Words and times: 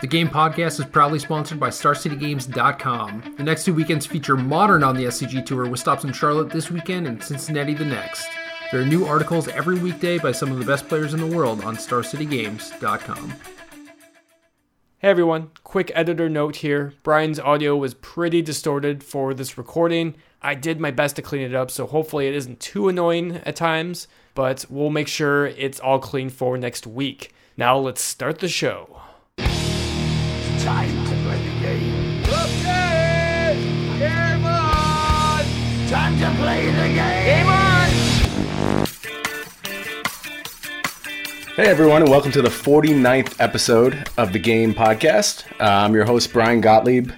The 0.00 0.06
Game 0.06 0.28
Podcast 0.28 0.80
is 0.80 0.86
proudly 0.86 1.18
sponsored 1.18 1.60
by 1.60 1.68
StarCityGames.com. 1.68 3.34
The 3.36 3.42
next 3.42 3.64
two 3.66 3.74
weekends 3.74 4.06
feature 4.06 4.34
Modern 4.34 4.82
on 4.82 4.96
the 4.96 5.04
SCG 5.04 5.44
Tour 5.44 5.68
with 5.68 5.78
stops 5.78 6.04
in 6.04 6.12
Charlotte 6.14 6.48
this 6.48 6.70
weekend 6.70 7.06
and 7.06 7.22
Cincinnati 7.22 7.74
the 7.74 7.84
next. 7.84 8.26
There 8.72 8.80
are 8.80 8.86
new 8.86 9.04
articles 9.04 9.48
every 9.48 9.78
weekday 9.78 10.16
by 10.16 10.32
some 10.32 10.50
of 10.50 10.58
the 10.58 10.64
best 10.64 10.88
players 10.88 11.12
in 11.12 11.20
the 11.20 11.36
world 11.36 11.62
on 11.64 11.76
StarCityGames.com. 11.76 13.34
Hey 15.00 15.08
everyone, 15.08 15.50
quick 15.64 15.92
editor 15.94 16.30
note 16.30 16.56
here. 16.56 16.94
Brian's 17.02 17.38
audio 17.38 17.76
was 17.76 17.92
pretty 17.92 18.40
distorted 18.40 19.04
for 19.04 19.34
this 19.34 19.58
recording. 19.58 20.14
I 20.40 20.54
did 20.54 20.80
my 20.80 20.90
best 20.90 21.16
to 21.16 21.22
clean 21.22 21.42
it 21.42 21.54
up, 21.54 21.70
so 21.70 21.86
hopefully 21.86 22.26
it 22.26 22.34
isn't 22.34 22.58
too 22.58 22.88
annoying 22.88 23.42
at 23.44 23.54
times, 23.54 24.08
but 24.34 24.64
we'll 24.70 24.88
make 24.88 25.08
sure 25.08 25.48
it's 25.48 25.78
all 25.78 25.98
clean 25.98 26.30
for 26.30 26.56
next 26.56 26.86
week. 26.86 27.34
Now 27.58 27.76
let's 27.76 28.00
start 28.00 28.38
the 28.38 28.48
show. 28.48 29.02
Time 30.60 30.90
to 31.06 31.14
play 31.22 31.42
the 31.42 31.60
game. 31.62 32.22
Okay! 32.28 33.56
Game 33.98 34.44
on! 34.44 35.44
Time 35.88 36.18
to 36.18 36.30
play 36.38 36.66
the 36.66 36.88
game! 36.88 37.24
Game 37.24 37.46
on! 37.46 37.88
Hey 41.56 41.66
everyone, 41.66 42.02
and 42.02 42.10
welcome 42.10 42.30
to 42.32 42.42
the 42.42 42.50
49th 42.50 43.40
episode 43.40 44.06
of 44.18 44.34
the 44.34 44.38
Game 44.38 44.74
Podcast. 44.74 45.46
Uh, 45.58 45.64
I'm 45.64 45.94
your 45.94 46.04
host, 46.04 46.30
Brian 46.30 46.60
Gottlieb, 46.60 47.10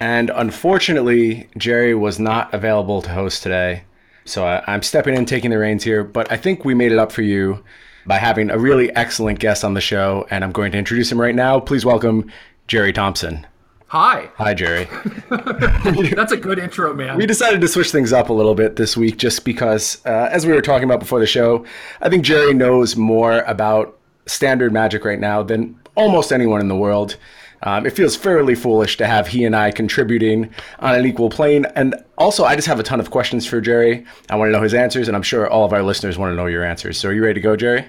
and 0.00 0.30
unfortunately, 0.30 1.50
Jerry 1.58 1.94
was 1.94 2.18
not 2.18 2.54
available 2.54 3.02
to 3.02 3.10
host 3.10 3.42
today. 3.42 3.82
So 4.24 4.46
I, 4.46 4.64
I'm 4.66 4.82
stepping 4.82 5.14
in, 5.14 5.26
taking 5.26 5.50
the 5.50 5.58
reins 5.58 5.84
here, 5.84 6.02
but 6.02 6.32
I 6.32 6.38
think 6.38 6.64
we 6.64 6.72
made 6.72 6.92
it 6.92 6.98
up 6.98 7.12
for 7.12 7.20
you 7.20 7.62
by 8.06 8.16
having 8.16 8.48
a 8.48 8.58
really 8.58 8.90
excellent 8.96 9.38
guest 9.38 9.64
on 9.64 9.74
the 9.74 9.82
show, 9.82 10.26
and 10.30 10.42
I'm 10.42 10.52
going 10.52 10.72
to 10.72 10.78
introduce 10.78 11.12
him 11.12 11.20
right 11.20 11.34
now. 11.34 11.60
Please 11.60 11.84
welcome 11.84 12.32
Jerry 12.66 12.92
Thompson. 12.92 13.46
Hi. 13.88 14.30
Hi, 14.34 14.52
Jerry. 14.52 14.88
That's 15.30 16.32
a 16.32 16.36
good 16.36 16.58
intro, 16.58 16.92
man. 16.92 17.16
We 17.16 17.26
decided 17.26 17.60
to 17.60 17.68
switch 17.68 17.92
things 17.92 18.12
up 18.12 18.28
a 18.30 18.32
little 18.32 18.56
bit 18.56 18.74
this 18.74 18.96
week 18.96 19.16
just 19.16 19.44
because, 19.44 20.04
uh, 20.04 20.28
as 20.32 20.44
we 20.44 20.52
were 20.52 20.60
talking 20.60 20.84
about 20.84 20.98
before 20.98 21.20
the 21.20 21.26
show, 21.26 21.64
I 22.00 22.08
think 22.08 22.24
Jerry 22.24 22.52
knows 22.52 22.96
more 22.96 23.40
about 23.42 23.96
standard 24.26 24.72
magic 24.72 25.04
right 25.04 25.20
now 25.20 25.44
than 25.44 25.78
almost 25.94 26.32
anyone 26.32 26.60
in 26.60 26.66
the 26.66 26.76
world. 26.76 27.16
Um, 27.62 27.86
it 27.86 27.90
feels 27.90 28.16
fairly 28.16 28.56
foolish 28.56 28.96
to 28.98 29.06
have 29.06 29.28
he 29.28 29.44
and 29.44 29.54
I 29.54 29.70
contributing 29.70 30.52
on 30.80 30.96
an 30.96 31.06
equal 31.06 31.30
plane. 31.30 31.64
And 31.76 31.94
also, 32.18 32.44
I 32.44 32.56
just 32.56 32.66
have 32.66 32.80
a 32.80 32.82
ton 32.82 32.98
of 32.98 33.10
questions 33.12 33.46
for 33.46 33.60
Jerry. 33.60 34.04
I 34.28 34.34
want 34.36 34.48
to 34.48 34.52
know 34.52 34.62
his 34.62 34.74
answers, 34.74 35.06
and 35.06 35.16
I'm 35.16 35.22
sure 35.22 35.48
all 35.48 35.64
of 35.64 35.72
our 35.72 35.82
listeners 35.82 36.18
want 36.18 36.32
to 36.32 36.36
know 36.36 36.46
your 36.46 36.64
answers. 36.64 36.98
So, 36.98 37.08
are 37.08 37.12
you 37.12 37.22
ready 37.22 37.34
to 37.34 37.40
go, 37.40 37.54
Jerry? 37.56 37.86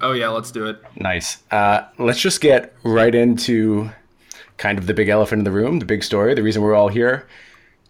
Oh, 0.00 0.12
yeah, 0.12 0.28
let's 0.28 0.50
do 0.50 0.66
it. 0.66 0.78
Nice. 0.96 1.42
Uh, 1.50 1.82
let's 1.98 2.20
just 2.20 2.40
get 2.40 2.74
right 2.82 3.14
into 3.14 3.90
kind 4.56 4.78
of 4.78 4.86
the 4.86 4.94
big 4.94 5.08
elephant 5.08 5.40
in 5.40 5.44
the 5.44 5.50
room, 5.50 5.78
the 5.78 5.84
big 5.84 6.02
story, 6.02 6.34
the 6.34 6.42
reason 6.42 6.62
we're 6.62 6.74
all 6.74 6.88
here. 6.88 7.26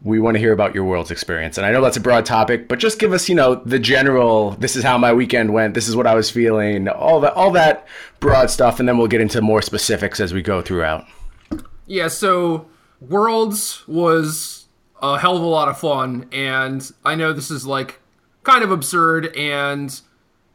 We 0.02 0.20
want 0.20 0.34
to 0.34 0.38
hear 0.38 0.52
about 0.52 0.74
your 0.74 0.84
world's 0.84 1.10
experience. 1.10 1.56
And 1.56 1.66
I 1.66 1.72
know 1.72 1.80
that's 1.80 1.96
a 1.96 2.02
broad 2.02 2.26
topic, 2.26 2.68
but 2.68 2.78
just 2.78 2.98
give 2.98 3.12
us, 3.12 3.28
you 3.28 3.34
know, 3.34 3.56
the 3.56 3.78
general, 3.78 4.50
this 4.52 4.76
is 4.76 4.84
how 4.84 4.98
my 4.98 5.12
weekend 5.12 5.54
went, 5.54 5.74
this 5.74 5.88
is 5.88 5.96
what 5.96 6.06
I 6.06 6.14
was 6.14 6.30
feeling, 6.30 6.86
all 6.88 7.20
that 7.20 7.32
all 7.32 7.50
that 7.52 7.86
broad 8.20 8.50
stuff, 8.50 8.78
and 8.78 8.88
then 8.88 8.98
we'll 8.98 9.06
get 9.06 9.22
into 9.22 9.40
more 9.40 9.62
specifics 9.62 10.20
as 10.20 10.34
we 10.34 10.42
go 10.42 10.60
throughout. 10.60 11.06
Yeah, 11.86 12.08
so 12.08 12.66
Worlds 13.00 13.86
was 13.88 14.66
a 15.00 15.18
hell 15.18 15.36
of 15.36 15.42
a 15.42 15.46
lot 15.46 15.68
of 15.68 15.78
fun, 15.78 16.26
and 16.30 16.90
I 17.04 17.14
know 17.14 17.32
this 17.32 17.50
is 17.50 17.66
like 17.66 18.00
kind 18.42 18.62
of 18.62 18.70
absurd 18.70 19.34
and 19.34 20.00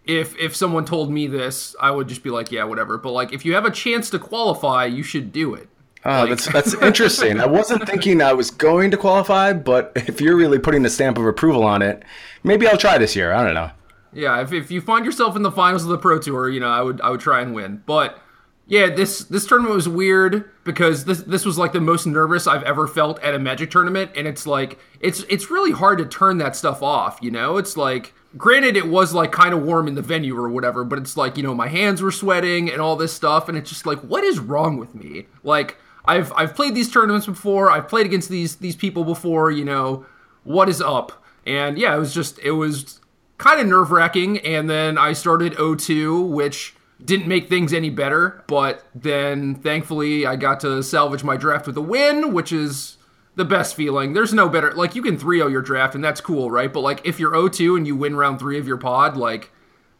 if 0.05 0.37
if 0.37 0.55
someone 0.55 0.85
told 0.85 1.11
me 1.11 1.27
this, 1.27 1.75
I 1.79 1.91
would 1.91 2.07
just 2.07 2.23
be 2.23 2.29
like, 2.29 2.51
yeah, 2.51 2.63
whatever. 2.63 2.97
But 2.97 3.11
like 3.11 3.33
if 3.33 3.45
you 3.45 3.53
have 3.53 3.65
a 3.65 3.71
chance 3.71 4.09
to 4.11 4.19
qualify, 4.19 4.85
you 4.85 5.03
should 5.03 5.31
do 5.31 5.53
it. 5.53 5.69
Oh, 6.03 6.27
that's 6.27 6.45
that's 6.53 6.73
interesting. 6.75 7.39
I 7.39 7.45
wasn't 7.45 7.87
thinking 7.87 8.21
I 8.21 8.33
was 8.33 8.51
going 8.51 8.91
to 8.91 8.97
qualify, 8.97 9.53
but 9.53 9.91
if 9.95 10.21
you're 10.21 10.35
really 10.35 10.59
putting 10.59 10.83
the 10.83 10.89
stamp 10.89 11.17
of 11.17 11.25
approval 11.25 11.63
on 11.63 11.81
it, 11.81 12.03
maybe 12.43 12.67
I'll 12.67 12.77
try 12.77 12.97
this 12.97 13.15
year. 13.15 13.33
I 13.33 13.43
don't 13.43 13.53
know. 13.53 13.71
Yeah, 14.13 14.41
if, 14.41 14.51
if 14.51 14.71
you 14.71 14.81
find 14.81 15.05
yourself 15.05 15.35
in 15.35 15.41
the 15.41 15.51
finals 15.51 15.83
of 15.83 15.89
the 15.89 15.97
Pro 15.97 16.19
Tour, 16.19 16.49
you 16.49 16.59
know, 16.59 16.67
I 16.67 16.81
would 16.81 17.01
I 17.01 17.09
would 17.09 17.21
try 17.21 17.41
and 17.41 17.53
win. 17.53 17.83
But 17.85 18.21
yeah, 18.67 18.89
this 18.89 19.19
this 19.25 19.45
tournament 19.45 19.75
was 19.75 19.87
weird 19.87 20.49
because 20.63 21.05
this 21.05 21.21
this 21.23 21.45
was 21.45 21.57
like 21.57 21.73
the 21.73 21.81
most 21.81 22.05
nervous 22.05 22.47
I've 22.47 22.63
ever 22.63 22.87
felt 22.87 23.19
at 23.21 23.33
a 23.33 23.39
Magic 23.39 23.71
tournament, 23.71 24.11
and 24.15 24.27
it's 24.27 24.47
like 24.47 24.79
it's 24.99 25.23
it's 25.29 25.49
really 25.49 25.71
hard 25.71 25.97
to 25.99 26.05
turn 26.05 26.37
that 26.39 26.55
stuff 26.55 26.81
off. 26.81 27.19
You 27.21 27.31
know, 27.31 27.57
it's 27.57 27.77
like 27.77 28.13
granted 28.37 28.77
it 28.77 28.87
was 28.87 29.13
like 29.13 29.31
kind 29.31 29.53
of 29.53 29.63
warm 29.63 29.87
in 29.87 29.95
the 29.95 30.01
venue 30.01 30.37
or 30.37 30.49
whatever, 30.49 30.83
but 30.83 30.99
it's 30.99 31.17
like 31.17 31.37
you 31.37 31.43
know 31.43 31.53
my 31.53 31.67
hands 31.67 32.01
were 32.01 32.11
sweating 32.11 32.69
and 32.69 32.81
all 32.81 32.95
this 32.95 33.13
stuff, 33.13 33.49
and 33.49 33.57
it's 33.57 33.69
just 33.69 33.85
like 33.85 33.99
what 33.99 34.23
is 34.23 34.39
wrong 34.39 34.77
with 34.77 34.95
me? 34.95 35.27
Like 35.43 35.77
I've 36.05 36.33
I've 36.33 36.55
played 36.55 36.75
these 36.75 36.91
tournaments 36.91 37.25
before, 37.25 37.71
I've 37.71 37.87
played 37.87 38.05
against 38.05 38.29
these 38.29 38.57
these 38.57 38.75
people 38.75 39.03
before. 39.03 39.51
You 39.51 39.65
know 39.65 40.05
what 40.43 40.69
is 40.69 40.81
up? 40.81 41.23
And 41.45 41.77
yeah, 41.77 41.95
it 41.95 41.99
was 41.99 42.13
just 42.13 42.39
it 42.39 42.51
was 42.51 42.99
kind 43.37 43.59
of 43.59 43.67
nerve 43.67 43.91
wracking, 43.91 44.39
and 44.39 44.69
then 44.69 44.97
I 44.97 45.13
started 45.13 45.53
O2, 45.53 46.29
which 46.29 46.75
didn't 47.03 47.27
make 47.27 47.49
things 47.49 47.73
any 47.73 47.89
better, 47.89 48.43
but 48.47 48.85
then 48.93 49.55
thankfully 49.55 50.25
I 50.25 50.35
got 50.35 50.59
to 50.61 50.83
salvage 50.83 51.23
my 51.23 51.35
draft 51.35 51.65
with 51.65 51.77
a 51.77 51.81
win, 51.81 52.31
which 52.33 52.51
is 52.51 52.97
the 53.35 53.45
best 53.45 53.75
feeling. 53.75 54.13
There's 54.13 54.33
no 54.33 54.49
better 54.49 54.71
like 54.73 54.95
you 54.95 55.01
can 55.01 55.17
3-0 55.17 55.51
your 55.51 55.61
draft 55.61 55.95
and 55.95 56.03
that's 56.03 56.21
cool, 56.21 56.51
right? 56.51 56.71
But 56.71 56.81
like 56.81 57.01
if 57.05 57.19
you're 57.19 57.31
0-2 57.31 57.77
and 57.77 57.87
you 57.87 57.95
win 57.95 58.15
round 58.15 58.39
3 58.39 58.59
of 58.59 58.67
your 58.67 58.77
pod, 58.77 59.17
like 59.17 59.51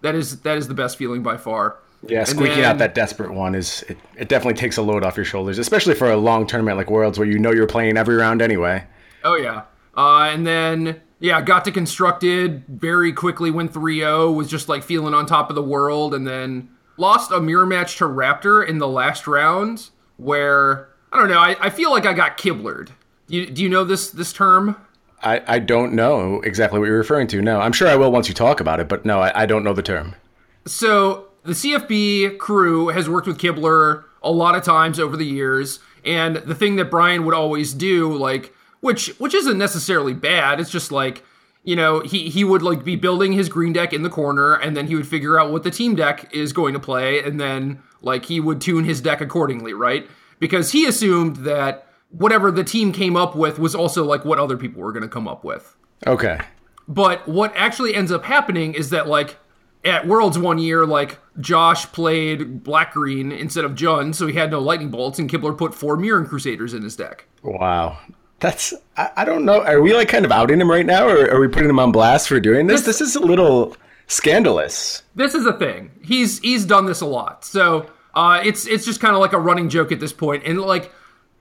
that 0.02 0.16
is 0.16 0.42
that 0.42 0.58
is 0.58 0.68
the 0.68 0.74
best 0.74 0.98
feeling 0.98 1.24
by 1.24 1.38
far. 1.38 1.80
Yeah, 2.08 2.24
squeaking 2.24 2.58
then, 2.58 2.66
out 2.66 2.78
that 2.80 2.96
desperate 2.96 3.32
one 3.32 3.54
is 3.54 3.84
it, 3.84 3.98
it 4.18 4.28
definitely 4.28 4.56
takes 4.56 4.78
a 4.78 4.82
load 4.82 5.04
off 5.04 5.16
your 5.16 5.26
shoulders, 5.26 5.60
especially 5.60 5.94
for 5.94 6.10
a 6.10 6.18
long 6.18 6.48
tournament 6.48 6.78
like 6.78 6.90
Worlds 6.90 7.20
where 7.20 7.28
you 7.28 7.38
know 7.38 7.52
you're 7.52 7.68
playing 7.68 7.96
every 7.96 8.16
round 8.16 8.42
anyway. 8.42 8.84
Oh 9.24 9.36
yeah. 9.36 9.64
Uh, 9.96 10.30
and 10.32 10.48
then 10.48 11.02
yeah, 11.20 11.40
got 11.42 11.64
to 11.66 11.72
constructed 11.72 12.64
very 12.68 13.14
quickly 13.14 13.52
went 13.52 13.72
3-0, 13.72 14.36
was 14.36 14.50
just 14.50 14.68
like 14.68 14.84
feeling 14.84 15.14
on 15.14 15.28
top 15.28 15.50
of 15.50 15.56
the 15.56 15.62
world 15.62 16.16
and 16.16 16.26
then 16.26 16.70
lost 16.98 17.32
a 17.32 17.40
mirror 17.40 17.66
match 17.66 17.98
to 17.98 18.06
Raptor 18.06 18.68
in 18.68 18.80
the 18.80 18.88
last 18.88 19.28
round 19.28 19.90
where 20.18 20.90
I 21.12 21.20
don't 21.20 21.30
know, 21.30 21.40
I, 21.40 21.56
I 21.60 21.70
feel 21.70 21.92
like 21.92 22.06
I 22.06 22.14
got 22.14 22.38
kiblered. 22.38 22.90
Do 23.28 23.38
you, 23.38 23.46
do 23.46 23.62
you 23.62 23.70
know 23.70 23.84
this 23.84 24.10
this 24.10 24.34
term? 24.34 24.76
I, 25.24 25.44
I 25.48 25.60
don't 25.60 25.94
know 25.94 26.42
exactly 26.42 26.80
what 26.80 26.88
you're 26.88 26.98
referring 26.98 27.28
to. 27.28 27.42
No, 27.42 27.62
I'm 27.62 27.74
sure 27.74 27.88
I 27.88 27.96
will 27.96 28.12
once 28.12 28.28
you 28.28 28.34
talk 28.34 28.60
about 28.60 28.80
it, 28.80 28.90
but 28.90 29.06
no, 29.06 29.20
I, 29.20 29.44
I 29.44 29.46
don't 29.46 29.64
know 29.64 29.74
the 29.74 29.84
term. 29.84 30.16
So 30.66 31.28
the 31.44 31.54
CFB 31.54 32.38
crew 32.38 32.90
has 32.90 33.10
worked 33.10 33.28
with 33.28 33.38
Kibler 33.38 34.04
a 34.22 34.32
lot 34.32 34.56
of 34.56 34.64
times 34.64 35.00
over 35.00 35.18
the 35.18 35.26
years, 35.26 35.80
and 36.06 36.38
the 36.38 36.56
thing 36.56 36.76
that 36.76 36.92
Brian 36.92 37.26
would 37.26 37.34
always 37.34 37.74
do, 37.74 38.14
like, 38.14 38.54
which 38.80 39.08
which 39.20 39.34
isn't 39.34 39.58
necessarily 39.58 40.14
bad, 40.14 40.60
it's 40.60 40.70
just 40.70 40.92
like 40.92 41.24
you 41.64 41.76
know, 41.76 42.00
he 42.00 42.30
he 42.30 42.44
would 42.44 42.62
like 42.62 42.84
be 42.84 42.96
building 42.96 43.34
his 43.34 43.50
green 43.50 43.74
deck 43.74 43.94
in 43.94 44.02
the 44.02 44.10
corner, 44.10 44.56
and 44.56 44.76
then 44.76 44.88
he 44.88 44.96
would 44.96 45.08
figure 45.08 45.40
out 45.40 45.52
what 45.52 45.64
the 45.64 45.72
team 45.72 45.96
deck 45.96 46.34
is 46.34 46.54
going 46.54 46.74
to 46.74 46.80
play, 46.80 47.24
and 47.24 47.40
then 47.40 47.82
like 48.02 48.26
he 48.26 48.40
would 48.40 48.60
tune 48.62 48.84
his 48.84 49.00
deck 49.02 49.22
accordingly, 49.22 49.74
right? 49.74 50.08
Because 50.40 50.72
he 50.72 50.88
assumed 50.88 51.38
that 51.38 51.88
whatever 52.10 52.52
the 52.52 52.64
team 52.64 52.92
came 52.92 53.16
up 53.16 53.36
with 53.36 53.60
was 53.60 53.76
also 53.76 54.04
like 54.04 54.26
what 54.26 54.40
other 54.40 54.58
people 54.58 54.82
were 54.82 54.92
going 54.92 55.04
to 55.04 55.10
come 55.10 55.28
up 55.28 55.44
with. 55.44 55.76
Okay. 56.08 56.40
But 56.88 57.28
what 57.28 57.54
actually 57.56 57.94
ends 57.94 58.12
up 58.12 58.26
happening 58.26 58.74
is 58.74 58.90
that 58.90 59.08
like 59.08 59.38
at 59.84 60.08
Worlds 60.08 60.38
one 60.38 60.60
year, 60.60 60.86
like 60.86 61.20
Josh 61.40 61.86
played 61.92 62.64
black 62.64 62.94
green 62.94 63.32
instead 63.32 63.66
of 63.66 63.74
Jund, 63.74 64.16
so 64.16 64.28
he 64.28 64.34
had 64.34 64.52
no 64.52 64.60
lightning 64.60 64.90
bolts, 64.90 65.20
and 65.20 65.30
Kibler 65.30 65.58
put 65.58 65.74
four 65.74 65.98
Mirran 65.98 66.28
Crusaders 66.28 66.74
in 66.74 66.84
his 66.84 66.96
deck. 66.96 67.26
Wow. 67.44 67.98
That's 68.40 68.74
I, 68.98 69.12
I, 69.18 69.26
don't 69.26 69.46
know. 69.46 69.64
Are 69.64 69.82
we 69.82 69.94
like 69.94 70.10
kind 70.10 70.26
of 70.26 70.32
outing 70.32 70.60
him 70.60 70.70
right 70.70 70.86
now, 70.86 71.08
or 71.08 71.30
are 71.32 71.40
we 71.40 71.48
putting 71.48 71.70
him 71.70 71.80
on 71.80 71.92
blast 71.92 72.28
for 72.28 72.40
doing 72.40 72.68
this? 72.68 72.82
This, 72.82 73.00
this 73.00 73.10
is 73.10 73.16
a 73.16 73.20
little 73.20 73.78
scandalous. 74.08 75.04
This 75.16 75.36
is 75.36 75.46
a 75.46 75.54
thing. 75.54 75.92
He's 76.04 76.40
he's 76.40 76.66
done 76.66 76.88
this 76.88 77.02
a 77.02 77.06
lot, 77.06 77.46
so 77.46 77.86
uh, 78.16 78.42
it's 78.44 78.66
it's 78.66 78.84
just 78.84 79.00
kind 79.00 79.14
of 79.14 79.22
like 79.22 79.34
a 79.34 79.40
running 79.40 79.70
joke 79.70 79.92
at 79.92 80.00
this 80.00 80.12
point. 80.12 80.44
And 80.46 80.60
like, 80.60 80.92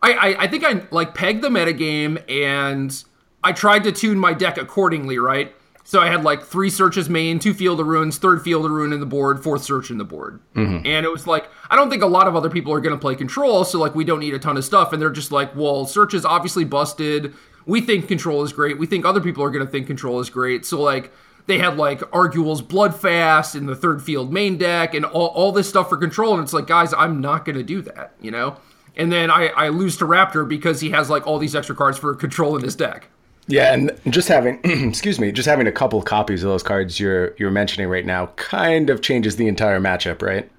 I, 0.03 0.13
I 0.13 0.43
I 0.43 0.47
think 0.47 0.63
I 0.63 0.83
like 0.91 1.15
pegged 1.15 1.43
the 1.43 1.49
metagame, 1.49 2.23
and 2.31 3.03
I 3.43 3.53
tried 3.53 3.85
to 3.85 3.93
tune 3.93 4.19
my 4.19 4.35
deck 4.35 4.59
accordingly, 4.59 5.19
right? 5.19 5.55
So 5.85 6.00
I 6.00 6.06
had 6.06 6.23
like 6.23 6.44
three 6.44 6.71
searches 6.71 7.09
main, 7.09 7.38
two 7.38 7.55
field 7.55 7.81
of 7.81 7.87
runes, 7.87 8.19
third 8.19 8.43
field 8.43 8.65
of 8.65 8.71
rune 8.71 8.93
in 8.93 9.00
the 9.00 9.06
board, 9.06 9.43
fourth 9.43 9.65
search 9.65 9.91
in 9.91 9.99
the 9.99 10.05
board. 10.05 10.41
Mm-hmm. 10.55 10.87
And 10.87 11.05
it 11.05 11.11
was 11.11 11.27
like, 11.27 11.49
I 11.69 11.77
don't 11.77 11.91
think 11.91 12.03
a 12.03 12.06
lot 12.06 12.29
of 12.29 12.37
other 12.37 12.50
people 12.50 12.73
are 12.73 12.81
going 12.81 12.94
to 12.94 13.00
play 13.00 13.17
control, 13.17 13.65
so 13.65 13.79
like 13.79 13.94
we 13.94 14.05
don't 14.05 14.21
need 14.21 14.35
a 14.35 14.38
ton 14.38 14.56
of 14.56 14.65
stuff. 14.65 14.93
And 14.93 15.00
they're 15.00 15.11
just 15.11 15.32
like, 15.32 15.55
well, 15.56 15.87
search 15.87 16.15
is 16.15 16.25
obviously 16.25 16.65
busted. 16.65 17.35
We 17.67 17.81
think 17.81 18.09
control 18.09 18.43
is 18.44 18.53
great. 18.53 18.79
We 18.79 18.87
think 18.87 19.05
other 19.05 19.21
people 19.21 19.43
are 19.43 19.50
going 19.50 19.65
to 19.65 19.71
think 19.71 19.87
control 19.87 20.21
is 20.21 20.31
great. 20.31 20.65
So 20.65 20.81
like 20.81 21.12
they 21.47 21.59
had 21.59 21.77
like 21.77 22.03
Arguel's 22.15 22.62
Bloodfast 22.62 23.55
in 23.56 23.67
the 23.67 23.76
third 23.76 24.03
field 24.03 24.33
main 24.33 24.59
deck 24.59 24.94
and 24.94 25.05
all, 25.05 25.29
all 25.29 25.53
this 25.53 25.69
stuff 25.69 25.88
for 25.88 25.97
control. 25.97 26.35
And 26.35 26.43
it's 26.43 26.53
like, 26.53 26.67
guys, 26.67 26.94
I'm 26.94 27.21
not 27.21 27.44
going 27.44 27.56
to 27.56 27.65
do 27.65 27.83
that, 27.83 28.15
you 28.21 28.31
know? 28.31 28.56
And 28.97 29.11
then 29.11 29.31
I, 29.31 29.49
I 29.49 29.69
lose 29.69 29.97
to 29.99 30.05
Raptor 30.05 30.49
because 30.49 30.81
he 30.81 30.91
has 30.91 31.11
like 31.11 31.26
all 31.26 31.38
these 31.38 31.55
extra 31.56 31.75
cards 31.75 31.99
for 31.99 32.15
control 32.15 32.56
in 32.56 32.62
his 32.62 32.76
deck. 32.76 33.09
Yeah, 33.50 33.75
and 33.75 33.99
just 34.08 34.29
having 34.29 34.61
excuse 34.64 35.19
me, 35.19 35.32
just 35.32 35.49
having 35.49 35.67
a 35.67 35.73
couple 35.73 36.00
copies 36.02 36.43
of 36.43 36.50
those 36.50 36.62
cards 36.62 37.00
you're 37.00 37.35
you're 37.37 37.50
mentioning 37.50 37.88
right 37.88 38.06
now 38.06 38.26
kind 38.37 38.91
of 38.91 39.02
changes 39.02 39.37
the 39.37 39.49
entire 39.49 39.81
matchup, 39.81 40.23
right? 40.23 40.50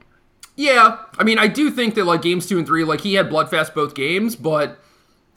Yeah, 0.56 0.98
I 1.18 1.24
mean, 1.24 1.40
I 1.40 1.48
do 1.48 1.72
think 1.72 1.96
that 1.96 2.06
like 2.06 2.22
games 2.22 2.46
two 2.46 2.58
and 2.58 2.68
three, 2.68 2.84
like 2.84 3.02
he 3.02 3.14
had 3.14 3.30
Bloodfast 3.30 3.74
both 3.74 3.96
games, 3.96 4.36
but 4.36 4.78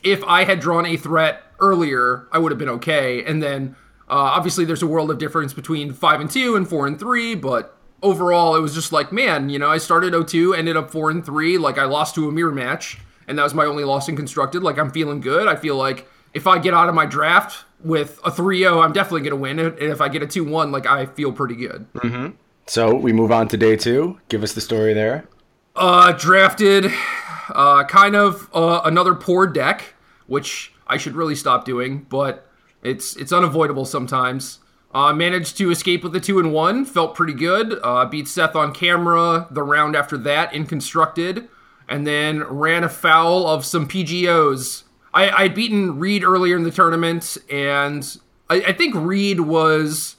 if 0.02 0.22
I 0.24 0.44
had 0.44 0.60
drawn 0.60 0.84
a 0.84 0.96
threat 0.96 1.42
earlier, 1.60 2.26
I 2.32 2.38
would 2.38 2.50
have 2.50 2.58
been 2.58 2.68
okay. 2.68 3.24
And 3.24 3.42
then 3.42 3.76
uh, 4.08 4.34
obviously 4.36 4.64
there's 4.64 4.82
a 4.82 4.86
world 4.86 5.10
of 5.10 5.18
difference 5.18 5.54
between 5.54 5.92
five 5.92 6.20
and 6.20 6.30
two 6.30 6.56
and 6.56 6.68
four 6.68 6.86
and 6.86 6.98
three, 6.98 7.34
but 7.34 7.76
overall 8.02 8.56
it 8.56 8.60
was 8.60 8.74
just 8.74 8.92
like, 8.92 9.12
man, 9.12 9.48
you 9.48 9.58
know, 9.58 9.70
I 9.70 9.78
started 9.78 10.12
0-2, 10.12 10.58
ended 10.58 10.76
up 10.76 10.90
four 10.90 11.10
and 11.10 11.24
three, 11.24 11.56
like 11.56 11.78
I 11.78 11.84
lost 11.84 12.16
to 12.16 12.28
a 12.28 12.32
mirror 12.32 12.52
match, 12.52 12.98
and 13.26 13.38
that 13.38 13.44
was 13.44 13.54
my 13.54 13.64
only 13.64 13.84
loss 13.84 14.08
in 14.08 14.16
constructed. 14.16 14.62
Like 14.62 14.78
I'm 14.78 14.90
feeling 14.90 15.20
good. 15.20 15.46
I 15.46 15.56
feel 15.56 15.76
like 15.76 16.06
if 16.34 16.46
I 16.46 16.58
get 16.58 16.74
out 16.74 16.88
of 16.88 16.94
my 16.94 17.06
draft 17.06 17.64
with 17.82 18.18
a 18.24 18.30
3-0, 18.30 18.84
I'm 18.84 18.92
definitely 18.92 19.22
gonna 19.22 19.40
win. 19.40 19.58
And 19.58 19.78
if 19.78 20.00
I 20.00 20.08
get 20.08 20.22
a 20.22 20.26
2-1, 20.26 20.70
like 20.72 20.86
I 20.86 21.06
feel 21.06 21.32
pretty 21.32 21.56
good. 21.56 21.86
So 22.66 22.94
we 22.94 23.12
move 23.12 23.30
on 23.30 23.48
to 23.48 23.56
day 23.56 23.76
two. 23.76 24.18
Give 24.28 24.42
us 24.42 24.54
the 24.54 24.60
story 24.60 24.94
there. 24.94 25.28
Uh, 25.76 26.12
drafted 26.12 26.86
uh, 27.50 27.84
kind 27.84 28.16
of 28.16 28.48
uh, 28.54 28.80
another 28.84 29.14
poor 29.14 29.46
deck, 29.46 29.94
which 30.26 30.72
I 30.86 30.96
should 30.96 31.14
really 31.14 31.34
stop 31.34 31.64
doing, 31.64 32.06
but 32.08 32.48
it's 32.82 33.16
it's 33.16 33.32
unavoidable 33.32 33.84
sometimes. 33.84 34.60
Uh, 34.94 35.12
managed 35.12 35.58
to 35.58 35.70
escape 35.72 36.04
with 36.04 36.12
the 36.12 36.20
two 36.20 36.38
and 36.38 36.52
one, 36.52 36.84
felt 36.84 37.16
pretty 37.16 37.32
good. 37.34 37.80
Uh, 37.82 38.06
beat 38.06 38.28
Seth 38.28 38.54
on 38.54 38.72
camera 38.72 39.48
the 39.50 39.62
round 39.62 39.96
after 39.96 40.16
that 40.18 40.54
in 40.54 40.66
constructed, 40.66 41.48
and 41.88 42.06
then 42.06 42.44
ran 42.44 42.84
afoul 42.84 43.46
of 43.46 43.64
some 43.66 43.88
PGOs. 43.88 44.83
I 45.14 45.30
I'd 45.30 45.54
beaten 45.54 45.98
Reid 45.98 46.24
earlier 46.24 46.56
in 46.56 46.64
the 46.64 46.70
tournament, 46.70 47.38
and 47.50 48.18
I, 48.50 48.56
I 48.56 48.72
think 48.72 48.94
Reid 48.94 49.40
was 49.40 50.16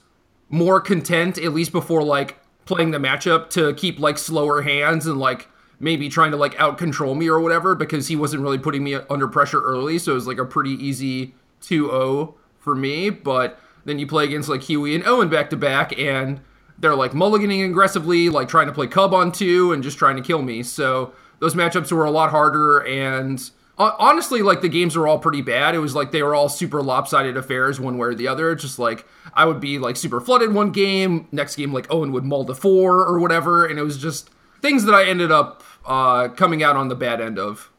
more 0.48 0.80
content 0.80 1.38
at 1.38 1.52
least 1.52 1.72
before 1.72 2.02
like 2.02 2.38
playing 2.64 2.90
the 2.90 2.98
matchup 2.98 3.50
to 3.50 3.74
keep 3.74 3.98
like 3.98 4.18
slower 4.18 4.62
hands 4.62 5.06
and 5.06 5.18
like 5.18 5.48
maybe 5.78 6.08
trying 6.08 6.30
to 6.30 6.36
like 6.36 6.58
out 6.58 6.78
control 6.78 7.14
me 7.14 7.28
or 7.28 7.40
whatever 7.40 7.74
because 7.74 8.08
he 8.08 8.16
wasn't 8.16 8.42
really 8.42 8.58
putting 8.58 8.82
me 8.82 8.94
under 9.10 9.28
pressure 9.28 9.60
early 9.60 9.98
so 9.98 10.12
it 10.12 10.14
was 10.14 10.26
like 10.26 10.38
a 10.38 10.44
pretty 10.44 10.72
easy 10.72 11.34
2-0 11.62 12.34
for 12.58 12.74
me. 12.74 13.10
But 13.10 13.58
then 13.84 13.98
you 13.98 14.06
play 14.06 14.24
against 14.24 14.48
like 14.48 14.62
Huey 14.62 14.94
and 14.94 15.06
Owen 15.06 15.28
back 15.28 15.50
to 15.50 15.56
back 15.56 15.96
and 15.98 16.40
they're 16.78 16.94
like 16.94 17.12
mulliganing 17.12 17.64
aggressively 17.68 18.28
like 18.28 18.48
trying 18.48 18.66
to 18.66 18.72
play 18.72 18.86
cub 18.86 19.14
on 19.14 19.32
two 19.32 19.72
and 19.72 19.82
just 19.82 19.98
trying 19.98 20.16
to 20.16 20.22
kill 20.22 20.42
me. 20.42 20.62
So 20.62 21.12
those 21.40 21.54
matchups 21.54 21.92
were 21.92 22.04
a 22.04 22.10
lot 22.10 22.30
harder 22.30 22.78
and 22.78 23.50
honestly 23.78 24.42
like 24.42 24.62
the 24.62 24.68
games 24.68 24.96
were 24.96 25.06
all 25.06 25.18
pretty 25.18 25.42
bad. 25.42 25.74
It 25.74 25.78
was 25.78 25.94
like 25.94 26.10
they 26.10 26.22
were 26.22 26.34
all 26.34 26.48
super 26.48 26.82
lopsided 26.82 27.36
affairs 27.36 27.78
one 27.78 27.98
way 27.98 28.08
or 28.08 28.14
the 28.14 28.28
other. 28.28 28.54
Just 28.54 28.78
like 28.78 29.06
i 29.34 29.44
would 29.44 29.60
be 29.60 29.78
like 29.78 29.96
super 29.96 30.20
flooded 30.20 30.54
one 30.54 30.70
game 30.70 31.28
next 31.30 31.56
game 31.56 31.72
like 31.72 31.86
owen 31.90 32.10
would 32.12 32.24
mull 32.24 32.44
to 32.44 32.54
four 32.54 33.00
or 33.00 33.18
whatever. 33.18 33.66
And 33.66 33.78
it 33.78 33.82
was 33.82 33.98
just 33.98 34.30
things 34.62 34.84
that 34.84 34.94
i 34.94 35.04
ended 35.04 35.30
up 35.30 35.62
uh, 35.84 36.28
coming 36.28 36.62
out 36.62 36.76
on 36.76 36.88
the 36.88 36.96
bad 36.96 37.20
end 37.20 37.38
of. 37.38 37.70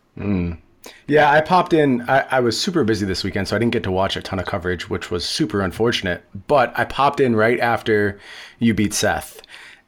Yeah, 1.07 1.31
I 1.31 1.41
popped 1.41 1.73
in. 1.73 2.01
I, 2.09 2.19
I 2.31 2.39
was 2.39 2.59
super 2.59 2.83
busy 2.83 3.05
this 3.05 3.23
weekend, 3.23 3.47
so 3.47 3.55
I 3.55 3.59
didn't 3.59 3.73
get 3.73 3.83
to 3.83 3.91
watch 3.91 4.15
a 4.15 4.21
ton 4.21 4.39
of 4.39 4.45
coverage, 4.45 4.89
which 4.89 5.11
was 5.11 5.25
super 5.25 5.61
unfortunate. 5.61 6.23
But 6.47 6.77
I 6.79 6.85
popped 6.85 7.19
in 7.19 7.35
right 7.35 7.59
after 7.59 8.19
you 8.59 8.73
beat 8.73 8.93
Seth, 8.93 9.41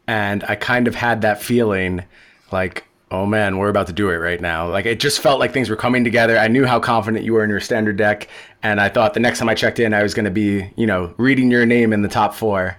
and 0.07 0.43
I 0.45 0.55
kind 0.55 0.87
of 0.87 0.95
had 0.95 1.21
that 1.21 1.41
feeling 1.41 2.03
like, 2.51 2.85
oh 3.11 3.25
man, 3.25 3.57
we're 3.57 3.69
about 3.69 3.87
to 3.87 3.93
do 3.93 4.09
it 4.09 4.17
right 4.17 4.39
now. 4.39 4.69
Like 4.69 4.85
it 4.85 4.99
just 4.99 5.19
felt 5.19 5.39
like 5.39 5.51
things 5.53 5.69
were 5.69 5.75
coming 5.75 6.03
together. 6.03 6.37
I 6.37 6.47
knew 6.47 6.65
how 6.65 6.79
confident 6.79 7.25
you 7.25 7.33
were 7.33 7.43
in 7.43 7.49
your 7.49 7.59
standard 7.59 7.97
deck, 7.97 8.27
and 8.63 8.79
I 8.79 8.89
thought 8.89 9.13
the 9.13 9.19
next 9.19 9.39
time 9.39 9.49
I 9.49 9.55
checked 9.55 9.79
in, 9.79 9.93
I 9.93 10.03
was 10.03 10.13
going 10.13 10.25
to 10.25 10.31
be, 10.31 10.71
you 10.75 10.85
know, 10.85 11.13
reading 11.17 11.49
your 11.49 11.65
name 11.65 11.91
in 11.93 12.01
the 12.01 12.07
top 12.09 12.33
four. 12.33 12.77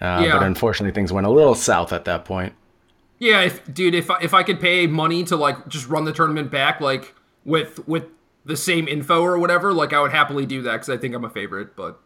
Uh, 0.00 0.22
Yeah. 0.24 0.32
But 0.38 0.42
unfortunately, 0.44 0.92
things 0.94 1.12
went 1.12 1.26
a 1.26 1.30
little 1.30 1.54
south 1.54 1.92
at 1.92 2.04
that 2.06 2.24
point. 2.24 2.52
yeah 3.20 3.40
if 3.42 3.72
dude 3.74 3.94
if 3.96 4.10
I, 4.10 4.18
if 4.22 4.32
i 4.32 4.44
could 4.44 4.60
pay 4.60 4.86
money 4.86 5.24
to 5.24 5.34
like 5.36 5.66
just 5.66 5.88
run 5.88 6.04
the 6.04 6.12
tournament 6.12 6.52
back 6.52 6.80
like 6.80 7.14
with 7.44 7.86
with 7.88 8.04
the 8.44 8.56
same 8.56 8.86
info 8.86 9.22
or 9.22 9.36
whatever 9.40 9.72
like 9.72 9.92
i 9.92 10.00
would 10.00 10.12
happily 10.12 10.46
do 10.46 10.62
that 10.62 10.72
because 10.74 10.88
i 10.88 10.96
think 10.96 11.16
i'm 11.16 11.24
a 11.24 11.30
favorite 11.30 11.74
but 11.74 12.00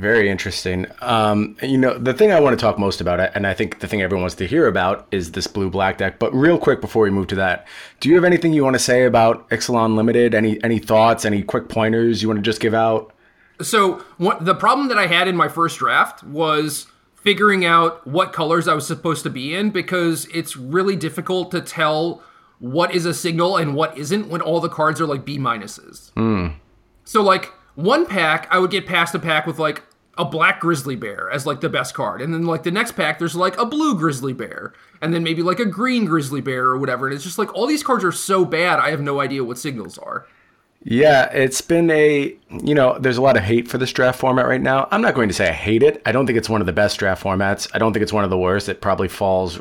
Very 0.00 0.30
interesting. 0.30 0.86
Um, 1.02 1.58
you 1.60 1.76
know, 1.76 1.98
the 1.98 2.14
thing 2.14 2.32
I 2.32 2.40
want 2.40 2.58
to 2.58 2.60
talk 2.60 2.78
most 2.78 3.02
about, 3.02 3.20
and 3.36 3.46
I 3.46 3.52
think 3.52 3.80
the 3.80 3.86
thing 3.86 4.00
everyone 4.00 4.22
wants 4.22 4.34
to 4.36 4.46
hear 4.46 4.66
about, 4.66 5.06
is 5.10 5.32
this 5.32 5.46
blue 5.46 5.68
black 5.68 5.98
deck. 5.98 6.18
But 6.18 6.32
real 6.32 6.56
quick 6.56 6.80
before 6.80 7.02
we 7.02 7.10
move 7.10 7.26
to 7.26 7.34
that, 7.34 7.68
do 8.00 8.08
you 8.08 8.14
have 8.14 8.24
anything 8.24 8.54
you 8.54 8.64
want 8.64 8.76
to 8.76 8.80
say 8.80 9.04
about 9.04 9.46
Ixalan 9.50 9.96
Limited? 9.96 10.34
Any 10.34 10.62
any 10.64 10.78
thoughts? 10.78 11.26
Any 11.26 11.42
quick 11.42 11.68
pointers 11.68 12.22
you 12.22 12.28
want 12.28 12.38
to 12.38 12.42
just 12.42 12.62
give 12.62 12.72
out? 12.72 13.12
So 13.60 14.02
what 14.16 14.46
the 14.46 14.54
problem 14.54 14.88
that 14.88 14.96
I 14.96 15.06
had 15.06 15.28
in 15.28 15.36
my 15.36 15.48
first 15.48 15.78
draft 15.78 16.22
was 16.24 16.86
figuring 17.14 17.66
out 17.66 18.06
what 18.06 18.32
colors 18.32 18.66
I 18.66 18.72
was 18.72 18.86
supposed 18.86 19.22
to 19.24 19.30
be 19.30 19.54
in 19.54 19.68
because 19.68 20.26
it's 20.32 20.56
really 20.56 20.96
difficult 20.96 21.50
to 21.50 21.60
tell 21.60 22.22
what 22.58 22.94
is 22.94 23.04
a 23.04 23.12
signal 23.12 23.58
and 23.58 23.74
what 23.74 23.98
isn't 23.98 24.28
when 24.28 24.40
all 24.40 24.60
the 24.60 24.70
cards 24.70 24.98
are 24.98 25.06
like 25.06 25.26
B 25.26 25.36
minuses. 25.36 26.10
So 27.04 27.22
like 27.22 27.52
one 27.74 28.06
pack, 28.06 28.48
I 28.50 28.58
would 28.58 28.70
get 28.70 28.86
past 28.86 29.14
a 29.14 29.18
pack 29.18 29.46
with 29.46 29.58
like 29.58 29.82
a 30.20 30.24
black 30.24 30.60
grizzly 30.60 30.96
bear 30.96 31.30
as 31.30 31.46
like 31.46 31.62
the 31.62 31.68
best 31.70 31.94
card, 31.94 32.20
and 32.20 32.34
then 32.34 32.44
like 32.44 32.62
the 32.62 32.70
next 32.70 32.92
pack, 32.92 33.18
there's 33.18 33.34
like 33.34 33.56
a 33.58 33.64
blue 33.64 33.96
grizzly 33.96 34.34
bear, 34.34 34.74
and 35.00 35.14
then 35.14 35.24
maybe 35.24 35.42
like 35.42 35.58
a 35.58 35.64
green 35.64 36.04
grizzly 36.04 36.42
bear 36.42 36.66
or 36.66 36.76
whatever. 36.76 37.06
And 37.06 37.14
it's 37.14 37.24
just 37.24 37.38
like 37.38 37.52
all 37.54 37.66
these 37.66 37.82
cards 37.82 38.04
are 38.04 38.12
so 38.12 38.44
bad, 38.44 38.78
I 38.78 38.90
have 38.90 39.00
no 39.00 39.20
idea 39.20 39.42
what 39.42 39.56
signals 39.56 39.96
are. 39.96 40.26
Yeah, 40.82 41.30
it's 41.32 41.62
been 41.62 41.90
a 41.90 42.36
you 42.50 42.74
know, 42.74 42.98
there's 42.98 43.16
a 43.16 43.22
lot 43.22 43.38
of 43.38 43.42
hate 43.42 43.66
for 43.66 43.78
this 43.78 43.92
draft 43.92 44.20
format 44.20 44.46
right 44.46 44.60
now. 44.60 44.88
I'm 44.90 45.00
not 45.00 45.14
going 45.14 45.28
to 45.28 45.34
say 45.34 45.48
I 45.48 45.52
hate 45.52 45.82
it. 45.82 46.02
I 46.04 46.12
don't 46.12 46.26
think 46.26 46.36
it's 46.36 46.50
one 46.50 46.60
of 46.60 46.66
the 46.66 46.72
best 46.74 46.98
draft 46.98 47.24
formats. 47.24 47.66
I 47.72 47.78
don't 47.78 47.94
think 47.94 48.02
it's 48.02 48.12
one 48.12 48.24
of 48.24 48.30
the 48.30 48.38
worst. 48.38 48.68
It 48.68 48.82
probably 48.82 49.08
falls 49.08 49.58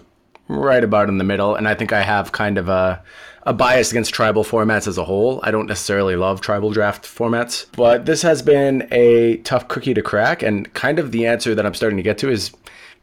right 0.49 0.83
about 0.83 1.07
in 1.07 1.19
the 1.19 1.23
middle, 1.23 1.55
and 1.55 1.69
I 1.69 1.73
think 1.73 1.93
I 1.93 2.01
have 2.01 2.33
kind 2.33 2.57
of 2.57 2.67
a 2.67 3.01
a 3.43 3.53
bias 3.53 3.91
against 3.91 4.13
tribal 4.13 4.43
formats 4.43 4.87
as 4.87 4.97
a 4.97 5.05
whole. 5.05 5.39
I 5.43 5.51
don't 5.51 5.67
necessarily 5.67 6.15
love 6.15 6.41
tribal 6.41 6.71
draft 6.71 7.05
formats, 7.05 7.65
but 7.73 8.05
this 8.05 8.21
has 8.21 8.41
been 8.41 8.87
a 8.91 9.37
tough 9.37 9.67
cookie 9.67 9.93
to 9.93 10.01
crack, 10.01 10.43
and 10.43 10.71
kind 10.73 10.99
of 10.99 11.11
the 11.11 11.25
answer 11.25 11.55
that 11.55 11.65
I'm 11.65 11.73
starting 11.73 11.97
to 11.97 12.03
get 12.03 12.17
to 12.19 12.29
is 12.29 12.51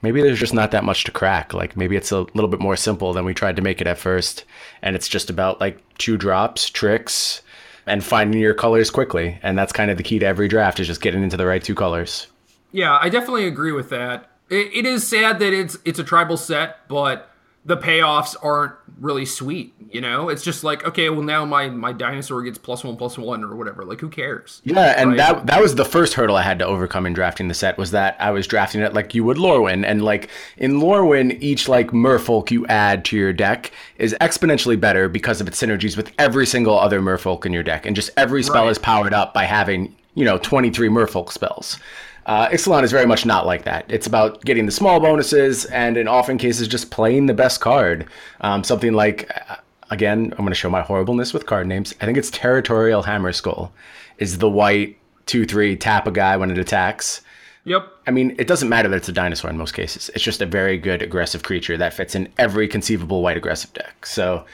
maybe 0.02 0.22
there's 0.22 0.40
just 0.40 0.54
not 0.54 0.70
that 0.70 0.84
much 0.84 1.04
to 1.04 1.10
crack. 1.10 1.54
Like 1.54 1.76
maybe 1.76 1.96
it's 1.96 2.12
a 2.12 2.20
little 2.34 2.48
bit 2.48 2.60
more 2.60 2.76
simple 2.76 3.12
than 3.12 3.24
we 3.24 3.34
tried 3.34 3.56
to 3.56 3.62
make 3.62 3.80
it 3.80 3.86
at 3.86 3.98
first, 3.98 4.44
and 4.82 4.94
it's 4.94 5.08
just 5.08 5.30
about 5.30 5.60
like 5.60 5.78
two 5.98 6.16
drops, 6.16 6.68
tricks, 6.68 7.42
and 7.86 8.04
finding 8.04 8.40
your 8.40 8.54
colors 8.54 8.90
quickly. 8.90 9.38
And 9.42 9.56
that's 9.56 9.72
kind 9.72 9.90
of 9.90 9.96
the 9.96 10.02
key 10.02 10.18
to 10.18 10.26
every 10.26 10.48
draft 10.48 10.80
is 10.80 10.86
just 10.86 11.00
getting 11.00 11.22
into 11.22 11.36
the 11.36 11.46
right 11.46 11.62
two 11.62 11.74
colors. 11.74 12.26
Yeah, 12.72 12.98
I 13.00 13.08
definitely 13.08 13.46
agree 13.46 13.72
with 13.72 13.90
that. 13.90 14.30
It, 14.50 14.70
it 14.74 14.86
is 14.86 15.06
sad 15.06 15.38
that 15.38 15.52
it's 15.52 15.78
it's 15.84 15.98
a 15.98 16.04
tribal 16.04 16.36
set, 16.36 16.86
but 16.88 17.30
the 17.66 17.76
payoffs 17.76 18.36
aren't 18.42 18.72
really 19.00 19.26
sweet. 19.26 19.74
You 19.90 20.00
know, 20.00 20.28
it's 20.28 20.42
just 20.42 20.62
like 20.64 20.84
okay, 20.86 21.10
well 21.10 21.22
now 21.22 21.44
my 21.44 21.68
my 21.68 21.92
dinosaur 21.92 22.42
gets 22.42 22.58
plus 22.58 22.82
one 22.84 22.96
plus 22.96 23.18
one 23.18 23.42
or 23.44 23.54
whatever. 23.56 23.84
Like 23.84 24.00
who 24.00 24.08
cares? 24.08 24.62
Yeah, 24.64 24.94
and 24.96 25.10
Right. 25.10 25.16
that 25.18 25.46
that 25.46 25.60
was 25.60 25.74
the 25.74 25.84
first 25.84 26.14
hurdle 26.14 26.36
I 26.36 26.42
had 26.42 26.58
to 26.60 26.66
overcome 26.66 27.06
in 27.06 27.12
drafting 27.12 27.48
the 27.48 27.54
set 27.54 27.76
was 27.78 27.90
that 27.92 28.16
I 28.20 28.30
was 28.30 28.46
drafting 28.46 28.80
it 28.80 28.94
like 28.94 29.14
you 29.14 29.24
would 29.24 29.36
Lorwyn, 29.36 29.84
and 29.86 30.02
like 30.04 30.28
in 30.56 30.80
Lorwyn, 30.80 31.36
each 31.40 31.68
like 31.68 31.90
Merfolk 31.92 32.50
you 32.50 32.66
add 32.68 33.04
to 33.06 33.16
your 33.16 33.32
deck 33.32 33.72
is 33.98 34.14
exponentially 34.20 34.78
better 34.78 35.08
because 35.08 35.40
of 35.40 35.48
its 35.48 35.60
synergies 35.60 35.96
with 35.96 36.12
every 36.18 36.46
single 36.46 36.78
other 36.78 37.00
Merfolk 37.00 37.46
in 37.46 37.52
your 37.52 37.62
deck, 37.62 37.84
and 37.86 37.94
just 37.96 38.10
every 38.16 38.42
spell 38.42 38.64
Right. 38.64 38.70
is 38.70 38.78
powered 38.78 39.14
up 39.14 39.32
by 39.34 39.44
having 39.44 39.94
you 40.14 40.24
know 40.24 40.38
23 40.38 40.88
Merfolk 40.88 41.32
spells. 41.32 41.78
Uh, 42.26 42.48
Ixalan 42.48 42.82
is 42.82 42.90
very 42.90 43.06
much 43.06 43.24
not 43.24 43.46
like 43.46 43.64
that. 43.64 43.84
It's 43.88 44.08
about 44.08 44.44
getting 44.44 44.66
the 44.66 44.72
small 44.72 44.98
bonuses, 44.98 45.64
and 45.66 45.96
in 45.96 46.08
often 46.08 46.38
cases, 46.38 46.66
just 46.66 46.90
playing 46.90 47.26
the 47.26 47.34
best 47.34 47.60
card. 47.60 48.06
Um, 48.40 48.64
something 48.64 48.92
like, 48.92 49.30
uh, 49.48 49.56
again, 49.90 50.32
I'm 50.32 50.38
going 50.38 50.48
to 50.48 50.54
show 50.54 50.68
my 50.68 50.82
horribleness 50.82 51.32
with 51.32 51.46
card 51.46 51.68
names. 51.68 51.94
I 52.00 52.04
think 52.04 52.18
it's 52.18 52.30
Territorial 52.30 53.02
Hammer 53.02 53.32
Skull 53.32 53.72
is 54.18 54.38
the 54.38 54.50
white 54.50 54.98
two 55.26 55.46
three 55.46 55.76
tap 55.76 56.06
a 56.06 56.10
guy 56.10 56.36
when 56.36 56.50
it 56.50 56.58
attacks. 56.58 57.20
Yep. 57.64 57.88
I 58.06 58.10
mean, 58.12 58.34
it 58.38 58.46
doesn't 58.46 58.68
matter 58.68 58.88
that 58.88 58.96
it's 58.96 59.08
a 59.08 59.12
dinosaur 59.12 59.50
in 59.50 59.58
most 59.58 59.74
cases. 59.74 60.08
It's 60.14 60.22
just 60.22 60.40
a 60.40 60.46
very 60.46 60.78
good 60.78 61.02
aggressive 61.02 61.42
creature 61.42 61.76
that 61.76 61.94
fits 61.94 62.14
in 62.14 62.28
every 62.38 62.68
conceivable 62.68 63.22
white 63.22 63.36
aggressive 63.36 63.72
deck. 63.72 64.06
So, 64.06 64.44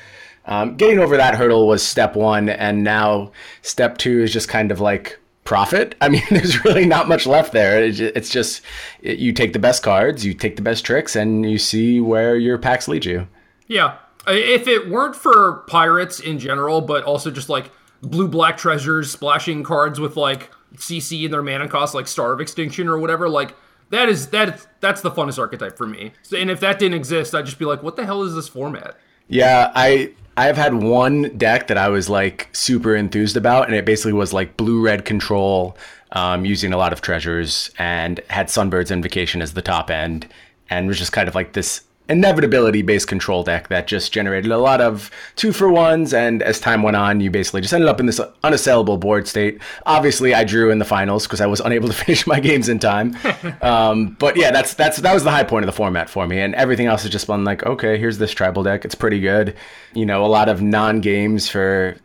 um, 0.46 0.76
getting 0.76 0.98
over 0.98 1.16
that 1.16 1.34
hurdle 1.34 1.68
was 1.68 1.82
step 1.82 2.16
one, 2.16 2.48
and 2.48 2.82
now 2.82 3.32
step 3.60 3.98
two 3.98 4.22
is 4.22 4.32
just 4.32 4.48
kind 4.48 4.72
of 4.72 4.80
like 4.80 5.18
profit. 5.44 5.94
I 6.00 6.08
mean, 6.08 6.22
there's 6.30 6.64
really 6.64 6.86
not 6.86 7.08
much 7.08 7.26
left 7.26 7.52
there. 7.52 7.82
It's 7.84 8.30
just 8.30 8.62
it, 9.02 9.18
you 9.18 9.32
take 9.32 9.52
the 9.52 9.58
best 9.58 9.82
cards, 9.82 10.24
you 10.24 10.34
take 10.34 10.56
the 10.56 10.62
best 10.62 10.84
tricks, 10.84 11.16
and 11.16 11.48
you 11.50 11.58
see 11.58 12.00
where 12.00 12.36
your 12.36 12.58
packs 12.58 12.88
lead 12.88 13.04
you. 13.04 13.26
Yeah. 13.66 13.96
If 14.26 14.68
it 14.68 14.88
weren't 14.88 15.16
for 15.16 15.64
pirates 15.66 16.20
in 16.20 16.38
general, 16.38 16.80
but 16.80 17.04
also 17.04 17.30
just 17.30 17.48
like 17.48 17.72
blue 18.02 18.28
black 18.28 18.56
treasures 18.56 19.10
splashing 19.10 19.64
cards 19.64 19.98
with 19.98 20.16
like 20.16 20.50
CC 20.76 21.24
in 21.24 21.30
their 21.30 21.42
mana 21.42 21.68
cost, 21.68 21.94
like 21.94 22.06
Star 22.06 22.32
of 22.32 22.40
Extinction 22.40 22.88
or 22.88 22.98
whatever, 22.98 23.28
like 23.28 23.54
that 23.90 24.08
is 24.08 24.28
that 24.28 24.66
that's 24.80 25.00
the 25.00 25.10
funnest 25.10 25.38
archetype 25.38 25.76
for 25.76 25.86
me. 25.86 26.12
And 26.36 26.50
if 26.50 26.60
that 26.60 26.78
didn't 26.78 26.94
exist, 26.94 27.34
I'd 27.34 27.46
just 27.46 27.58
be 27.58 27.64
like, 27.64 27.82
what 27.82 27.96
the 27.96 28.06
hell 28.06 28.22
is 28.22 28.34
this 28.34 28.48
format? 28.48 28.96
Yeah, 29.32 29.72
I 29.74 30.12
I've 30.36 30.58
had 30.58 30.74
one 30.74 31.36
deck 31.38 31.68
that 31.68 31.78
I 31.78 31.88
was 31.88 32.10
like 32.10 32.50
super 32.52 32.94
enthused 32.94 33.36
about, 33.36 33.66
and 33.66 33.74
it 33.74 33.86
basically 33.86 34.12
was 34.12 34.34
like 34.34 34.58
blue 34.58 34.82
red 34.82 35.06
control, 35.06 35.76
um, 36.12 36.44
using 36.44 36.74
a 36.74 36.76
lot 36.76 36.92
of 36.92 37.00
treasures, 37.00 37.70
and 37.78 38.20
had 38.28 38.48
Sunbird's 38.48 38.90
Invocation 38.90 39.40
as 39.40 39.54
the 39.54 39.62
top 39.62 39.90
end, 39.90 40.28
and 40.68 40.86
was 40.86 40.98
just 40.98 41.12
kind 41.12 41.28
of 41.28 41.34
like 41.34 41.54
this 41.54 41.80
inevitability 42.12 42.82
based 42.82 43.08
control 43.08 43.42
deck 43.42 43.68
that 43.68 43.86
just 43.86 44.12
generated 44.12 44.52
a 44.52 44.58
lot 44.58 44.82
of 44.82 45.10
two 45.34 45.50
for 45.50 45.70
ones. 45.70 46.12
And 46.12 46.42
as 46.42 46.60
time 46.60 46.82
went 46.82 46.96
on, 46.96 47.20
you 47.20 47.30
basically 47.30 47.62
just 47.62 47.72
ended 47.72 47.88
up 47.88 47.98
in 48.00 48.06
this 48.06 48.20
unassailable 48.44 48.98
board 48.98 49.26
state. 49.26 49.60
Obviously, 49.86 50.34
I 50.34 50.44
drew 50.44 50.70
in 50.70 50.78
the 50.78 50.84
finals 50.84 51.26
because 51.26 51.40
I 51.40 51.46
was 51.46 51.60
unable 51.64 51.88
to 51.88 51.94
finish 51.94 52.26
my 52.26 52.38
games 52.38 52.68
in 52.68 52.78
time. 52.78 53.16
um, 53.62 54.16
but 54.20 54.36
yeah, 54.36 54.50
that's 54.50 54.74
that's 54.74 54.98
that 54.98 55.14
was 55.14 55.24
the 55.24 55.30
high 55.30 55.44
point 55.44 55.64
of 55.64 55.66
the 55.66 55.72
format 55.72 56.10
for 56.10 56.26
me. 56.26 56.38
And 56.38 56.54
everything 56.54 56.86
else 56.86 57.02
has 57.02 57.10
just 57.10 57.26
been 57.26 57.44
like, 57.44 57.64
okay, 57.64 57.98
here's 57.98 58.18
this 58.18 58.32
tribal 58.32 58.62
deck. 58.62 58.84
It's 58.84 58.94
pretty 58.94 59.18
good. 59.18 59.56
You 59.94 60.04
know, 60.04 60.24
a 60.24 60.28
lot 60.28 60.50
of 60.50 60.60
non 60.60 61.00
games 61.00 61.48
for 61.48 61.96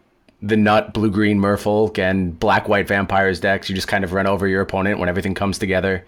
the 0.41 0.55
nut 0.55 0.93
blue 0.93 1.11
green 1.11 1.39
merfolk 1.39 1.97
and 1.97 2.39
black 2.39 2.69
white 2.69 2.87
vampires 2.87 3.39
decks 3.39 3.69
you 3.69 3.73
just 3.73 3.87
kind 3.87 4.03
of 4.03 4.13
run 4.13 4.27
over 4.27 4.47
your 4.47 4.61
opponent 4.61 4.99
when 4.99 5.09
everything 5.09 5.33
comes 5.33 5.57
together 5.57 6.05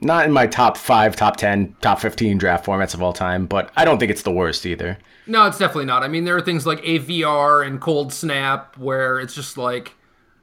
not 0.00 0.24
in 0.26 0.32
my 0.32 0.46
top 0.46 0.76
five 0.76 1.16
top 1.16 1.36
10 1.36 1.74
top 1.80 2.00
15 2.00 2.38
draft 2.38 2.64
formats 2.66 2.94
of 2.94 3.02
all 3.02 3.12
time 3.12 3.46
but 3.46 3.70
i 3.76 3.84
don't 3.84 3.98
think 3.98 4.10
it's 4.10 4.22
the 4.22 4.30
worst 4.32 4.66
either 4.66 4.98
No, 5.28 5.46
it's 5.46 5.58
definitely 5.58 5.86
not. 5.86 6.04
I 6.04 6.08
mean, 6.08 6.24
there 6.24 6.36
are 6.36 6.40
things 6.40 6.66
like 6.66 6.80
AVR 6.82 7.66
and 7.66 7.80
Cold 7.80 8.12
Snap 8.12 8.76
where 8.78 9.18
it's 9.18 9.34
just 9.34 9.58
like 9.58 9.94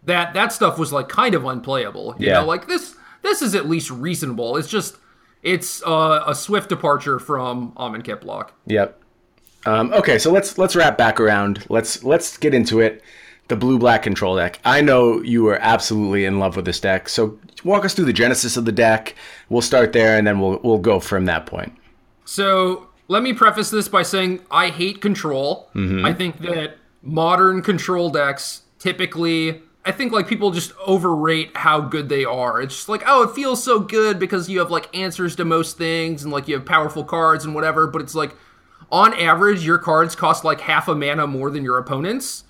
that. 0.03 0.33
That 0.33 0.51
stuff 0.51 0.77
was 0.77 0.91
like 0.91 1.07
kind 1.07 1.33
of 1.35 1.45
unplayable. 1.45 2.15
You 2.19 2.27
Yeah. 2.27 2.39
know, 2.41 2.45
like 2.45 2.67
this. 2.67 2.95
This 3.21 3.41
is 3.41 3.55
at 3.55 3.69
least 3.69 3.89
reasonable. 3.89 4.57
It's 4.57 4.67
just 4.67 4.97
it's 5.41 5.81
uh, 5.83 6.23
a 6.27 6.35
swift 6.35 6.67
departure 6.67 7.17
from 7.17 7.71
Amonkhet 7.77 8.19
Block. 8.19 8.51
yep 8.65 8.99
um, 9.65 9.93
okay 9.93 10.17
so 10.19 10.29
let's 10.33 10.57
let's 10.57 10.75
wrap 10.75 10.97
back 10.97 11.17
around 11.21 11.65
let's 11.69 12.03
let's 12.03 12.35
get 12.37 12.53
into 12.53 12.81
it 12.81 13.01
the 13.47 13.55
blue 13.55 13.77
black 13.79 14.03
control 14.03 14.35
deck 14.35 14.59
i 14.65 14.81
know 14.81 15.21
you 15.21 15.47
are 15.47 15.59
absolutely 15.61 16.25
in 16.25 16.39
love 16.39 16.55
with 16.57 16.65
this 16.65 16.79
deck 16.81 17.07
so 17.07 17.37
walk 17.63 17.85
us 17.85 17.93
through 17.93 18.05
the 18.05 18.13
genesis 18.13 18.57
of 18.57 18.65
the 18.65 18.71
deck 18.71 19.15
we'll 19.49 19.61
start 19.61 19.93
there 19.93 20.17
and 20.17 20.25
then 20.27 20.39
we'll 20.39 20.59
we'll 20.63 20.77
go 20.79 20.99
from 20.99 21.25
that 21.25 21.45
point 21.45 21.73
So 22.25 22.89
let 23.07 23.23
me 23.23 23.33
preface 23.33 23.69
this 23.69 23.87
by 23.87 24.03
saying 24.03 24.39
I 24.49 24.69
hate 24.69 25.01
control. 25.01 25.69
Mm-hmm. 25.75 26.05
I 26.05 26.13
think 26.13 26.39
that 26.39 26.77
modern 27.01 27.61
control 27.61 28.09
decks 28.09 28.61
typically, 28.79 29.61
I 29.85 29.91
think 29.91 30.11
like 30.11 30.27
people 30.27 30.51
just 30.51 30.71
overrate 30.85 31.55
how 31.55 31.81
good 31.81 32.09
they 32.09 32.23
are. 32.25 32.61
It's 32.61 32.75
just 32.75 32.89
like, 32.89 33.03
oh, 33.05 33.23
it 33.23 33.35
feels 33.35 33.63
so 33.63 33.79
good 33.79 34.19
because 34.19 34.49
you 34.49 34.59
have 34.59 34.71
like 34.71 34.95
answers 34.95 35.35
to 35.35 35.45
most 35.45 35.77
things 35.77 36.23
and 36.23 36.31
like 36.31 36.47
you 36.47 36.55
have 36.55 36.65
powerful 36.65 37.03
cards 37.03 37.43
and 37.45 37.53
whatever. 37.53 37.87
But 37.87 38.01
it's 38.01 38.15
like, 38.15 38.35
on 38.91 39.13
average, 39.13 39.65
your 39.65 39.77
cards 39.77 40.15
cost 40.15 40.43
like 40.43 40.61
half 40.61 40.87
a 40.87 40.95
mana 40.95 41.27
more 41.27 41.49
than 41.49 41.63
your 41.63 41.77
opponent's. 41.77 42.43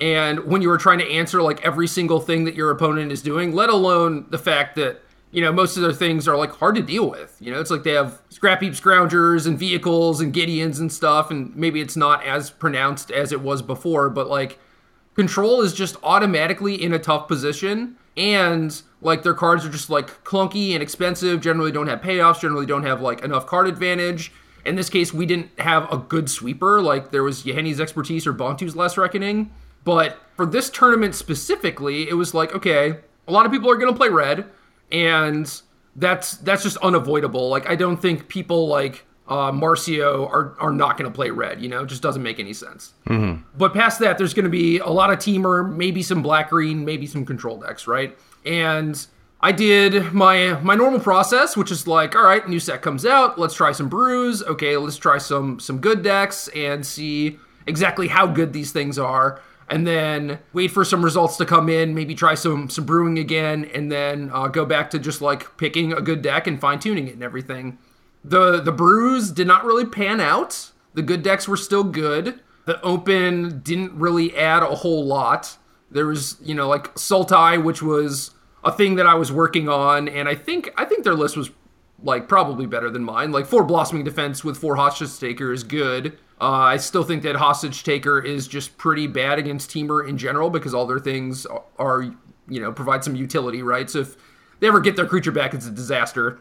And 0.00 0.46
when 0.46 0.62
you 0.62 0.70
are 0.70 0.78
trying 0.78 0.98
to 1.00 1.10
answer 1.10 1.42
like 1.42 1.64
every 1.64 1.86
single 1.86 2.20
thing 2.20 2.44
that 2.44 2.54
your 2.54 2.70
opponent 2.70 3.12
is 3.12 3.20
doing, 3.20 3.54
let 3.54 3.68
alone 3.68 4.26
the 4.30 4.38
fact 4.38 4.76
that 4.76 5.02
you 5.30 5.42
know 5.42 5.52
most 5.52 5.76
of 5.76 5.82
their 5.82 5.92
things 5.92 6.26
are 6.26 6.36
like 6.36 6.52
hard 6.52 6.74
to 6.76 6.82
deal 6.82 7.08
with. 7.08 7.36
You 7.40 7.52
know, 7.52 7.60
it's 7.60 7.70
like 7.70 7.82
they 7.82 7.92
have 7.92 8.20
scrap 8.30 8.62
heap 8.62 8.72
scroungers 8.72 9.46
and 9.46 9.58
vehicles 9.58 10.20
and 10.20 10.34
Gideons 10.34 10.80
and 10.80 10.90
stuff, 10.90 11.30
and 11.30 11.54
maybe 11.54 11.80
it's 11.80 11.96
not 11.96 12.24
as 12.24 12.50
pronounced 12.50 13.10
as 13.10 13.30
it 13.30 13.40
was 13.40 13.60
before, 13.60 14.08
but 14.08 14.28
like 14.28 14.58
control 15.14 15.60
is 15.60 15.74
just 15.74 15.96
automatically 16.02 16.82
in 16.82 16.94
a 16.94 16.98
tough 16.98 17.28
position 17.28 17.96
and 18.16 18.82
like 19.02 19.22
their 19.22 19.34
cards 19.34 19.64
are 19.64 19.70
just 19.70 19.90
like 19.90 20.24
clunky 20.24 20.72
and 20.72 20.82
expensive 20.82 21.40
generally 21.40 21.72
don't 21.72 21.88
have 21.88 22.00
payoffs 22.00 22.40
generally 22.40 22.66
don't 22.66 22.84
have 22.84 23.00
like 23.00 23.22
enough 23.22 23.46
card 23.46 23.66
advantage 23.66 24.32
in 24.64 24.76
this 24.76 24.88
case 24.88 25.12
we 25.12 25.26
didn't 25.26 25.48
have 25.58 25.90
a 25.92 25.96
good 25.96 26.28
sweeper 26.30 26.80
like 26.80 27.10
there 27.10 27.22
was 27.22 27.44
Yahenni's 27.44 27.80
expertise 27.80 28.26
or 28.26 28.32
Bontu's 28.32 28.76
last 28.76 28.96
reckoning 28.96 29.50
but 29.84 30.18
for 30.36 30.46
this 30.46 30.70
tournament 30.70 31.14
specifically 31.14 32.08
it 32.08 32.14
was 32.14 32.34
like 32.34 32.54
okay 32.54 32.98
a 33.28 33.32
lot 33.32 33.46
of 33.46 33.52
people 33.52 33.70
are 33.70 33.76
going 33.76 33.92
to 33.92 33.96
play 33.96 34.08
red 34.08 34.46
and 34.92 35.62
that's 35.96 36.36
that's 36.38 36.62
just 36.62 36.76
unavoidable 36.78 37.48
like 37.48 37.68
i 37.68 37.74
don't 37.74 37.98
think 37.98 38.28
people 38.28 38.68
like 38.68 39.04
uh, 39.30 39.52
Marcio 39.52 40.28
are, 40.28 40.56
are 40.58 40.72
not 40.72 40.98
going 40.98 41.08
to 41.08 41.14
play 41.14 41.30
red. 41.30 41.62
You 41.62 41.68
know, 41.68 41.84
it 41.84 41.86
just 41.86 42.02
doesn't 42.02 42.22
make 42.22 42.40
any 42.40 42.52
sense. 42.52 42.94
But 43.56 43.72
past 43.72 44.00
that, 44.00 44.18
there's 44.18 44.34
going 44.34 44.44
to 44.44 44.50
be 44.50 44.80
a 44.80 44.88
lot 44.88 45.10
of 45.12 45.20
Temur, 45.20 45.72
maybe 45.72 46.02
some 46.02 46.20
black 46.20 46.50
green, 46.50 46.84
maybe 46.84 47.06
some 47.06 47.24
control 47.24 47.56
decks, 47.56 47.86
right? 47.86 48.18
And 48.44 49.06
I 49.40 49.52
did 49.52 50.12
my 50.12 50.60
my 50.62 50.74
normal 50.74 51.00
process, 51.00 51.56
which 51.56 51.70
is 51.70 51.86
like, 51.86 52.16
all 52.16 52.24
right, 52.24 52.46
new 52.48 52.58
set 52.58 52.82
comes 52.82 53.06
out, 53.06 53.38
let's 53.38 53.54
try 53.54 53.72
some 53.72 53.88
brews. 53.88 54.42
Okay, 54.42 54.76
let's 54.76 54.96
try 54.96 55.18
some 55.18 55.60
some 55.60 55.78
good 55.78 56.02
decks 56.02 56.48
and 56.48 56.84
see 56.84 57.38
exactly 57.66 58.08
how 58.08 58.26
good 58.26 58.52
these 58.52 58.72
things 58.72 58.98
are. 58.98 59.40
And 59.70 59.86
then 59.86 60.40
wait 60.52 60.72
for 60.72 60.84
some 60.84 61.04
results 61.04 61.36
to 61.36 61.46
come 61.46 61.68
in, 61.68 61.94
maybe 61.94 62.14
try 62.16 62.34
some 62.34 62.68
some 62.68 62.84
brewing 62.84 63.18
again, 63.18 63.64
and 63.72 63.90
then 63.90 64.30
uh, 64.34 64.48
go 64.48 64.66
back 64.66 64.90
to 64.90 64.98
just 64.98 65.22
like 65.22 65.56
picking 65.56 65.92
a 65.92 66.00
good 66.00 66.22
deck 66.22 66.48
and 66.48 66.60
fine 66.60 66.80
tuning 66.80 67.06
it 67.06 67.14
and 67.14 67.22
everything. 67.22 67.78
The 68.24 68.60
the 68.60 68.72
brews 68.72 69.30
did 69.30 69.46
not 69.46 69.64
really 69.64 69.86
pan 69.86 70.20
out. 70.20 70.72
The 70.94 71.02
good 71.02 71.22
decks 71.22 71.46
were 71.46 71.56
still 71.56 71.84
good. 71.84 72.40
The 72.64 72.80
open 72.82 73.60
didn't 73.60 73.92
really 73.94 74.36
add 74.36 74.64
a 74.64 74.74
whole 74.74 75.04
lot. 75.04 75.56
There 75.90 76.06
was, 76.06 76.36
you 76.42 76.54
know, 76.54 76.68
like 76.68 76.94
Sultai, 76.94 77.62
which 77.62 77.80
was 77.80 78.32
a 78.62 78.72
thing 78.72 78.96
that 78.96 79.06
I 79.06 79.14
was 79.14 79.32
working 79.32 79.68
on, 79.68 80.08
and 80.08 80.28
I 80.28 80.34
think 80.34 80.70
I 80.76 80.84
think 80.84 81.04
their 81.04 81.14
list 81.14 81.36
was 81.36 81.50
like 82.02 82.28
probably 82.28 82.66
better 82.66 82.90
than 82.90 83.04
mine. 83.04 83.32
Like 83.32 83.46
four 83.46 83.64
blossoming 83.64 84.04
defense 84.04 84.42
with 84.44 84.56
four 84.56 84.76
hostage 84.76 85.18
taker 85.18 85.52
is 85.52 85.64
good. 85.64 86.18
Uh, 86.40 86.50
I 86.50 86.76
still 86.78 87.02
think 87.02 87.22
that 87.24 87.36
hostage 87.36 87.82
taker 87.84 88.18
is 88.18 88.48
just 88.48 88.78
pretty 88.78 89.06
bad 89.06 89.38
against 89.38 89.70
Temur 89.70 90.08
in 90.08 90.16
general 90.16 90.48
because 90.48 90.72
all 90.72 90.86
their 90.86 90.98
things 90.98 91.44
are, 91.46 91.62
are 91.78 92.02
you 92.48 92.60
know 92.60 92.72
provide 92.72 93.04
some 93.04 93.14
utility, 93.14 93.62
right? 93.62 93.90
So 93.90 94.00
if 94.00 94.16
they 94.60 94.68
ever 94.68 94.80
get 94.80 94.96
their 94.96 95.06
creature 95.06 95.32
back, 95.32 95.52
it's 95.54 95.66
a 95.66 95.70
disaster 95.70 96.40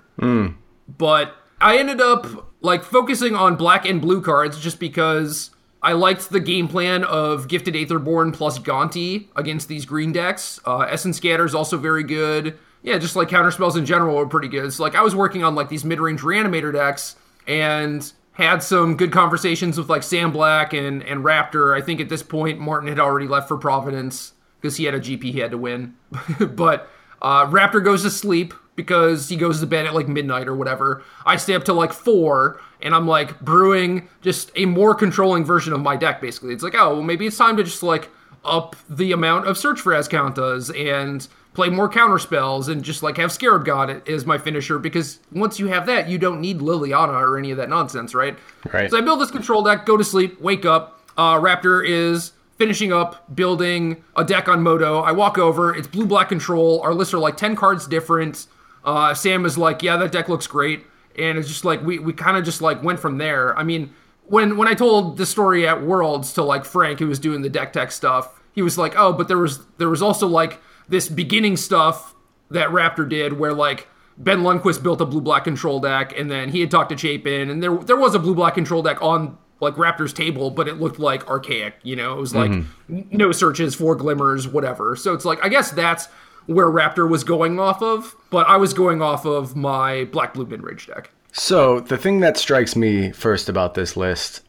but 0.97 1.35
I 1.61 1.77
ended 1.77 2.01
up 2.01 2.51
like 2.61 2.83
focusing 2.83 3.35
on 3.35 3.55
black 3.55 3.85
and 3.85 4.01
blue 4.01 4.21
cards 4.21 4.59
just 4.59 4.79
because 4.79 5.51
I 5.81 5.93
liked 5.93 6.29
the 6.29 6.39
game 6.39 6.67
plan 6.67 7.03
of 7.03 7.47
Gifted 7.47 7.73
Aetherborn 7.75 8.33
plus 8.33 8.59
Gonti 8.59 9.27
against 9.35 9.67
these 9.67 9.85
green 9.85 10.11
decks. 10.11 10.59
Uh, 10.65 10.79
Essence 10.79 11.17
Scatter 11.17 11.45
is 11.45 11.55
also 11.55 11.77
very 11.77 12.03
good. 12.03 12.57
Yeah, 12.81 12.97
just 12.97 13.15
like 13.15 13.29
counterspells 13.29 13.77
in 13.77 13.85
general 13.85 14.17
are 14.17 14.25
pretty 14.25 14.47
good. 14.47 14.71
So 14.73 14.83
like 14.83 14.95
I 14.95 15.01
was 15.01 15.15
working 15.15 15.43
on 15.43 15.55
like 15.55 15.69
these 15.69 15.83
mid-range 15.83 16.21
reanimator 16.21 16.71
decks 16.71 17.15
and 17.47 18.11
had 18.33 18.63
some 18.63 18.95
good 18.95 19.11
conversations 19.11 19.77
with 19.77 19.89
like 19.89 20.03
Sam 20.03 20.31
Black 20.31 20.73
and 20.73 21.03
and 21.03 21.23
Raptor. 21.23 21.77
I 21.77 21.83
think 21.83 21.99
at 21.99 22.09
this 22.09 22.23
point 22.23 22.59
Martin 22.59 22.87
had 22.87 22.99
already 22.99 23.27
left 23.27 23.47
for 23.47 23.57
Providence 23.57 24.33
because 24.61 24.77
he 24.77 24.85
had 24.85 24.93
a 24.93 24.99
GP 24.99 25.23
he 25.23 25.39
had 25.39 25.51
to 25.51 25.57
win. 25.57 25.95
but 26.39 26.89
uh, 27.21 27.45
Raptor 27.47 27.83
goes 27.83 28.03
to 28.03 28.09
sleep 28.09 28.53
because 28.75 29.27
he 29.27 29.35
goes 29.35 29.59
to 29.59 29.67
bed 29.67 29.85
at 29.85 29.93
like 29.93 30.07
midnight 30.07 30.47
or 30.47 30.55
whatever. 30.55 31.03
I 31.25 31.35
stay 31.35 31.53
up 31.53 31.65
till 31.65 31.75
like 31.75 31.91
four 31.91 32.61
and 32.81 32.95
I'm 32.95 33.07
like 33.07 33.41
brewing 33.41 34.07
just 34.21 34.51
a 34.55 34.65
more 34.65 34.95
controlling 34.95 35.43
version 35.43 35.73
of 35.73 35.81
my 35.81 35.97
deck 35.97 36.21
basically. 36.21 36.53
It's 36.53 36.63
like, 36.63 36.75
oh, 36.75 36.93
well, 36.93 37.03
maybe 37.03 37.27
it's 37.27 37.37
time 37.37 37.57
to 37.57 37.63
just 37.63 37.83
like 37.83 38.09
up 38.45 38.77
the 38.89 39.11
amount 39.11 39.47
of 39.47 39.57
search 39.57 39.81
for 39.81 39.91
Azcantas 39.91 40.69
and 40.73 41.27
play 41.53 41.69
more 41.69 41.89
counter 41.89 42.19
spells 42.19 42.67
and 42.67 42.83
just 42.83 43.03
like 43.03 43.17
have 43.17 43.31
Scarab 43.31 43.65
God 43.65 44.07
as 44.07 44.25
my 44.25 44.37
finisher 44.37 44.79
because 44.79 45.19
once 45.31 45.59
you 45.59 45.67
have 45.67 45.85
that, 45.87 46.07
you 46.07 46.17
don't 46.17 46.39
need 46.39 46.59
Liliana 46.59 47.19
or 47.21 47.37
any 47.37 47.51
of 47.51 47.57
that 47.57 47.69
nonsense, 47.69 48.13
right? 48.13 48.37
Right. 48.71 48.89
So 48.89 48.97
I 48.97 49.01
build 49.01 49.19
this 49.19 49.31
control 49.31 49.63
deck, 49.63 49.85
go 49.85 49.97
to 49.97 50.03
sleep, 50.03 50.39
wake 50.39 50.65
up. 50.65 51.01
Uh, 51.17 51.35
Raptor 51.39 51.85
is 51.85 52.33
finishing 52.57 52.93
up 52.93 53.35
building 53.35 54.03
a 54.15 54.23
deck 54.23 54.47
on 54.47 54.61
Moto. 54.61 54.99
I 54.99 55.11
walk 55.11 55.37
over, 55.37 55.73
it's 55.73 55.87
blue 55.87 56.05
black 56.05 56.29
control. 56.29 56.81
Our 56.81 56.93
lists 56.93 57.13
are 57.13 57.19
like 57.19 57.37
10 57.37 57.55
cards 57.55 57.87
different. 57.87 58.47
Uh, 58.83 59.13
Sam 59.13 59.45
is 59.45 59.57
like, 59.57 59.81
yeah, 59.81 59.97
that 59.97 60.11
deck 60.11 60.29
looks 60.29 60.45
great. 60.45 60.85
And 61.17 61.37
it's 61.37 61.47
just 61.47 61.65
like, 61.65 61.81
we, 61.81 61.99
we 61.99 62.13
kind 62.13 62.37
of 62.37 62.45
just 62.45 62.61
like 62.61 62.83
went 62.83 62.99
from 62.99 63.17
there. 63.17 63.57
I 63.57 63.63
mean, 63.63 63.93
when, 64.25 64.57
when 64.57 64.67
I 64.67 64.73
told 64.75 65.17
the 65.17 65.25
story 65.25 65.67
at 65.67 65.81
Worlds 65.81 66.33
to 66.33 66.43
like 66.43 66.63
Frank, 66.63 66.99
who 66.99 67.07
was 67.07 67.17
doing 67.17 67.41
the 67.41 67.49
deck 67.49 67.73
tech 67.73 67.91
stuff, 67.91 68.39
he 68.53 68.61
was 68.61 68.77
like, 68.77 68.93
oh, 68.95 69.13
but 69.13 69.27
there 69.27 69.37
was, 69.37 69.65
there 69.77 69.89
was 69.89 70.01
also 70.01 70.27
like 70.27 70.61
this 70.89 71.07
beginning 71.07 71.57
stuff 71.57 72.15
that 72.49 72.69
Raptor 72.69 73.07
did 73.07 73.33
where 73.33 73.53
like 73.53 73.87
Ben 74.17 74.39
Lundquist 74.39 74.83
built 74.83 74.99
a 75.01 75.05
blue 75.05 75.21
black 75.21 75.43
control 75.43 75.79
deck 75.79 76.17
and 76.17 76.29
then 76.29 76.49
he 76.49 76.59
had 76.59 76.69
talked 76.71 76.89
to 76.89 76.97
Chapin 76.97 77.49
and 77.49 77.63
there 77.63 77.75
there 77.77 77.97
was 77.97 78.15
a 78.15 78.19
blue 78.19 78.35
black 78.35 78.55
control 78.55 78.81
deck 78.81 79.01
on 79.01 79.37
like 79.61 79.75
Raptor's 79.75 80.13
table, 80.13 80.51
but 80.51 80.67
it 80.67 80.79
looked 80.79 80.99
like 80.99 81.27
archaic, 81.27 81.75
you 81.83 81.95
know, 81.95 82.17
it 82.17 82.21
was 82.21 82.33
like 82.33 82.49
n- 82.49 82.65
no 82.87 83.31
searches, 83.31 83.75
four 83.75 83.95
glimmers, 83.95 84.47
whatever. 84.47 84.95
So 84.95 85.13
it's 85.13 85.25
like 85.25 85.43
I 85.43 85.49
guess 85.49 85.71
that's 85.71 86.07
where 86.45 86.67
Raptor 86.67 87.07
was 87.07 87.23
going 87.23 87.59
off 87.59 87.81
of, 87.81 88.15
but 88.29 88.47
I 88.47 88.57
was 88.57 88.73
going 88.73 89.01
off 89.01 89.25
of 89.25 89.55
my 89.55 90.05
black 90.05 90.33
blue 90.33 90.45
mid 90.45 90.63
range 90.63 90.87
deck. 90.87 91.11
So 91.31 91.79
the 91.81 91.97
thing 91.97 92.21
that 92.21 92.37
strikes 92.37 92.75
me 92.75 93.11
first 93.11 93.49
about 93.49 93.75
this 93.75 93.95
list, 93.95 94.41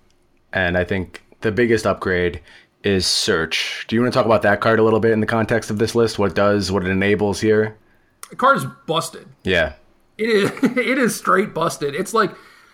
and 0.52 0.78
I 0.78 0.84
think 0.84 1.22
the 1.40 1.52
biggest 1.52 1.86
upgrade 1.86 2.40
is 2.82 3.06
search. 3.06 3.84
Do 3.88 3.96
you 3.96 4.02
want 4.02 4.12
to 4.12 4.16
talk 4.16 4.26
about 4.26 4.42
that 4.42 4.60
card 4.60 4.78
a 4.78 4.82
little 4.82 5.00
bit 5.00 5.12
in 5.12 5.20
the 5.20 5.26
context 5.26 5.70
of 5.70 5.78
this 5.78 5.94
list? 5.94 6.18
What 6.18 6.30
it 6.30 6.34
does, 6.34 6.72
what 6.72 6.84
it 6.84 6.90
enables 6.90 7.40
here? 7.40 7.76
The 8.30 8.36
card's 8.36 8.64
busted. 8.86 9.28
Yeah. 9.42 9.74
It 10.16 10.28
is 10.28 10.50
it 10.62 10.98
is 10.98 11.16
straight 11.16 11.54
busted. 11.54 11.94
It's 11.94 12.14
like 12.14 12.32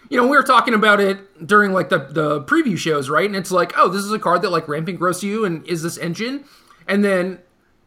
you 0.09 0.17
know, 0.17 0.27
we 0.27 0.37
were 0.37 0.43
talking 0.43 0.75
about 0.75 1.01
it 1.01 1.47
during 1.47 1.73
like 1.73 1.89
the 1.89 1.99
the 1.99 2.43
preview 2.43 2.79
shows, 2.79 3.11
right? 3.11 3.27
And 3.27 3.37
it's 3.37 3.51
like, 3.51 3.73
oh, 3.77 3.89
this 3.89 4.03
is 4.03 4.13
a 4.13 4.19
card 4.19 4.43
that 4.43 4.51
like 4.51 4.69
ramping 4.69 4.97
grows 4.97 5.23
you 5.23 5.45
and 5.45 5.67
is 5.67 5.83
this 5.83 5.99
engine? 5.99 6.45
And 6.87 7.05
then 7.05 7.41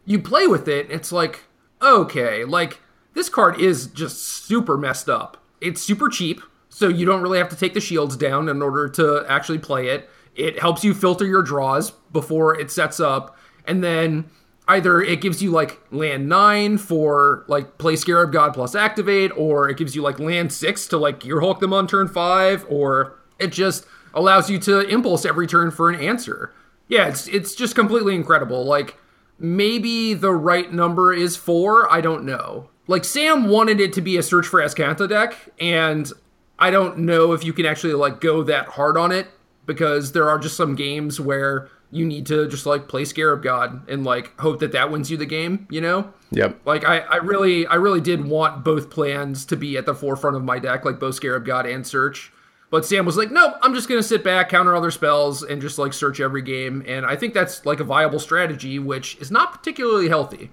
you 0.04 0.18
play 0.18 0.46
with 0.46 0.68
it, 0.68 0.86
and 0.86 0.94
it's 0.94 1.12
like, 1.12 1.44
okay, 1.80 2.44
like 2.44 2.80
this 3.14 3.28
card 3.28 3.58
is 3.58 3.86
just 3.86 4.22
super 4.22 4.76
messed 4.76 5.08
up. 5.08 5.42
It's 5.60 5.82
super 5.82 6.08
cheap. 6.08 6.42
so 6.68 6.88
you 6.88 7.04
don't 7.04 7.20
really 7.22 7.38
have 7.38 7.48
to 7.50 7.56
take 7.56 7.74
the 7.74 7.80
shields 7.80 8.16
down 8.16 8.48
in 8.48 8.62
order 8.62 8.88
to 8.88 9.24
actually 9.28 9.58
play 9.58 9.88
it. 9.88 10.08
It 10.34 10.58
helps 10.58 10.84
you 10.84 10.94
filter 10.94 11.26
your 11.26 11.42
draws 11.42 11.90
before 11.90 12.58
it 12.58 12.70
sets 12.70 13.00
up, 13.00 13.36
and 13.66 13.82
then 13.82 14.30
either 14.68 15.02
it 15.02 15.20
gives 15.20 15.42
you 15.42 15.50
like 15.50 15.80
land 15.90 16.28
nine 16.28 16.78
for 16.78 17.44
like 17.48 17.78
play 17.78 17.96
Scarab 17.96 18.32
God 18.32 18.54
plus 18.54 18.74
activate, 18.74 19.32
or 19.36 19.68
it 19.68 19.76
gives 19.76 19.96
you 19.96 20.02
like 20.02 20.18
land 20.18 20.52
six 20.52 20.86
to 20.88 20.96
like 20.96 21.20
Gearhulk 21.20 21.58
them 21.58 21.72
on 21.72 21.86
turn 21.86 22.08
five, 22.08 22.64
or 22.68 23.18
it 23.38 23.48
just 23.48 23.84
allows 24.14 24.48
you 24.48 24.58
to 24.60 24.80
impulse 24.80 25.24
every 25.24 25.46
turn 25.46 25.70
for 25.70 25.90
an 25.90 26.00
answer. 26.00 26.52
Yeah, 26.88 27.08
it's 27.08 27.26
it's 27.28 27.54
just 27.54 27.74
completely 27.74 28.14
incredible. 28.14 28.64
Like 28.64 28.96
maybe 29.38 30.14
the 30.14 30.32
right 30.32 30.72
number 30.72 31.12
is 31.12 31.36
four. 31.36 31.90
I 31.92 32.00
don't 32.00 32.24
know. 32.24 32.70
Like 32.86 33.04
Sam 33.04 33.48
wanted 33.48 33.80
it 33.80 33.92
to 33.94 34.00
be 34.00 34.16
a 34.16 34.22
search 34.22 34.46
for 34.46 34.60
Azcanta 34.60 35.08
deck, 35.08 35.36
and 35.58 36.10
I 36.58 36.70
don't 36.70 36.98
know 36.98 37.32
if 37.32 37.44
you 37.44 37.52
can 37.52 37.66
actually 37.66 37.94
like 37.94 38.20
go 38.20 38.42
that 38.44 38.66
hard 38.66 38.96
on 38.96 39.10
it 39.12 39.28
because 39.70 40.10
there 40.10 40.28
are 40.28 40.36
just 40.36 40.56
some 40.56 40.74
games 40.74 41.20
where 41.20 41.68
you 41.92 42.04
need 42.04 42.26
to 42.26 42.48
just 42.48 42.66
like 42.66 42.88
play 42.88 43.04
Scarab 43.04 43.40
God 43.40 43.88
and 43.88 44.02
like 44.02 44.38
hope 44.40 44.58
that 44.58 44.72
that 44.72 44.90
wins 44.90 45.12
you 45.12 45.16
the 45.16 45.26
game, 45.26 45.68
you 45.70 45.80
know? 45.80 46.12
Yep. 46.32 46.62
Like 46.64 46.84
I, 46.84 46.98
I 46.98 47.16
really, 47.18 47.68
I 47.68 47.76
really 47.76 48.00
did 48.00 48.24
want 48.24 48.64
both 48.64 48.90
plans 48.90 49.44
to 49.46 49.56
be 49.56 49.76
at 49.76 49.86
the 49.86 49.94
forefront 49.94 50.36
of 50.36 50.42
my 50.42 50.58
deck, 50.58 50.84
like 50.84 50.98
both 50.98 51.14
Scarab 51.14 51.46
God 51.46 51.66
and 51.66 51.86
Search. 51.86 52.32
But 52.68 52.84
Sam 52.84 53.06
was 53.06 53.16
like, 53.16 53.30
nope, 53.30 53.54
I'm 53.62 53.72
just 53.72 53.88
gonna 53.88 54.02
sit 54.02 54.24
back, 54.24 54.48
counter 54.48 54.74
other 54.74 54.90
spells, 54.90 55.44
and 55.44 55.62
just 55.62 55.78
like 55.78 55.92
search 55.92 56.18
every 56.18 56.42
game. 56.42 56.82
And 56.84 57.06
I 57.06 57.14
think 57.14 57.32
that's 57.32 57.64
like 57.64 57.78
a 57.78 57.84
viable 57.84 58.18
strategy, 58.18 58.80
which 58.80 59.16
is 59.18 59.30
not 59.30 59.52
particularly 59.52 60.08
healthy. 60.08 60.50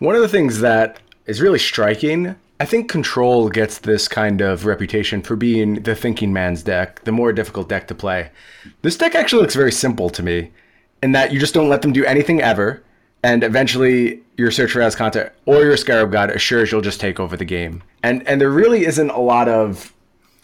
One 0.00 0.14
of 0.14 0.20
the 0.20 0.28
things 0.28 0.60
that 0.60 1.00
is 1.24 1.40
really 1.40 1.58
striking, 1.58 2.36
I 2.60 2.66
think 2.66 2.90
Control 2.90 3.48
gets 3.48 3.78
this 3.78 4.06
kind 4.06 4.42
of 4.42 4.66
reputation 4.66 5.22
for 5.22 5.34
being 5.34 5.82
the 5.82 5.94
thinking 5.94 6.30
man's 6.30 6.62
deck, 6.62 7.02
the 7.04 7.12
more 7.12 7.32
difficult 7.32 7.70
deck 7.70 7.88
to 7.88 7.94
play. 7.94 8.30
This 8.82 8.98
deck 8.98 9.14
actually 9.14 9.40
looks 9.40 9.54
very 9.54 9.72
simple 9.72 10.10
to 10.10 10.22
me, 10.22 10.50
in 11.02 11.12
that 11.12 11.32
you 11.32 11.40
just 11.40 11.54
don't 11.54 11.70
let 11.70 11.80
them 11.80 11.94
do 11.94 12.04
anything 12.04 12.42
ever, 12.42 12.82
and 13.22 13.42
eventually 13.42 14.20
your 14.36 14.50
search 14.50 14.72
for 14.72 14.80
Azcanta 14.80 15.30
or 15.46 15.62
your 15.62 15.78
Scarab 15.78 16.12
God 16.12 16.30
assures 16.30 16.70
you'll 16.70 16.82
just 16.82 17.00
take 17.00 17.18
over 17.18 17.34
the 17.34 17.46
game. 17.46 17.82
And 18.02 18.26
and 18.28 18.38
there 18.38 18.50
really 18.50 18.84
isn't 18.84 19.10
a 19.10 19.20
lot 19.20 19.48
of 19.48 19.94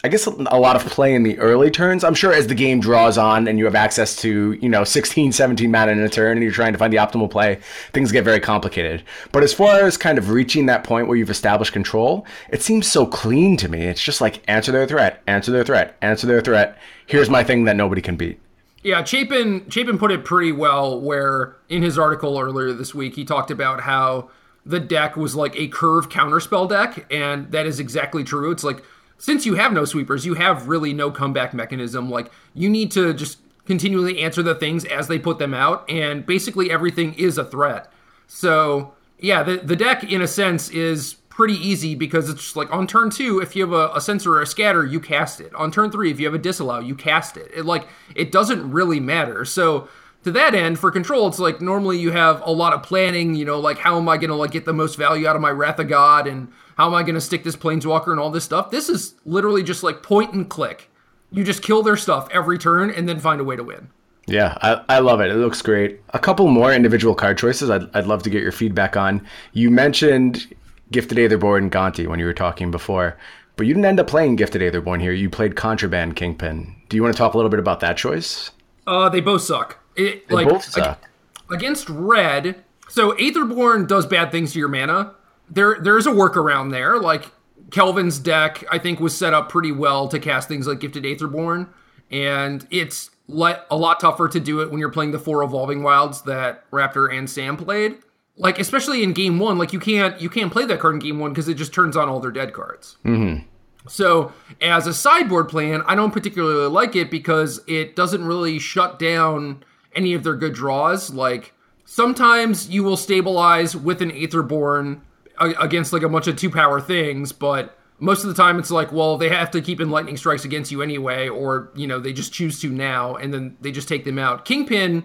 I 0.07 0.09
guess 0.09 0.25
a 0.25 0.57
lot 0.57 0.77
of 0.77 0.85
play 0.85 1.13
in 1.13 1.23
the 1.23 1.37
early 1.37 1.69
turns. 1.69 2.05
I'm 2.05 2.13
sure 2.13 2.31
as 2.31 2.47
the 2.47 2.55
game 2.55 2.79
draws 2.79 3.17
on 3.17 3.45
and 3.45 3.59
you 3.59 3.65
have 3.65 3.75
access 3.75 4.15
to, 4.21 4.53
you 4.53 4.69
know, 4.69 4.85
16, 4.85 5.33
17 5.33 5.69
mana 5.69 5.91
in 5.91 5.99
a 5.99 6.07
turn 6.07 6.37
and 6.37 6.43
you're 6.43 6.53
trying 6.53 6.71
to 6.71 6.79
find 6.79 6.93
the 6.93 6.97
optimal 6.97 7.29
play, 7.29 7.59
things 7.91 8.13
get 8.13 8.23
very 8.23 8.39
complicated. 8.39 9.03
But 9.33 9.43
as 9.43 9.53
far 9.53 9.81
as 9.81 9.97
kind 9.97 10.17
of 10.17 10.29
reaching 10.29 10.67
that 10.67 10.85
point 10.85 11.09
where 11.09 11.17
you've 11.17 11.29
established 11.29 11.73
control, 11.73 12.25
it 12.51 12.61
seems 12.61 12.89
so 12.89 13.05
clean 13.05 13.57
to 13.57 13.67
me. 13.67 13.81
It's 13.81 14.01
just 14.01 14.21
like 14.21 14.41
answer 14.47 14.71
their 14.71 14.87
threat, 14.87 15.21
answer 15.27 15.51
their 15.51 15.65
threat, 15.65 15.97
answer 16.01 16.25
their 16.25 16.39
threat. 16.39 16.77
Here's 17.05 17.29
my 17.29 17.43
thing 17.43 17.65
that 17.65 17.75
nobody 17.75 18.01
can 18.01 18.15
beat. 18.15 18.39
Yeah, 18.83 19.03
Chapin 19.03 19.69
Chapin 19.69 19.97
put 19.97 20.13
it 20.13 20.23
pretty 20.23 20.53
well 20.53 21.01
where 21.01 21.57
in 21.67 21.81
his 21.81 21.99
article 21.99 22.39
earlier 22.39 22.71
this 22.71 22.95
week 22.95 23.15
he 23.15 23.25
talked 23.25 23.51
about 23.51 23.81
how 23.81 24.29
the 24.65 24.79
deck 24.79 25.17
was 25.17 25.35
like 25.35 25.59
a 25.59 25.67
curve 25.67 26.07
counterspell 26.07 26.69
deck, 26.69 27.05
and 27.11 27.51
that 27.51 27.65
is 27.65 27.81
exactly 27.81 28.23
true. 28.23 28.51
It's 28.51 28.63
like 28.63 28.81
since 29.17 29.45
you 29.45 29.55
have 29.55 29.73
no 29.73 29.85
sweepers, 29.85 30.25
you 30.25 30.35
have 30.35 30.67
really 30.67 30.93
no 30.93 31.11
comeback 31.11 31.53
mechanism. 31.53 32.09
Like 32.09 32.31
you 32.53 32.69
need 32.69 32.91
to 32.91 33.13
just 33.13 33.39
continually 33.65 34.19
answer 34.21 34.41
the 34.41 34.55
things 34.55 34.85
as 34.85 35.07
they 35.07 35.19
put 35.19 35.39
them 35.39 35.53
out, 35.53 35.89
and 35.89 36.25
basically 36.25 36.71
everything 36.71 37.13
is 37.15 37.37
a 37.37 37.45
threat. 37.45 37.91
So 38.27 38.93
yeah, 39.19 39.43
the 39.43 39.57
the 39.57 39.75
deck 39.75 40.03
in 40.03 40.21
a 40.21 40.27
sense 40.27 40.69
is 40.69 41.15
pretty 41.37 41.53
easy 41.53 41.93
because 41.93 42.29
it's 42.29 42.55
like 42.55 42.71
on 42.73 42.87
turn 42.87 43.11
two, 43.11 43.39
if 43.39 43.55
you 43.55 43.61
have 43.61 43.71
a, 43.71 43.95
a 43.95 44.01
censor 44.01 44.33
or 44.33 44.41
a 44.41 44.47
scatter, 44.47 44.83
you 44.83 44.99
cast 44.99 45.39
it. 45.39 45.53
On 45.53 45.71
turn 45.71 45.91
three, 45.91 46.09
if 46.09 46.19
you 46.19 46.25
have 46.25 46.33
a 46.33 46.39
disallow, 46.39 46.79
you 46.79 46.95
cast 46.95 47.37
it. 47.37 47.51
It 47.55 47.65
like 47.65 47.87
it 48.15 48.31
doesn't 48.31 48.71
really 48.71 48.99
matter. 48.99 49.45
So 49.45 49.87
to 50.23 50.31
that 50.31 50.55
end, 50.55 50.79
for 50.79 50.89
control, 50.89 51.27
it's 51.27 51.39
like 51.39 51.61
normally 51.61 51.99
you 51.99 52.11
have 52.11 52.41
a 52.43 52.51
lot 52.51 52.73
of 52.73 52.83
planning. 52.83 53.35
You 53.35 53.45
know, 53.45 53.59
like 53.59 53.77
how 53.77 53.97
am 53.97 54.09
I 54.09 54.17
gonna 54.17 54.35
like 54.35 54.51
get 54.51 54.65
the 54.65 54.73
most 54.73 54.95
value 54.95 55.27
out 55.27 55.35
of 55.35 55.41
my 55.41 55.51
Wrath 55.51 55.79
of 55.79 55.87
God 55.87 56.27
and 56.27 56.51
how 56.77 56.87
am 56.87 56.93
I 56.93 57.01
going 57.01 57.15
to 57.15 57.21
stick 57.21 57.43
this 57.43 57.55
planeswalker 57.55 58.11
and 58.11 58.19
all 58.19 58.29
this 58.29 58.45
stuff? 58.45 58.69
This 58.71 58.87
is 58.87 59.15
literally 59.25 59.63
just 59.63 59.83
like 59.83 60.03
point 60.03 60.33
and 60.33 60.47
click. 60.47 60.89
You 61.31 61.43
just 61.43 61.61
kill 61.63 61.83
their 61.83 61.97
stuff 61.97 62.29
every 62.31 62.57
turn 62.57 62.89
and 62.91 63.09
then 63.09 63.19
find 63.19 63.41
a 63.41 63.43
way 63.43 63.55
to 63.55 63.63
win. 63.63 63.89
Yeah, 64.27 64.57
I, 64.61 64.97
I 64.97 64.99
love 64.99 65.19
it. 65.21 65.31
It 65.31 65.35
looks 65.35 65.61
great. 65.61 66.01
A 66.11 66.19
couple 66.19 66.47
more 66.49 66.71
individual 66.73 67.15
card 67.15 67.37
choices 67.37 67.69
I'd, 67.69 67.93
I'd 67.95 68.05
love 68.05 68.23
to 68.23 68.29
get 68.29 68.43
your 68.43 68.51
feedback 68.51 68.95
on. 68.95 69.25
You 69.53 69.71
mentioned 69.71 70.53
Gifted 70.91 71.17
Aetherborn 71.17 71.57
and 71.63 71.71
Gonti 71.71 72.07
when 72.07 72.19
you 72.19 72.25
were 72.25 72.33
talking 72.33 72.69
before, 72.69 73.17
but 73.55 73.65
you 73.65 73.73
didn't 73.73 73.85
end 73.85 73.99
up 73.99 74.07
playing 74.07 74.35
Gifted 74.35 74.61
Aetherborn 74.61 75.01
here. 75.01 75.13
You 75.13 75.29
played 75.29 75.55
Contraband 75.55 76.15
Kingpin. 76.15 76.75
Do 76.89 76.95
you 76.95 77.03
want 77.03 77.15
to 77.15 77.17
talk 77.17 77.33
a 77.33 77.37
little 77.37 77.49
bit 77.49 77.59
about 77.59 77.79
that 77.79 77.97
choice? 77.97 78.51
Uh, 78.85 79.09
they 79.09 79.21
both 79.21 79.41
suck. 79.41 79.79
It, 79.95 80.27
They 80.27 80.35
like, 80.35 80.47
both 80.47 80.63
suck. 80.63 81.01
against 81.49 81.89
red, 81.89 82.63
so 82.87 83.13
Aetherborn 83.13 83.87
does 83.87 84.05
bad 84.05 84.31
things 84.31 84.53
to 84.53 84.59
your 84.59 84.69
mana. 84.69 85.13
There, 85.49 85.77
there's 85.79 86.07
a 86.07 86.11
workaround 86.11 86.71
there. 86.71 86.99
Like 86.99 87.31
Kelvin's 87.71 88.19
deck, 88.19 88.63
I 88.71 88.77
think 88.79 88.99
was 88.99 89.17
set 89.17 89.33
up 89.33 89.49
pretty 89.49 89.71
well 89.71 90.07
to 90.09 90.19
cast 90.19 90.47
things 90.47 90.67
like 90.67 90.79
Gifted 90.79 91.03
Aetherborn, 91.03 91.69
and 92.11 92.65
it's 92.69 93.11
le- 93.27 93.63
a 93.69 93.75
lot 93.75 93.99
tougher 93.99 94.27
to 94.29 94.39
do 94.39 94.61
it 94.61 94.71
when 94.71 94.79
you're 94.79 94.91
playing 94.91 95.11
the 95.11 95.19
four 95.19 95.43
Evolving 95.43 95.83
Wilds 95.83 96.21
that 96.23 96.69
Raptor 96.71 97.13
and 97.13 97.29
Sam 97.29 97.57
played. 97.57 97.97
Like 98.39 98.59
especially 98.59 99.01
in 99.03 99.13
game 99.13 99.39
one, 99.39 99.57
like 99.57 99.73
you 99.73 99.79
can't 99.79 100.21
you 100.21 100.29
can't 100.29 100.51
play 100.51 100.65
that 100.65 100.79
card 100.79 100.93
in 100.93 100.99
game 100.99 101.19
one 101.19 101.31
because 101.31 101.47
it 101.47 101.55
just 101.55 101.73
turns 101.73 101.97
on 101.97 102.07
all 102.07 102.19
their 102.19 102.31
dead 102.31 102.53
cards. 102.53 102.97
Mm-hmm. 103.03 103.47
So, 103.87 104.33
as 104.61 104.85
a 104.85 104.93
sideboard 104.93 105.49
plan, 105.49 105.81
I 105.85 105.95
don't 105.95 106.11
particularly 106.11 106.69
like 106.69 106.95
it 106.95 107.09
because 107.09 107.61
it 107.67 107.95
doesn't 107.95 108.25
really 108.25 108.59
shut 108.59 108.99
down 108.99 109.63
any 109.95 110.13
of 110.13 110.23
their 110.23 110.35
good 110.35 110.53
draws. 110.53 111.13
Like, 111.13 111.53
sometimes 111.85 112.69
you 112.69 112.83
will 112.83 112.97
stabilize 112.97 113.75
with 113.75 114.01
an 114.01 114.11
Aetherborn 114.11 115.01
against 115.39 115.93
like 115.93 116.03
a 116.03 116.09
bunch 116.09 116.27
of 116.27 116.35
two 116.35 116.49
power 116.49 116.81
things, 116.81 117.31
but 117.31 117.77
most 117.99 118.23
of 118.23 118.29
the 118.29 118.35
time 118.35 118.59
it's 118.59 118.71
like, 118.71 118.91
well, 118.91 119.17
they 119.17 119.29
have 119.29 119.51
to 119.51 119.61
keep 119.61 119.79
in 119.79 119.89
lightning 119.89 120.17
strikes 120.17 120.45
against 120.45 120.71
you 120.71 120.81
anyway, 120.81 121.27
or, 121.27 121.71
you 121.75 121.87
know, 121.87 121.99
they 121.99 122.13
just 122.13 122.31
choose 122.33 122.59
to 122.61 122.69
now 122.69 123.15
and 123.15 123.33
then 123.33 123.57
they 123.61 123.71
just 123.71 123.87
take 123.87 124.05
them 124.05 124.19
out. 124.19 124.45
Kingpin 124.45 125.03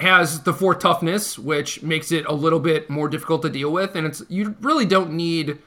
has 0.00 0.42
the 0.42 0.52
four 0.52 0.74
toughness, 0.74 1.38
which 1.38 1.82
makes 1.82 2.10
it 2.12 2.24
a 2.26 2.32
little 2.32 2.60
bit 2.60 2.88
more 2.90 3.08
difficult 3.08 3.42
to 3.42 3.50
deal 3.50 3.70
with, 3.70 3.94
and 3.94 4.06
it's 4.06 4.22
you 4.28 4.56
really 4.60 4.86
don't 4.86 5.12
need 5.12 5.58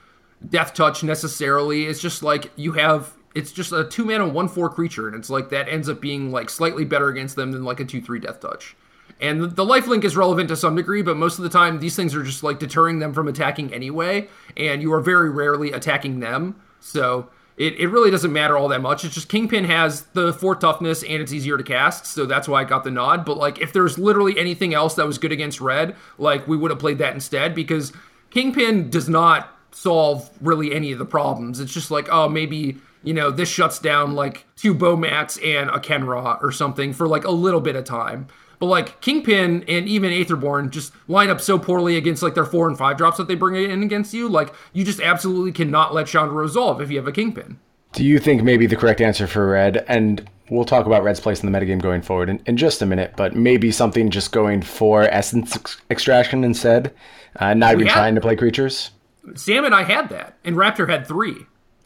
death 0.49 0.73
touch 0.73 1.03
necessarily. 1.03 1.86
It's 1.86 2.01
just 2.01 2.23
like 2.23 2.51
you 2.56 2.73
have 2.73 3.13
it's 3.36 3.51
just 3.51 3.71
a 3.71 3.84
two 3.84 4.06
man 4.06 4.21
mana 4.21 4.34
one 4.34 4.47
four 4.47 4.69
creature, 4.69 5.08
and 5.08 5.15
it's 5.15 5.29
like 5.29 5.49
that 5.49 5.69
ends 5.69 5.88
up 5.88 6.01
being 6.01 6.32
like 6.32 6.49
slightly 6.49 6.86
better 6.86 7.10
against 7.10 7.36
them 7.36 7.51
than 7.51 7.63
like 7.63 7.79
a 7.79 7.86
two 7.86 8.01
three 8.01 8.19
death 8.19 8.39
touch. 8.39 8.75
And 9.23 9.55
the, 9.55 9.63
life 9.63 9.88
link 9.88 10.03
is 10.03 10.17
relevant 10.17 10.49
to 10.49 10.57
some 10.57 10.75
degree, 10.75 11.01
but 11.01 11.15
most 11.15 11.38
of 11.38 11.43
the 11.43 11.49
time 11.49 11.79
these 11.79 11.95
things 11.95 12.13
are 12.13 12.23
just 12.23 12.43
like 12.43 12.59
deterring 12.59 12.99
them 12.99 13.13
from 13.13 13.29
attacking 13.29 13.73
anyway, 13.73 14.27
and 14.57 14.81
you 14.81 14.91
are 14.91 14.99
very 14.99 15.29
rarely 15.29 15.71
attacking 15.71 16.19
them. 16.19 16.62
So 16.81 17.29
it, 17.55 17.79
it 17.79 17.88
really 17.88 18.12
doesn't 18.12 18.33
matter 18.33 18.57
all 18.57 18.67
that 18.67 18.81
much. 18.81 19.05
It's 19.05 19.13
just 19.13 19.29
Kingpin 19.29 19.63
has 19.63 20.01
the 20.13 20.33
four 20.33 20.55
toughness 20.55 21.03
and 21.03 21.21
it's 21.21 21.31
easier 21.31 21.57
to 21.57 21.63
cast, 21.63 22.05
so 22.05 22.25
that's 22.25 22.49
why 22.49 22.62
I 22.62 22.63
got 22.65 22.83
the 22.83 22.91
nod. 22.91 23.23
But 23.23 23.38
like 23.38 23.62
if 23.62 23.71
there's 23.71 23.97
literally 23.97 24.38
anything 24.38 24.73
else 24.73 24.95
that 24.95 25.07
was 25.07 25.17
good 25.17 25.31
against 25.31 25.62
red, 25.62 25.95
like 26.17 26.45
we 26.45 26.57
would 26.57 26.71
have 26.71 26.79
played 26.79 26.97
that 26.97 27.13
instead 27.13 27.55
because 27.55 27.93
Kingpin 28.29 28.89
does 28.89 29.07
not 29.07 29.57
solve 29.71 30.29
really 30.41 30.73
any 30.73 30.91
of 30.91 30.99
the 30.99 31.05
problems. 31.05 31.59
It's 31.62 31.73
just 31.73 31.91
like, 31.91 32.09
oh, 32.12 32.27
maybe, 32.27 32.77
you 33.03 33.13
know, 33.13 33.31
this 33.31 33.47
shuts 33.49 33.79
down 33.79 34.15
like 34.15 34.45
two 34.55 34.75
Bomats 34.75 35.41
and 35.43 35.69
a 35.69 35.79
Khenra 35.79 36.41
or 36.43 36.51
something 36.51 36.91
for 36.91 37.07
like 37.07 37.23
a 37.23 37.31
little 37.31 37.62
bit 37.62 37.75
of 37.75 37.86
time. 37.86 38.27
But 38.63 38.67
like 38.67 39.02
Kingpin 39.02 39.65
and 39.67 39.89
even 39.89 40.10
Aetherborn 40.13 40.69
just 40.69 40.93
line 41.10 41.30
up 41.30 41.41
so 41.41 41.60
poorly 41.60 41.97
against 41.97 42.23
like 42.23 42.34
their 42.34 42.45
four 42.45 42.69
and 42.69 42.78
five 42.78 42.95
drops 42.95 43.17
that 43.17 43.28
they 43.28 43.36
bring 43.36 43.62
in 43.62 43.84
against 43.84 44.13
you. 44.13 44.30
Like 44.30 44.54
you 44.71 44.86
just 44.86 45.02
absolutely 45.02 45.52
cannot 45.52 45.93
let 45.93 46.08
Chandra 46.08 46.38
resolve 46.38 46.80
if 46.80 46.89
you 46.89 46.95
have 46.95 47.06
a 47.06 47.12
Kingpin. 47.12 47.60
Do 47.91 48.06
you 48.06 48.19
think 48.19 48.41
maybe 48.41 48.65
the 48.65 48.78
correct 48.78 49.02
answer 49.02 49.28
for 49.28 49.45
red, 49.49 49.84
and 49.89 50.30
we'll 50.49 50.63
talk 50.63 50.86
about 50.86 51.04
red's 51.04 51.19
place 51.19 51.43
in 51.43 51.52
the 51.52 51.60
metagame 51.60 51.82
going 51.82 52.02
forward 52.02 52.30
in, 52.30 52.41
in 52.45 52.56
just 52.56 52.82
a 52.82 52.86
minute, 52.86 53.15
but 53.17 53.36
maybe 53.36 53.69
something 53.69 54.10
just 54.10 54.32
going 54.32 54.62
for 54.62 55.04
essence 55.04 55.58
ex- 55.58 55.82
extraction 55.91 56.45
instead, 56.45 56.93
uh, 57.41 57.54
not 57.54 57.73
even 57.73 57.88
had- 57.88 57.93
trying 57.93 58.15
to 58.15 58.21
play 58.21 58.38
creatures? 58.38 58.91
Sam 59.36 59.65
and 59.65 59.76
I 59.76 59.84
had 59.84 60.08
that, 60.08 60.38
and 60.45 60.56
Raptor 60.56 60.88
had 60.88 61.06
three. 61.06 61.36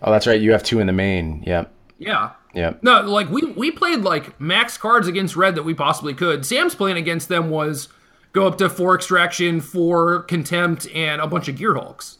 Oh, 0.03 0.11
that's 0.11 0.27
right. 0.27 0.39
You 0.39 0.51
have 0.51 0.61
two 0.61 0.79
in 0.79 0.85
the 0.85 0.93
main. 0.93 1.41
Yep. 1.47 1.73
Yeah. 1.97 2.33
Yep. 2.57 2.81
No, 2.81 3.01
like 3.01 3.29
we 3.29 3.43
we 3.55 3.69
played 3.71 4.01
like 4.01 4.39
max 4.41 4.77
cards 4.77 5.07
against 5.07 5.35
red 5.35 5.53
that 5.55 5.63
we 5.63 5.73
possibly 5.75 6.13
could. 6.15 6.45
Sam's 6.45 6.73
plan 6.75 6.97
against 6.97 7.29
them 7.29 7.49
was 7.51 7.87
go 8.33 8.47
up 8.47 8.57
to 8.57 8.67
four 8.69 8.95
extraction, 8.95 9.61
four 9.61 10.23
contempt, 10.23 10.87
and 10.93 11.21
a 11.21 11.27
bunch 11.27 11.47
of 11.47 11.55
gear 11.55 11.75
hulks. 11.75 12.17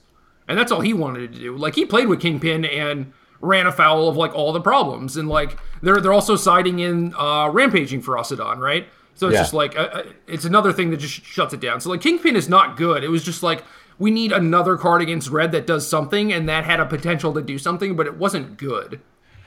And 0.48 0.58
that's 0.58 0.72
all 0.72 0.82
he 0.82 0.94
wanted 0.94 1.34
to 1.34 1.40
do. 1.40 1.58
Like 1.58 1.74
he 1.76 1.86
played 1.86 2.08
with 2.08 2.22
Kingpin 2.22 2.66
and 2.66 3.12
ran 3.42 3.66
afoul 3.68 4.08
of 4.10 4.16
like 4.16 4.34
all 4.36 4.54
the 4.54 4.62
problems. 4.62 5.18
And 5.18 5.28
like 5.28 5.58
they're 5.82 6.00
they're 6.00 6.14
also 6.14 6.36
siding 6.36 6.80
in 6.80 7.14
uh 7.18 7.50
rampaging 7.50 8.04
Ferocidon, 8.04 8.58
right? 8.58 8.88
So 9.16 9.28
it's 9.28 9.34
Yeah. 9.34 9.42
just 9.42 9.54
like 9.54 9.76
uh, 9.76 9.90
uh, 9.92 10.04
it's 10.28 10.46
another 10.46 10.72
thing 10.72 10.92
that 10.92 10.98
just 10.98 11.26
shuts 11.26 11.54
it 11.54 11.60
down. 11.60 11.82
So 11.82 11.90
like 11.90 12.02
Kingpin 12.02 12.36
is 12.36 12.48
not 12.48 12.78
good. 12.78 13.04
It 13.04 13.10
was 13.10 13.24
just 13.24 13.42
like 13.42 13.64
we 13.98 14.12
need 14.12 14.32
another 14.32 14.78
card 14.78 15.02
against 15.02 15.30
red 15.32 15.52
that 15.54 15.66
does 15.66 15.90
something, 15.90 16.32
and 16.32 16.48
that 16.48 16.66
had 16.66 16.80
a 16.80 16.86
potential 16.86 17.34
to 17.34 17.42
do 17.42 17.58
something, 17.58 17.96
but 17.96 18.06
it 18.06 18.16
wasn't 18.16 18.56
good. 18.56 19.00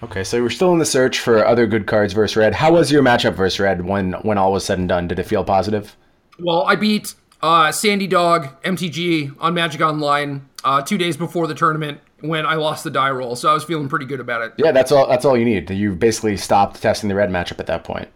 Okay, 0.03 0.25
so 0.25 0.41
we're 0.43 0.49
still 0.49 0.73
in 0.73 0.79
the 0.79 0.87
search 0.87 1.21
for 1.21 1.45
other 1.45 1.67
good 1.67 1.87
cards 1.87 2.15
versus 2.15 2.37
red. 2.37 2.55
How 2.55 2.73
was 2.73 2.91
your 2.91 3.03
matchup 3.03 3.35
versus 3.35 3.61
red 3.61 3.85
when 3.85 4.13
when 4.23 4.39
all 4.39 4.53
was 4.53 4.65
said 4.65 4.79
and 4.79 4.89
done? 4.89 5.09
Did 5.09 5.19
it 5.19 5.25
feel 5.25 5.45
positive? 5.45 5.97
Well, 6.39 6.63
I 6.63 6.77
beat 6.77 7.15
uh, 7.43 7.71
Sandy 7.71 8.07
Dog 8.07 8.63
MTG 8.63 9.37
on 9.39 9.53
Magic 9.53 9.83
Online 9.83 10.49
uh, 10.65 10.81
two 10.81 10.97
days 10.97 11.17
before 11.19 11.47
the 11.47 11.55
tournament 11.55 12.01
when 12.21 12.47
I 12.47 12.55
lost 12.55 12.85
the 12.85 12.91
die 12.91 13.11
roll, 13.11 13.37
so 13.37 13.51
I 13.51 13.55
was 13.55 13.65
feeling 13.65 13.89
pretty 13.89 14.07
good 14.07 14.21
about 14.21 14.43
it. 14.43 14.55
Yeah, 14.57 14.73
that's 14.73 14.91
all. 14.91 15.07
That's 15.07 15.25
all 15.25 15.37
you 15.37 15.45
need. 15.45 15.69
You 15.69 15.95
basically 15.95 16.37
stopped 16.39 16.81
testing 16.81 17.09
the 17.09 17.15
red 17.15 17.29
matchup 17.31 17.61
at 17.61 17.67
that 17.67 17.85
point. 17.85 18.09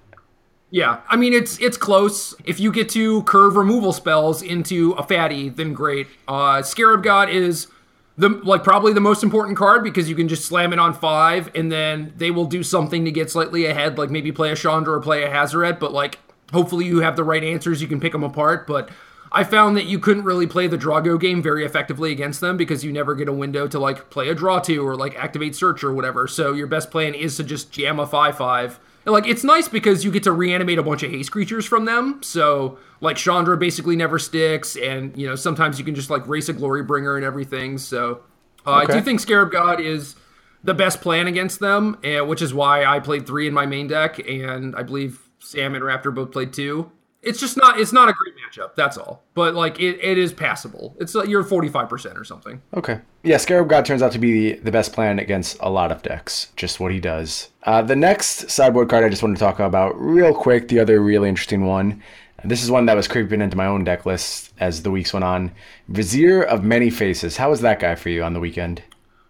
Yeah, 0.70 1.01
I 1.09 1.16
mean 1.16 1.35
it's 1.35 1.61
it's 1.61 1.77
close. 1.77 2.35
If 2.44 2.59
you 2.59 2.73
get 2.73 2.88
to 2.90 3.23
curve 3.25 3.57
removal 3.57 3.92
spells 3.92 4.42
into 4.42 4.92
a 4.92 5.03
fatty, 5.03 5.51
then 5.51 5.75
great. 5.75 6.09
Uh, 6.27 6.62
Scarab 6.62 7.03
God 7.03 7.29
is 7.29 7.68
the 8.16 8.29
like 8.29 8.62
probably 8.62 8.92
the 8.92 9.00
most 9.00 9.22
important 9.22 9.57
card 9.57 9.83
because 9.83 10.09
you 10.09 10.14
can 10.14 10.29
just 10.29 10.44
slam 10.44 10.72
it 10.72 10.79
on 10.79 10.94
five 10.94 11.50
and 11.55 11.70
then 11.70 12.12
they 12.16 12.31
will 12.31 12.44
do 12.44 12.62
something 12.62 13.05
to 13.05 13.11
get 13.11 13.31
slightly 13.31 13.66
ahead, 13.66 13.98
like 13.98 14.11
maybe 14.11 14.31
play 14.31 14.53
a 14.53 14.57
Chandra 14.57 14.94
or 14.94 15.00
play 15.00 15.24
a 15.24 15.29
Hazoret, 15.29 15.81
but 15.81 15.92
like 15.92 16.18
hopefully 16.53 16.85
you 16.85 17.00
have 17.00 17.16
the 17.16 17.24
right 17.24 17.42
answers, 17.42 17.83
you 17.83 17.88
can 17.88 18.00
pick 18.00 18.12
them 18.12 18.22
apart. 18.22 18.66
But 18.66 18.90
I 19.35 19.42
found 19.42 19.77
that 19.77 19.87
you 19.87 19.99
couldn't 19.99 20.23
really 20.23 20.47
play 20.47 20.68
the 20.68 20.77
Draw-Go 20.77 21.18
game 21.18 21.42
very 21.42 21.64
effectively 21.64 22.12
against 22.12 22.40
them 22.40 22.57
because 22.57 22.85
you 22.85 22.92
never 22.92 23.16
get 23.16 23.29
a 23.29 23.33
window 23.33 23.66
to 23.66 23.81
like 23.81 24.09
play 24.09 24.29
a 24.29 24.35
draw 24.35 24.61
two 24.61 24.87
or 24.87 24.94
like 24.94 25.16
activate 25.16 25.57
search 25.57 25.83
or 25.83 25.92
whatever. 25.92 26.29
So 26.29 26.53
your 26.53 26.68
best 26.68 26.92
plan 26.92 27.14
is 27.14 27.37
to 27.38 27.44
just 27.44 27.73
jam 27.73 27.99
a 27.99 28.07
five 28.07 28.38
five. 28.38 28.79
And, 29.05 29.12
like 29.12 29.27
it's 29.27 29.42
nice 29.42 29.66
because 29.66 30.05
you 30.05 30.12
get 30.12 30.23
to 30.23 30.33
reanimate 30.33 30.79
a 30.79 30.85
bunch 30.85 31.03
of 31.03 31.11
haste 31.11 31.33
creatures 31.33 31.66
from 31.66 31.85
them. 31.85 32.23
So 32.23 32.79
like 33.01 33.16
Chandra 33.16 33.57
basically 33.57 33.97
never 33.97 34.20
sticks, 34.20 34.77
and 34.77 35.16
you 35.18 35.27
know 35.27 35.35
sometimes 35.35 35.81
you 35.81 35.85
can 35.85 35.97
just 35.97 36.11
like 36.11 36.27
race 36.29 36.49
a 36.49 36.53
glory 36.53 36.85
bringer 36.85 37.16
and 37.16 37.25
everything. 37.25 37.77
So 37.79 38.20
uh, 38.64 38.70
I 38.70 38.87
do 38.87 39.01
think 39.01 39.18
Scarab 39.18 39.51
God 39.51 39.81
is 39.81 40.14
the 40.62 40.75
best 40.75 41.01
plan 41.01 41.27
against 41.27 41.59
them, 41.59 41.99
and 42.05 42.29
which 42.29 42.40
is 42.40 42.55
why 42.55 42.85
I 42.85 43.01
played 43.01 43.27
three 43.27 43.49
in 43.49 43.53
my 43.53 43.66
main 43.66 43.88
deck, 43.88 44.20
and 44.29 44.77
I 44.77 44.85
believe 44.85 45.29
Sam 45.40 45.75
and 45.75 45.83
Raptor 45.83 46.14
both 46.14 46.31
played 46.31 46.53
two. 46.53 46.92
It's 47.24 47.40
just 47.40 47.56
not 47.56 47.80
it's 47.80 47.92
not 47.92 48.08
a 48.08 48.12
great 48.12 48.34
matchup. 48.37 48.74
That's 48.74 48.96
all. 48.96 49.24
But 49.34 49.54
like 49.54 49.80
it, 49.80 49.98
it 50.02 50.18
is 50.18 50.32
passable. 50.32 50.96
It's 51.00 51.14
like 51.14 51.28
you're 51.28 51.42
forty 51.42 51.68
five 51.68 51.88
percent 51.88 52.18
or 52.18 52.24
something. 52.24 52.60
Okay. 52.74 53.00
Yeah, 53.22 53.38
Scarab 53.38 53.68
God 53.68 53.87
turns 53.87 54.02
out 54.02 54.12
to 54.12 54.18
be 54.18 54.54
the, 54.54 54.70
best 54.70 54.92
plan 54.92 55.18
against 55.18 55.56
a 55.60 55.70
lot 55.70 55.90
of 55.90 56.02
decks. 56.02 56.52
Just 56.56 56.78
what 56.78 56.92
he 56.92 57.00
does. 57.00 57.48
Uh, 57.62 57.80
the 57.80 57.96
next 57.96 58.50
sideboard 58.50 58.90
card 58.90 59.02
I 59.02 59.08
just 59.08 59.22
wanted 59.22 59.37
to 59.37 59.40
talk 59.40 59.60
about 59.60 59.98
real 59.98 60.34
quick, 60.34 60.68
the 60.68 60.78
other 60.80 61.00
really 61.00 61.30
interesting 61.30 61.64
one. 61.64 62.02
This 62.44 62.62
is 62.62 62.70
one 62.70 62.84
that 62.87 62.96
was 62.96 63.08
creeping 63.08 63.40
into 63.40 63.56
my 63.56 63.64
own 63.64 63.84
deck 63.84 64.04
list 64.04 64.52
as 64.60 64.82
the 64.82 64.90
weeks 64.90 65.14
went 65.14 65.24
on. 65.24 65.52
Vizier 65.88 66.42
of 66.42 66.62
Many 66.62 66.90
Faces. 66.90 67.38
How 67.38 67.48
was 67.48 67.62
that 67.62 67.80
guy 67.80 67.94
for 67.94 68.10
you 68.10 68.22
on 68.22 68.34
the 68.34 68.40
weekend? 68.40 68.82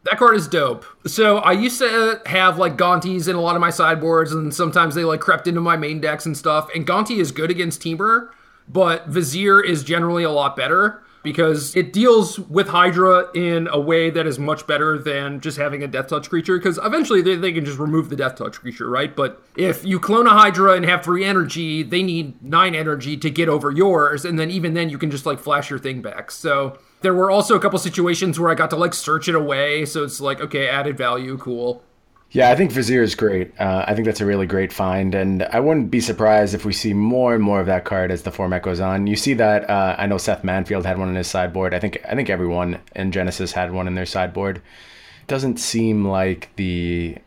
That 0.04 0.18
card 0.18 0.36
is 0.36 0.46
dope. 0.46 0.84
So 1.06 1.38
I 1.38 1.52
used 1.52 1.78
to 1.78 2.20
have 2.26 2.58
like 2.58 2.76
Gontis 2.76 3.26
in 3.26 3.36
a 3.36 3.40
lot 3.40 3.56
of 3.56 3.60
my 3.60 3.70
sideboards, 3.70 4.32
and 4.32 4.54
sometimes 4.54 4.94
they 4.94 5.04
like 5.04 5.20
crept 5.20 5.46
into 5.46 5.60
my 5.60 5.76
main 5.76 6.00
decks 6.00 6.26
and 6.26 6.36
stuff. 6.36 6.68
And 6.74 6.86
Gonti 6.86 7.18
is 7.18 7.32
good 7.32 7.50
against 7.50 7.80
Temur, 7.80 8.28
but 8.68 9.06
Vizier 9.08 9.62
is 9.62 9.82
generally 9.82 10.22
a 10.22 10.30
lot 10.30 10.56
better 10.56 11.02
because 11.22 11.74
it 11.74 11.94
deals 11.94 12.38
with 12.38 12.68
Hydra 12.68 13.30
in 13.34 13.66
a 13.68 13.80
way 13.80 14.10
that 14.10 14.26
is 14.26 14.38
much 14.38 14.66
better 14.66 14.98
than 14.98 15.40
just 15.40 15.56
having 15.56 15.82
a 15.82 15.88
Death 15.88 16.08
Touch 16.08 16.28
creature. 16.28 16.58
Because 16.58 16.78
eventually 16.84 17.22
they, 17.22 17.36
they 17.36 17.50
can 17.50 17.64
just 17.64 17.78
remove 17.78 18.10
the 18.10 18.16
Death 18.16 18.36
Touch 18.36 18.60
creature, 18.60 18.90
right? 18.90 19.16
But 19.16 19.42
if 19.56 19.86
you 19.86 19.98
clone 19.98 20.26
a 20.26 20.34
Hydra 20.34 20.74
and 20.74 20.84
have 20.84 21.02
three 21.02 21.24
energy, 21.24 21.82
they 21.82 22.02
need 22.02 22.42
nine 22.42 22.74
energy 22.74 23.16
to 23.16 23.30
get 23.30 23.48
over 23.48 23.70
yours, 23.70 24.26
and 24.26 24.38
then 24.38 24.50
even 24.50 24.74
then 24.74 24.90
you 24.90 24.98
can 24.98 25.10
just 25.10 25.24
like 25.24 25.40
flash 25.40 25.70
your 25.70 25.78
thing 25.78 26.02
back. 26.02 26.30
So 26.30 26.78
there 27.04 27.14
were 27.14 27.30
also 27.30 27.54
a 27.54 27.60
couple 27.60 27.78
situations 27.78 28.40
where 28.40 28.50
I 28.50 28.54
got 28.54 28.70
to 28.70 28.76
like 28.76 28.94
search 28.94 29.28
it 29.28 29.34
away, 29.34 29.84
so 29.84 30.02
it's 30.02 30.20
like 30.20 30.40
okay, 30.40 30.68
added 30.68 30.96
value, 30.96 31.36
cool. 31.36 31.82
Yeah, 32.30 32.50
I 32.50 32.56
think 32.56 32.72
Vizier 32.72 33.02
is 33.02 33.14
great. 33.14 33.52
Uh, 33.60 33.84
I 33.86 33.94
think 33.94 34.06
that's 34.06 34.20
a 34.20 34.26
really 34.26 34.46
great 34.46 34.72
find, 34.72 35.14
and 35.14 35.44
I 35.44 35.60
wouldn't 35.60 35.90
be 35.90 36.00
surprised 36.00 36.54
if 36.54 36.64
we 36.64 36.72
see 36.72 36.92
more 36.92 37.32
and 37.34 37.44
more 37.44 37.60
of 37.60 37.66
that 37.66 37.84
card 37.84 38.10
as 38.10 38.22
the 38.22 38.32
format 38.32 38.62
goes 38.62 38.80
on. 38.80 39.06
You 39.06 39.14
see 39.14 39.34
that 39.34 39.70
uh, 39.70 39.94
I 39.98 40.06
know 40.06 40.18
Seth 40.18 40.42
Manfield 40.42 40.84
had 40.84 40.98
one 40.98 41.08
in 41.10 41.14
his 41.14 41.28
sideboard. 41.28 41.74
I 41.74 41.78
think 41.78 42.00
I 42.08 42.14
think 42.14 42.30
everyone 42.30 42.80
in 42.96 43.12
Genesis 43.12 43.52
had 43.52 43.70
one 43.70 43.86
in 43.86 43.94
their 43.94 44.06
sideboard. 44.06 44.56
It 44.56 45.28
Doesn't 45.28 45.58
seem 45.58 46.06
like 46.06 46.50
the 46.56 47.18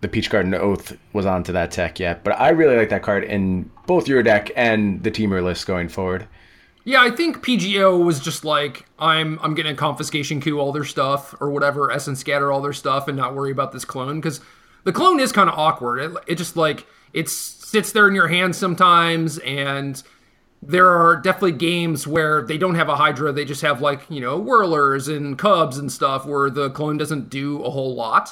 the 0.00 0.08
Peach 0.08 0.30
Garden 0.30 0.54
Oath 0.54 0.96
was 1.12 1.26
onto 1.26 1.52
that 1.52 1.70
tech 1.70 2.00
yet, 2.00 2.24
but 2.24 2.38
I 2.40 2.48
really 2.50 2.76
like 2.76 2.88
that 2.88 3.02
card 3.02 3.24
in 3.24 3.70
both 3.86 4.08
your 4.08 4.22
deck 4.22 4.50
and 4.56 5.02
the 5.02 5.10
Temur 5.10 5.42
list 5.42 5.66
going 5.66 5.88
forward. 5.88 6.26
Yeah, 6.88 7.02
I 7.02 7.10
think 7.10 7.44
PGO 7.44 8.02
was 8.02 8.18
just 8.18 8.46
like 8.46 8.86
I'm 8.98 9.38
I'm 9.42 9.54
gonna 9.54 9.74
confiscation 9.74 10.40
coup 10.40 10.58
all 10.58 10.72
their 10.72 10.86
stuff 10.86 11.34
or 11.38 11.50
whatever, 11.50 11.90
essence 11.90 12.20
scatter 12.20 12.50
all 12.50 12.62
their 12.62 12.72
stuff 12.72 13.08
and 13.08 13.16
not 13.18 13.34
worry 13.34 13.50
about 13.50 13.72
this 13.72 13.84
clone 13.84 14.22
because 14.22 14.40
the 14.84 14.92
clone 14.92 15.20
is 15.20 15.30
kind 15.30 15.50
of 15.50 15.58
awkward. 15.58 15.98
It, 15.98 16.12
it 16.26 16.34
just 16.36 16.56
like 16.56 16.86
it 17.12 17.28
sits 17.28 17.92
there 17.92 18.08
in 18.08 18.14
your 18.14 18.28
hand 18.28 18.56
sometimes 18.56 19.36
and 19.40 20.02
there 20.62 20.88
are 20.88 21.16
definitely 21.16 21.52
games 21.52 22.06
where 22.06 22.40
they 22.40 22.56
don't 22.56 22.76
have 22.76 22.88
a 22.88 22.96
Hydra, 22.96 23.32
they 23.32 23.44
just 23.44 23.60
have 23.60 23.82
like, 23.82 24.00
you 24.08 24.22
know, 24.22 24.38
whirlers 24.38 25.08
and 25.08 25.38
cubs 25.38 25.76
and 25.76 25.92
stuff 25.92 26.24
where 26.24 26.48
the 26.48 26.70
clone 26.70 26.96
doesn't 26.96 27.28
do 27.28 27.62
a 27.64 27.68
whole 27.70 27.94
lot. 27.94 28.30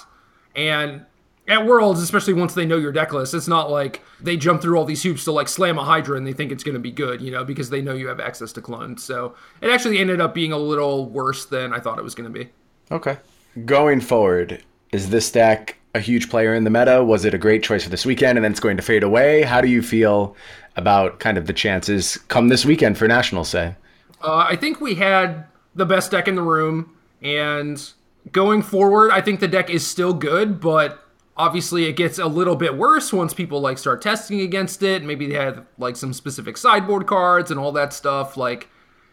And 0.54 1.04
at 1.48 1.64
Worlds, 1.64 2.00
especially 2.00 2.34
once 2.34 2.54
they 2.54 2.66
know 2.66 2.76
your 2.76 2.92
deck 2.92 3.12
list, 3.12 3.34
it's 3.34 3.48
not 3.48 3.70
like 3.70 4.02
they 4.20 4.36
jump 4.36 4.60
through 4.60 4.76
all 4.76 4.84
these 4.84 5.02
hoops 5.02 5.24
to 5.24 5.32
like 5.32 5.48
slam 5.48 5.78
a 5.78 5.84
Hydra 5.84 6.16
and 6.16 6.26
they 6.26 6.32
think 6.32 6.50
it's 6.50 6.64
going 6.64 6.74
to 6.74 6.80
be 6.80 6.90
good, 6.90 7.20
you 7.20 7.30
know, 7.30 7.44
because 7.44 7.70
they 7.70 7.80
know 7.80 7.94
you 7.94 8.08
have 8.08 8.20
access 8.20 8.52
to 8.54 8.60
clones. 8.60 9.04
So 9.04 9.34
it 9.60 9.70
actually 9.70 9.98
ended 9.98 10.20
up 10.20 10.34
being 10.34 10.52
a 10.52 10.58
little 10.58 11.08
worse 11.08 11.46
than 11.46 11.72
I 11.72 11.78
thought 11.78 11.98
it 11.98 12.02
was 12.02 12.14
going 12.14 12.32
to 12.32 12.38
be. 12.38 12.50
Okay. 12.90 13.18
Going 13.64 14.00
forward, 14.00 14.62
is 14.92 15.10
this 15.10 15.30
deck 15.30 15.76
a 15.94 16.00
huge 16.00 16.28
player 16.28 16.54
in 16.54 16.64
the 16.64 16.70
meta? 16.70 17.02
Was 17.02 17.24
it 17.24 17.32
a 17.32 17.38
great 17.38 17.62
choice 17.62 17.84
for 17.84 17.90
this 17.90 18.04
weekend 18.04 18.38
and 18.38 18.44
then 18.44 18.50
it's 18.50 18.60
going 18.60 18.76
to 18.76 18.82
fade 18.82 19.02
away? 19.02 19.42
How 19.42 19.60
do 19.60 19.68
you 19.68 19.82
feel 19.82 20.36
about 20.76 21.20
kind 21.20 21.38
of 21.38 21.46
the 21.46 21.52
chances 21.52 22.16
come 22.28 22.48
this 22.48 22.64
weekend 22.64 22.98
for 22.98 23.08
Nationals, 23.08 23.48
say? 23.48 23.74
Uh, 24.22 24.46
I 24.48 24.56
think 24.56 24.80
we 24.80 24.96
had 24.96 25.46
the 25.74 25.86
best 25.86 26.10
deck 26.10 26.26
in 26.26 26.34
the 26.34 26.42
room, 26.42 26.94
and 27.22 27.92
going 28.32 28.62
forward, 28.62 29.10
I 29.10 29.20
think 29.20 29.40
the 29.40 29.48
deck 29.48 29.70
is 29.70 29.86
still 29.86 30.12
good, 30.12 30.60
but 30.60 31.05
obviously 31.36 31.84
it 31.84 31.92
gets 31.92 32.18
a 32.18 32.26
little 32.26 32.56
bit 32.56 32.76
worse 32.76 33.12
once 33.12 33.34
people 33.34 33.60
like 33.60 33.78
start 33.78 34.00
testing 34.02 34.40
against 34.40 34.82
it. 34.82 35.02
Maybe 35.02 35.26
they 35.26 35.34
have 35.34 35.66
like 35.78 35.96
some 35.96 36.12
specific 36.12 36.56
sideboard 36.56 37.06
cards 37.06 37.50
and 37.50 37.60
all 37.60 37.72
that 37.72 37.92
stuff. 37.92 38.36
Like, 38.36 38.68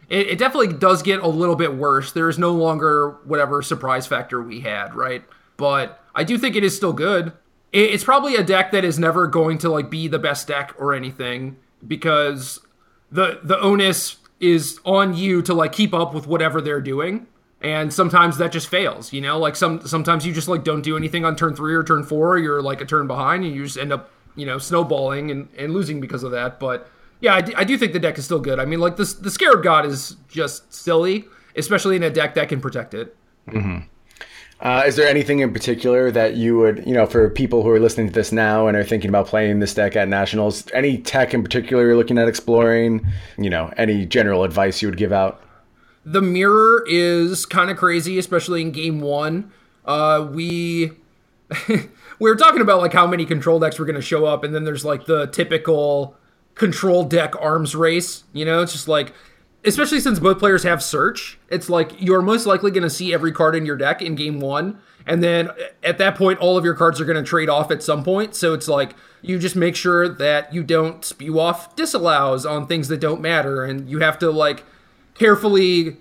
it, 0.08 0.28
it 0.28 0.38
definitely 0.38 0.74
does 0.74 1.02
get 1.02 1.20
a 1.20 1.28
little 1.28 1.56
bit 1.56 1.74
worse. 1.74 2.12
There 2.12 2.28
is 2.28 2.38
no 2.38 2.52
longer 2.52 3.18
whatever 3.24 3.62
surprise 3.62 4.06
factor 4.06 4.42
we 4.42 4.60
had, 4.60 4.94
right? 4.94 5.24
But 5.56 6.00
I 6.14 6.24
do 6.24 6.38
think 6.38 6.56
it 6.56 6.64
is 6.64 6.76
still 6.76 6.92
good. 6.92 7.32
It, 7.72 7.90
it's 7.90 8.04
probably 8.04 8.36
a 8.36 8.42
deck 8.42 8.72
that 8.72 8.84
is 8.84 8.98
never 8.98 9.26
going 9.26 9.58
to 9.58 9.68
like 9.68 9.90
be 9.90 10.08
the 10.08 10.18
best 10.18 10.48
deck 10.48 10.74
or 10.78 10.94
anything 10.94 11.56
because 11.86 12.60
the 13.10 13.40
the 13.42 13.58
onus 13.60 14.16
is 14.40 14.80
on 14.84 15.14
you 15.14 15.42
to 15.42 15.54
like 15.54 15.72
keep 15.72 15.94
up 15.94 16.12
with 16.12 16.26
whatever 16.26 16.60
they're 16.60 16.80
doing 16.80 17.26
and 17.64 17.92
sometimes 17.92 18.36
that 18.38 18.52
just 18.52 18.68
fails 18.68 19.12
you 19.12 19.20
know? 19.20 19.38
Like 19.38 19.56
some 19.56 19.84
sometimes 19.86 20.24
you 20.24 20.32
just 20.32 20.48
like 20.48 20.62
don't 20.62 20.82
do 20.82 20.96
anything 20.96 21.24
on 21.24 21.34
turn 21.34 21.56
three 21.56 21.74
or 21.74 21.82
turn 21.82 22.04
four 22.04 22.38
you're 22.38 22.62
like 22.62 22.80
a 22.80 22.84
turn 22.84 23.06
behind 23.06 23.44
and 23.44 23.54
you 23.54 23.64
just 23.64 23.78
end 23.78 23.92
up 23.92 24.10
you 24.36 24.46
know 24.46 24.58
snowballing 24.58 25.30
and, 25.30 25.48
and 25.58 25.72
losing 25.72 26.00
because 26.00 26.22
of 26.22 26.30
that. 26.30 26.60
But 26.60 26.88
yeah 27.20 27.34
I 27.34 27.40
do, 27.40 27.52
I 27.56 27.64
do 27.64 27.76
think 27.76 27.92
the 27.92 27.98
deck 27.98 28.18
is 28.18 28.24
still 28.24 28.40
good. 28.40 28.60
I 28.60 28.64
mean 28.64 28.80
like 28.80 28.96
this 28.96 29.14
the 29.14 29.30
scarab 29.30 29.64
god 29.64 29.86
is 29.86 30.16
just 30.28 30.72
silly 30.72 31.24
especially 31.56 31.96
in 31.96 32.02
a 32.02 32.10
deck 32.10 32.34
that 32.34 32.48
can 32.48 32.60
protect 32.60 32.94
it. 32.94 33.16
Uh, 34.60 34.82
is 34.86 34.96
there 34.96 35.08
anything 35.08 35.40
in 35.40 35.52
particular 35.52 36.10
that 36.10 36.36
you 36.36 36.56
would, 36.56 36.86
you 36.86 36.94
know, 36.94 37.06
for 37.06 37.28
people 37.28 37.62
who 37.62 37.68
are 37.68 37.80
listening 37.80 38.06
to 38.06 38.12
this 38.12 38.32
now 38.32 38.66
and 38.66 38.76
are 38.76 38.84
thinking 38.84 39.08
about 39.08 39.26
playing 39.26 39.58
this 39.58 39.74
deck 39.74 39.94
at 39.94 40.08
Nationals, 40.08 40.66
any 40.72 40.96
tech 40.96 41.34
in 41.34 41.42
particular 41.42 41.84
you're 41.84 41.96
looking 41.96 42.18
at 42.18 42.28
exploring? 42.28 43.06
You 43.36 43.50
know, 43.50 43.72
any 43.76 44.06
general 44.06 44.44
advice 44.44 44.80
you 44.80 44.88
would 44.88 44.96
give 44.96 45.12
out? 45.12 45.43
The 46.04 46.22
mirror 46.22 46.84
is 46.88 47.46
kind 47.46 47.70
of 47.70 47.76
crazy, 47.76 48.18
especially 48.18 48.62
in 48.62 48.70
game 48.70 49.00
one. 49.00 49.52
Uh, 49.84 50.28
we 50.30 50.92
we 51.68 51.80
were 52.18 52.36
talking 52.36 52.60
about 52.60 52.80
like 52.80 52.92
how 52.92 53.06
many 53.06 53.24
control 53.24 53.58
decks 53.58 53.78
were 53.78 53.84
going 53.84 53.94
to 53.94 54.02
show 54.02 54.24
up, 54.26 54.44
and 54.44 54.54
then 54.54 54.64
there's 54.64 54.84
like 54.84 55.06
the 55.06 55.26
typical 55.26 56.16
control 56.54 57.04
deck 57.04 57.34
arms 57.40 57.74
race. 57.74 58.24
You 58.32 58.44
know, 58.44 58.62
it's 58.62 58.72
just 58.72 58.88
like, 58.88 59.12
especially 59.64 60.00
since 60.00 60.18
both 60.18 60.38
players 60.38 60.62
have 60.62 60.82
search, 60.82 61.38
it's 61.48 61.68
like 61.68 62.00
you're 62.00 62.22
most 62.22 62.46
likely 62.46 62.70
going 62.70 62.82
to 62.82 62.90
see 62.90 63.12
every 63.12 63.32
card 63.32 63.54
in 63.54 63.66
your 63.66 63.76
deck 63.76 64.02
in 64.02 64.14
game 64.14 64.40
one. 64.40 64.80
And 65.06 65.22
then 65.22 65.50
at 65.82 65.98
that 65.98 66.16
point, 66.16 66.38
all 66.38 66.56
of 66.56 66.64
your 66.64 66.72
cards 66.72 66.98
are 66.98 67.04
going 67.04 67.22
to 67.22 67.28
trade 67.28 67.50
off 67.50 67.70
at 67.70 67.82
some 67.82 68.02
point. 68.02 68.34
So 68.34 68.54
it's 68.54 68.68
like 68.68 68.94
you 69.20 69.38
just 69.38 69.54
make 69.54 69.76
sure 69.76 70.08
that 70.08 70.54
you 70.54 70.62
don't 70.62 71.04
spew 71.04 71.38
off 71.38 71.76
disallows 71.76 72.46
on 72.46 72.66
things 72.66 72.88
that 72.88 73.00
don't 73.00 73.20
matter. 73.20 73.64
And 73.64 73.88
you 73.90 73.98
have 73.98 74.18
to 74.20 74.30
like 74.30 74.64
carefully 75.14 75.96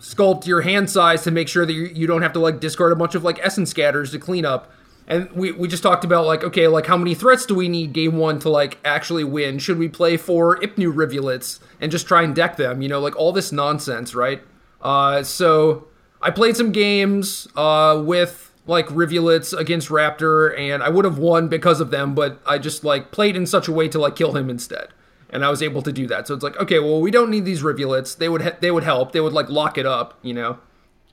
sculpt 0.00 0.46
your 0.46 0.62
hand 0.62 0.90
size 0.90 1.22
to 1.24 1.30
make 1.30 1.48
sure 1.48 1.64
that 1.64 1.72
you, 1.72 1.84
you 1.86 2.06
don't 2.06 2.22
have 2.22 2.32
to 2.32 2.38
like 2.38 2.60
discard 2.60 2.92
a 2.92 2.96
bunch 2.96 3.14
of 3.14 3.24
like 3.24 3.38
essence 3.42 3.70
scatters 3.70 4.10
to 4.12 4.18
clean 4.18 4.44
up. 4.44 4.70
And 5.08 5.30
we, 5.32 5.52
we 5.52 5.68
just 5.68 5.82
talked 5.82 6.04
about 6.04 6.26
like, 6.26 6.42
okay, 6.42 6.66
like 6.66 6.86
how 6.86 6.96
many 6.96 7.14
threats 7.14 7.46
do 7.46 7.54
we 7.54 7.68
need 7.68 7.92
game 7.92 8.16
one 8.16 8.40
to 8.40 8.50
like 8.50 8.78
actually 8.84 9.24
win? 9.24 9.58
Should 9.58 9.78
we 9.78 9.88
play 9.88 10.16
four 10.16 10.58
Ipnu 10.58 10.94
rivulets 10.94 11.60
and 11.80 11.92
just 11.92 12.06
try 12.06 12.22
and 12.22 12.34
deck 12.34 12.56
them? 12.56 12.82
You 12.82 12.88
know, 12.88 13.00
like 13.00 13.14
all 13.16 13.32
this 13.32 13.52
nonsense, 13.52 14.14
right? 14.14 14.42
Uh, 14.82 15.22
so 15.22 15.86
I 16.20 16.30
played 16.30 16.56
some 16.56 16.72
games 16.72 17.46
uh, 17.56 18.02
with 18.04 18.52
like 18.66 18.90
rivulets 18.90 19.52
against 19.52 19.88
Raptor, 19.88 20.58
and 20.58 20.82
I 20.82 20.88
would 20.88 21.04
have 21.04 21.18
won 21.18 21.48
because 21.48 21.80
of 21.80 21.90
them, 21.90 22.14
but 22.14 22.40
I 22.44 22.58
just 22.58 22.82
like 22.82 23.12
played 23.12 23.36
in 23.36 23.46
such 23.46 23.68
a 23.68 23.72
way 23.72 23.88
to 23.88 23.98
like 23.98 24.16
kill 24.16 24.36
him 24.36 24.50
instead, 24.50 24.88
and 25.30 25.44
I 25.44 25.50
was 25.50 25.62
able 25.62 25.82
to 25.82 25.92
do 25.92 26.06
that. 26.08 26.26
So 26.26 26.34
it's 26.34 26.42
like, 26.42 26.56
okay, 26.58 26.78
well, 26.78 27.00
we 27.00 27.10
don't 27.10 27.30
need 27.30 27.44
these 27.44 27.62
rivulets. 27.62 28.14
They 28.14 28.28
would 28.28 28.42
ha- 28.42 28.56
they 28.60 28.70
would 28.70 28.84
help. 28.84 29.12
They 29.12 29.20
would 29.20 29.32
like 29.32 29.48
lock 29.48 29.78
it 29.78 29.86
up, 29.86 30.18
you 30.22 30.34
know. 30.34 30.58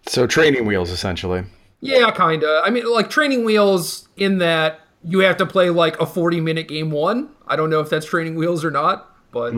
So 0.07 0.27
training 0.27 0.65
wheels, 0.65 0.89
essentially. 0.89 1.43
Yeah, 1.81 2.11
kinda. 2.11 2.61
I 2.63 2.69
mean, 2.69 2.85
like 2.91 3.09
training 3.09 3.45
wheels 3.45 4.07
in 4.15 4.37
that 4.39 4.79
you 5.03 5.19
have 5.19 5.37
to 5.37 5.45
play 5.45 5.69
like 5.69 5.99
a 5.99 6.05
forty 6.05 6.39
minute 6.39 6.67
game 6.67 6.91
one. 6.91 7.29
I 7.47 7.55
don't 7.55 7.69
know 7.69 7.79
if 7.79 7.89
that's 7.89 8.05
training 8.05 8.35
wheels 8.35 8.63
or 8.63 8.71
not, 8.71 9.09
but. 9.31 9.53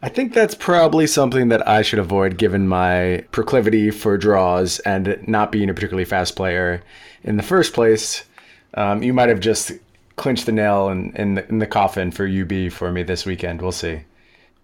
I 0.00 0.08
think 0.08 0.32
that's 0.32 0.54
probably 0.54 1.08
something 1.08 1.48
that 1.48 1.66
I 1.66 1.82
should 1.82 1.98
avoid 1.98 2.38
given 2.38 2.68
my 2.68 3.24
proclivity 3.32 3.90
for 3.90 4.16
draws 4.16 4.78
and 4.80 5.18
not 5.26 5.50
being 5.50 5.68
a 5.68 5.74
particularly 5.74 6.04
fast 6.04 6.36
player 6.36 6.84
in 7.24 7.36
the 7.36 7.42
first 7.42 7.74
place. 7.74 8.24
Um, 8.74 9.02
you 9.02 9.12
might 9.12 9.28
have 9.28 9.40
just 9.40 9.72
clinched 10.18 10.46
the 10.46 10.52
nail 10.52 10.88
in, 10.88 11.12
in, 11.16 11.34
the, 11.34 11.48
in 11.48 11.58
the 11.58 11.66
coffin 11.66 12.10
for 12.10 12.26
UB 12.26 12.70
for 12.70 12.92
me 12.92 13.02
this 13.02 13.24
weekend. 13.24 13.62
We'll 13.62 13.72
see. 13.72 14.02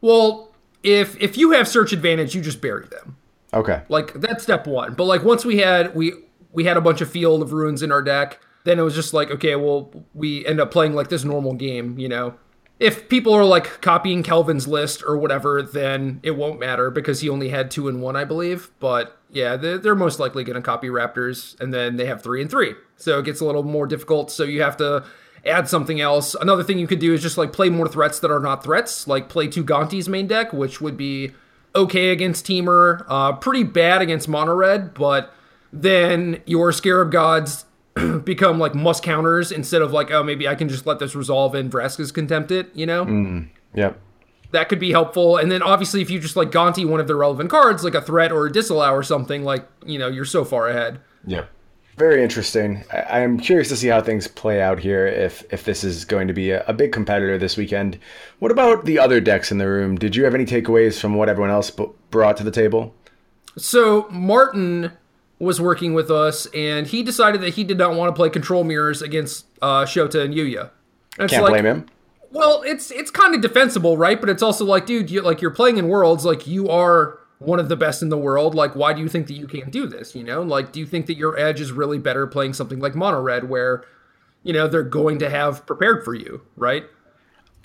Well, 0.01 0.55
if 0.83 1.21
if 1.21 1.39
you 1.39 1.53
have 1.53 1.67
search 1.67 1.93
advantage, 1.93 2.35
you 2.35 2.43
just 2.43 2.61
bury 2.61 2.87
them. 2.87 3.17
Okay. 3.55 3.83
Like 3.89 4.13
that's 4.15 4.43
step 4.43 4.67
one. 4.67 4.95
But 4.95 5.05
like 5.05 5.25
once 5.25 5.45
we 5.45 5.59
had 5.59 5.95
we 5.95 6.13
we 6.53 6.65
had 6.65 6.77
a 6.77 6.81
bunch 6.81 7.01
of 7.01 7.11
field 7.11 7.41
of 7.41 7.53
ruins 7.53 7.83
in 7.83 7.91
our 7.91 8.03
deck, 8.03 8.41
then 8.65 8.79
it 8.79 8.83
was 8.83 8.95
just 8.95 9.15
like 9.15 9.31
okay, 9.31 9.57
well 9.57 9.91
we 10.13 10.45
end 10.45 10.61
up 10.61 10.71
playing 10.71 10.95
like 10.95 11.09
this 11.09 11.25
normal 11.25 11.55
game, 11.55 11.99
you 11.99 12.09
know. 12.09 12.35
If 12.81 13.09
people 13.09 13.33
are 13.33 13.45
like 13.45 13.81
copying 13.81 14.23
Kelvin's 14.23 14.67
list 14.67 15.03
or 15.07 15.17
whatever, 15.17 15.63
then 15.63 16.21
it 16.23 16.33
won't 16.33 16.59
matter 16.59 16.91
because 16.91 17.21
he 17.21 17.29
only 17.29 17.51
had 17.51 17.71
two 17.71 17.89
and 17.89 18.03
one, 18.03 18.17
I 18.17 18.25
believe. 18.25 18.71
But 18.81 19.17
yeah, 19.31 19.57
they're, 19.57 19.79
they're 19.79 19.95
most 19.95 20.19
likely 20.19 20.45
going 20.45 20.57
to 20.57 20.63
copy 20.63 20.89
Raptors, 20.89 21.59
and 21.61 21.73
then 21.73 21.97
they 21.97 22.07
have 22.07 22.23
three 22.23 22.43
and 22.43 22.51
three, 22.51 22.75
so 22.97 23.19
it 23.21 23.25
gets 23.25 23.41
a 23.41 23.45
little 23.45 23.63
more 23.63 23.87
difficult. 23.87 24.31
So 24.31 24.43
you 24.45 24.63
have 24.63 24.77
to 24.79 25.05
add 25.47 25.69
something 25.69 26.01
else. 26.01 26.35
Another 26.35 26.63
thing 26.65 26.79
you 26.79 26.87
could 26.87 26.99
do 26.99 27.15
is 27.15 27.23
just 27.23 27.39
like 27.39 27.53
play 27.53 27.69
more 27.69 27.89
threats 27.89 28.19
that 28.21 28.31
are 28.31 28.41
not 28.41 28.65
threats, 28.65 29.07
like 29.07 29.29
play 29.29 29.47
two 29.47 29.65
Gonti's 29.65 30.09
main 30.09 30.27
deck, 30.27 30.53
which 30.53 30.81
would 30.81 30.97
be 30.97 31.33
okay 31.77 32.11
against 32.11 32.47
Temur, 32.47 33.05
uh, 33.09 33.33
pretty 33.33 33.63
bad 33.63 34.03
against 34.03 34.29
Mono 34.29 34.55
Red, 34.55 34.95
but 34.95 35.33
then 35.73 36.41
your 36.47 36.73
Scarab 36.73 37.11
Gods 37.11 37.67
become 38.25 38.59
like 38.59 38.75
must 38.75 39.03
counters 39.03 39.53
instead 39.53 39.83
of 39.83 39.93
like, 39.93 40.11
oh, 40.11 40.23
maybe 40.23 40.49
I 40.49 40.55
can 40.55 40.69
just 40.69 40.87
let 40.87 40.99
this 40.99 41.15
resolve 41.15 41.55
and 41.55 41.71
Vraska's 41.71 42.13
contempt 42.13 42.51
it, 42.51 42.71
you 42.75 42.87
know? 42.87 43.05
Mm, 43.05 43.49
yep. 43.75 44.01
That 44.51 44.69
could 44.69 44.79
be 44.79 44.93
helpful. 44.93 45.37
And 45.37 45.51
then 45.51 45.63
obviously, 45.63 46.01
if 46.01 46.11
you 46.11 46.21
just 46.21 46.37
like 46.37 46.51
Gonti 46.51 46.87
one 46.87 47.01
of 47.01 47.09
the 47.09 47.17
relevant 47.17 47.51
cards, 47.51 47.83
like 47.83 47.95
a 47.95 48.01
threat 48.01 48.31
or 48.33 48.47
a 48.47 48.53
disallow 48.53 48.93
or 48.93 49.03
something, 49.03 49.43
like, 49.45 49.67
you 49.85 49.99
know, 49.99 50.09
you're 50.09 50.25
so 50.25 50.45
far 50.45 50.69
ahead. 50.69 51.01
Yeah. 51.27 51.47
Very 51.97 52.23
interesting. 52.23 52.85
I, 52.93 53.21
I'm 53.21 53.39
curious 53.39 53.69
to 53.69 53.77
see 53.77 53.89
how 53.89 54.01
things 54.01 54.27
play 54.27 54.61
out 54.61 54.81
here. 54.81 55.07
If 55.07 55.45
if 55.53 55.65
this 55.65 55.85
is 55.85 56.05
going 56.05 56.27
to 56.29 56.35
be 56.35 56.51
a, 56.51 56.65
a 56.67 56.73
big 56.73 56.93
competitor 56.93 57.39
this 57.39 57.57
weekend. 57.57 57.99
What 58.41 58.51
about 58.51 58.85
the 58.85 58.99
other 58.99 59.21
decks 59.21 59.53
in 59.53 59.59
the 59.59 59.69
room? 59.69 59.97
Did 59.97 60.17
you 60.17 60.25
have 60.25 60.35
any 60.35 60.45
takeaways 60.45 61.01
from 61.01 61.15
what 61.15 61.29
everyone 61.29 61.51
else 61.51 61.71
b- 61.71 61.87
brought 62.11 62.37
to 62.39 62.45
the 62.45 62.51
table? 62.51 62.95
So 63.57 64.09
Martin 64.11 64.93
was 65.45 65.61
working 65.61 65.95
with 65.95 66.11
us, 66.11 66.47
and 66.47 66.87
he 66.87 67.03
decided 67.03 67.41
that 67.43 67.55
he 67.55 67.65
did 67.65 67.79
not 67.79 67.95
want 67.95 68.09
to 68.09 68.17
play 68.17 68.31
control 68.31 68.65
mirrors 68.65 69.03
against 69.03 69.47
uh, 69.63 69.85
Shota 69.85 70.25
and 70.25 70.35
Yuya. 70.35 70.71
And 71.19 71.31
Can't 71.31 71.43
like, 71.43 71.53
blame 71.53 71.67
him. 71.67 71.87
Well, 72.33 72.63
it's 72.67 72.91
it's 72.91 73.11
kind 73.11 73.35
of 73.35 73.41
defensible, 73.41 73.97
right? 73.97 74.21
But 74.21 74.29
it's 74.29 74.43
also 74.43 74.65
like, 74.65 74.87
dude, 74.87 75.11
you 75.11 75.23
like 75.23 75.41
you're 75.41 75.53
playing 75.53 75.77
in 75.77 75.89
worlds, 75.89 76.25
like 76.25 76.47
you 76.47 76.69
are 76.69 77.21
one 77.39 77.61
of 77.61 77.69
the 77.69 77.77
best 77.77 78.03
in 78.03 78.09
the 78.09 78.19
world. 78.19 78.55
Like, 78.55 78.75
why 78.75 78.93
do 78.93 79.01
you 79.01 79.09
think 79.09 79.29
that 79.29 79.35
you 79.35 79.47
can't 79.47 79.71
do 79.71 79.87
this? 79.87 80.15
You 80.17 80.25
know, 80.25 80.43
like, 80.43 80.73
do 80.73 80.81
you 80.81 80.87
think 80.87 81.07
that 81.07 81.17
your 81.17 81.39
edge 81.39 81.61
is 81.61 81.71
really 81.71 81.99
better 81.99 82.27
playing 82.27 82.55
something 82.55 82.81
like 82.81 82.97
Mono 82.97 83.21
Red, 83.21 83.49
where 83.49 83.85
you 84.43 84.53
know 84.53 84.67
they're 84.67 84.83
going 84.83 85.19
to 85.21 85.31
have 85.31 85.65
prepared 85.67 86.05
for 86.05 86.15
you, 86.15 86.43
right? 86.57 86.85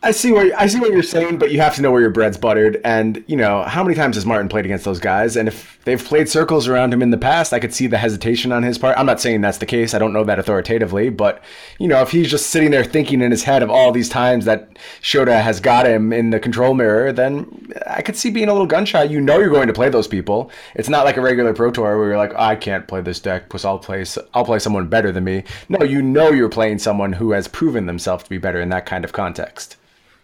I 0.02 0.12
see 0.12 0.32
what 0.32 0.54
I 0.58 0.68
see 0.68 0.80
what 0.80 0.92
you're 0.92 1.04
saying, 1.04 1.40
but 1.40 1.52
you 1.52 1.60
have 1.60 1.76
to 1.76 1.82
know 1.82 1.92
where 1.92 2.00
your 2.00 2.10
bread's 2.10 2.38
buttered. 2.38 2.80
And 2.86 3.22
you 3.28 3.36
know 3.36 3.64
how 3.64 3.84
many 3.84 3.96
times 3.96 4.16
has 4.16 4.26
Martin 4.26 4.48
played 4.48 4.64
against 4.64 4.86
those 4.86 5.00
guys? 5.00 5.36
And 5.36 5.50
if 5.50 5.78
they've 5.84 6.02
played 6.02 6.30
circles 6.30 6.70
around 6.70 6.94
him 6.94 7.02
in 7.02 7.10
the 7.10 7.18
past, 7.18 7.52
I 7.52 7.60
could 7.60 7.74
see 7.74 7.86
the 7.86 7.98
hesitation 7.98 8.54
on 8.54 8.64
his 8.64 8.78
part. 8.78 8.98
I'm 8.98 9.06
not 9.06 9.20
saying 9.20 9.42
that's 9.42 9.58
the 9.58 9.66
case. 9.66 9.94
I 9.94 10.00
don't 10.00 10.14
know 10.14 10.24
that 10.24 10.40
authoritatively, 10.40 11.10
but 11.10 11.44
you 11.80 11.88
know 11.90 12.02
if 12.02 12.12
he's 12.12 12.32
just 12.32 12.50
sitting 12.50 12.72
there 12.72 12.86
thinking 12.86 13.22
in 13.22 13.30
his 13.30 13.44
head 13.44 13.62
of 13.62 13.70
all 13.70 13.92
these 13.92 14.08
times 14.08 14.46
that 14.46 14.70
Shota 15.02 15.42
has 15.42 15.60
got 15.60 15.86
him 15.86 16.14
in 16.14 16.30
the 16.30 16.40
control 16.40 16.74
mirror, 16.74 17.12
then 17.12 17.74
I 17.86 18.02
could 18.02 18.16
see 18.16 18.30
being 18.30 18.48
a 18.48 18.54
little 18.54 18.68
gun 18.68 18.86
shy. 18.86 19.04
You 19.04 19.20
know 19.20 19.38
you're 19.38 19.50
going 19.50 19.68
to 19.68 19.74
play 19.74 19.90
those 19.90 20.08
people. 20.08 20.50
It's 20.76 20.90
not 20.90 21.04
like 21.04 21.18
a 21.18 21.22
regular 21.22 21.54
pro 21.54 21.72
tour 21.72 21.98
where 21.98 22.08
you're 22.08 22.18
like, 22.18 22.34
I 22.36 22.56
can't 22.56 22.88
play 22.88 23.02
this 23.02 23.20
deck 23.20 23.44
because 23.44 23.66
I'll 23.66 23.80
play 23.80 24.06
I'll 24.34 24.46
play 24.46 24.60
someone 24.60 24.88
better 24.88 25.12
than 25.12 25.26
me. 25.26 25.44
No, 25.68 25.84
you 25.84 26.02
know 26.02 26.30
you're 26.30 26.48
playing 26.48 26.80
someone 26.80 27.12
who 27.12 27.32
has 27.32 27.50
proven 27.50 27.86
themselves 27.86 28.24
to 28.24 28.30
be 28.30 28.38
better 28.38 28.62
in 28.62 28.70
that 28.70 28.86
kind 28.86 29.04
of 29.04 29.12
context. 29.12 29.76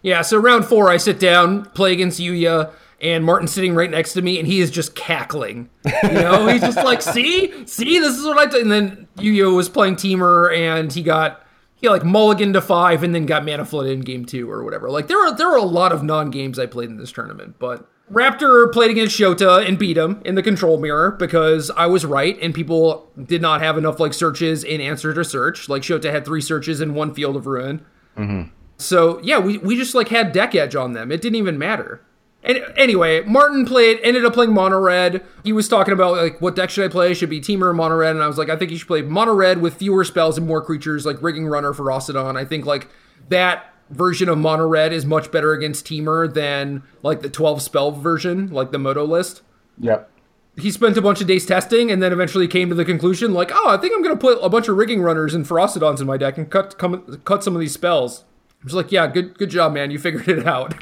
Yeah. 0.06 0.22
So 0.22 0.38
round 0.38 0.64
four, 0.64 0.88
I 0.88 0.98
sit 0.98 1.18
down, 1.18 1.64
play 1.70 1.92
against 1.92 2.20
Yuya. 2.20 2.72
And 2.98 3.24
Martin's 3.24 3.52
sitting 3.52 3.74
right 3.74 3.90
next 3.90 4.14
to 4.14 4.22
me, 4.22 4.38
and 4.38 4.48
he 4.48 4.60
is 4.60 4.70
just 4.70 4.94
cackling. 4.94 5.68
You 6.02 6.12
know, 6.12 6.46
he's 6.46 6.62
just 6.62 6.78
like, 6.78 7.02
"See, 7.14 7.66
see, 7.66 7.98
this 7.98 8.16
is 8.16 8.24
what 8.24 8.38
I." 8.38 8.46
Do. 8.46 8.58
And 8.58 8.72
then 8.72 9.06
Yuya 9.18 9.54
was 9.54 9.68
playing 9.68 9.96
Temur, 9.96 10.56
and 10.56 10.90
he 10.90 11.02
got 11.02 11.44
he 11.74 11.90
like 11.90 12.06
mulligan 12.06 12.54
to 12.54 12.62
five, 12.62 13.02
and 13.02 13.14
then 13.14 13.26
got 13.26 13.44
mana 13.44 13.66
flooded 13.66 13.92
in 13.92 14.00
game 14.00 14.24
two 14.24 14.50
or 14.50 14.64
whatever. 14.64 14.88
Like 14.88 15.08
there 15.08 15.18
were 15.18 15.36
there 15.36 15.50
were 15.50 15.58
a 15.58 15.62
lot 15.62 15.92
of 15.92 16.02
non 16.02 16.30
games 16.30 16.58
I 16.58 16.64
played 16.64 16.88
in 16.88 16.96
this 16.96 17.12
tournament, 17.12 17.56
but 17.58 17.86
Raptor 18.10 18.72
played 18.72 18.90
against 18.90 19.18
Shota 19.18 19.66
and 19.68 19.78
beat 19.78 19.98
him 19.98 20.22
in 20.24 20.34
the 20.36 20.42
control 20.42 20.78
mirror 20.78 21.10
because 21.10 21.70
I 21.72 21.86
was 21.86 22.06
right, 22.06 22.38
and 22.40 22.54
people 22.54 23.10
did 23.22 23.42
not 23.42 23.60
have 23.60 23.76
enough 23.76 24.00
like 24.00 24.14
searches 24.14 24.64
in 24.64 24.80
answer 24.80 25.12
to 25.12 25.22
search. 25.22 25.68
Like 25.68 25.82
Shota 25.82 26.10
had 26.10 26.24
three 26.24 26.40
searches 26.40 26.80
in 26.80 26.94
one 26.94 27.12
field 27.12 27.36
of 27.36 27.46
ruin. 27.46 27.84
Mm-hmm. 28.16 28.50
So 28.78 29.20
yeah, 29.22 29.38
we, 29.38 29.58
we 29.58 29.76
just 29.76 29.94
like 29.94 30.08
had 30.08 30.32
deck 30.32 30.54
edge 30.54 30.74
on 30.74 30.92
them. 30.92 31.10
It 31.10 31.20
didn't 31.20 31.36
even 31.36 31.58
matter. 31.58 32.02
And 32.46 32.64
anyway, 32.76 33.22
Martin 33.22 33.66
played 33.66 33.98
ended 34.04 34.24
up 34.24 34.34
playing 34.34 34.54
mono 34.54 34.78
red. 34.78 35.24
He 35.42 35.52
was 35.52 35.68
talking 35.68 35.92
about 35.92 36.16
like 36.16 36.40
what 36.40 36.54
deck 36.54 36.70
should 36.70 36.84
I 36.84 36.88
play? 36.88 37.12
Should 37.12 37.30
be 37.30 37.40
Temur 37.40 37.62
or 37.62 37.74
mono 37.74 37.96
red? 37.96 38.14
And 38.14 38.22
I 38.22 38.28
was 38.28 38.38
like, 38.38 38.48
I 38.48 38.56
think 38.56 38.70
you 38.70 38.78
should 38.78 38.86
play 38.86 39.02
mono 39.02 39.34
red 39.34 39.60
with 39.60 39.74
fewer 39.74 40.04
spells 40.04 40.38
and 40.38 40.46
more 40.46 40.62
creatures, 40.62 41.04
like 41.04 41.20
rigging 41.20 41.46
runner 41.46 41.72
Ferocidon. 41.72 42.36
I 42.36 42.44
think 42.44 42.64
like 42.64 42.88
that 43.30 43.74
version 43.90 44.28
of 44.28 44.38
mono 44.38 44.66
red 44.66 44.92
is 44.92 45.04
much 45.04 45.32
better 45.32 45.52
against 45.52 45.86
Temur 45.86 46.32
than 46.32 46.84
like 47.02 47.22
the 47.22 47.30
12 47.30 47.62
spell 47.62 47.90
version, 47.90 48.48
like 48.50 48.70
the 48.70 48.78
moto 48.78 49.04
list. 49.04 49.42
Yep. 49.78 50.10
He 50.58 50.70
spent 50.70 50.96
a 50.96 51.02
bunch 51.02 51.20
of 51.20 51.26
days 51.26 51.44
testing 51.44 51.90
and 51.90 52.02
then 52.02 52.12
eventually 52.12 52.48
came 52.48 52.68
to 52.68 52.74
the 52.74 52.84
conclusion 52.84 53.34
like, 53.34 53.50
oh, 53.52 53.68
I 53.68 53.76
think 53.76 53.92
I'm 53.92 54.02
gonna 54.02 54.16
put 54.16 54.38
a 54.40 54.48
bunch 54.48 54.68
of 54.68 54.76
rigging 54.76 55.02
runners 55.02 55.34
and 55.34 55.44
Ferocidons 55.44 56.00
in 56.00 56.06
my 56.06 56.16
deck 56.16 56.38
and 56.38 56.48
cut 56.48 56.78
come, 56.78 57.20
cut 57.24 57.42
some 57.42 57.54
of 57.54 57.60
these 57.60 57.74
spells. 57.74 58.24
Was 58.66 58.74
like, 58.74 58.92
yeah, 58.92 59.06
good 59.06 59.38
good 59.38 59.50
job, 59.50 59.72
man. 59.72 59.90
You 59.90 59.98
figured 59.98 60.28
it 60.28 60.46
out. 60.46 60.74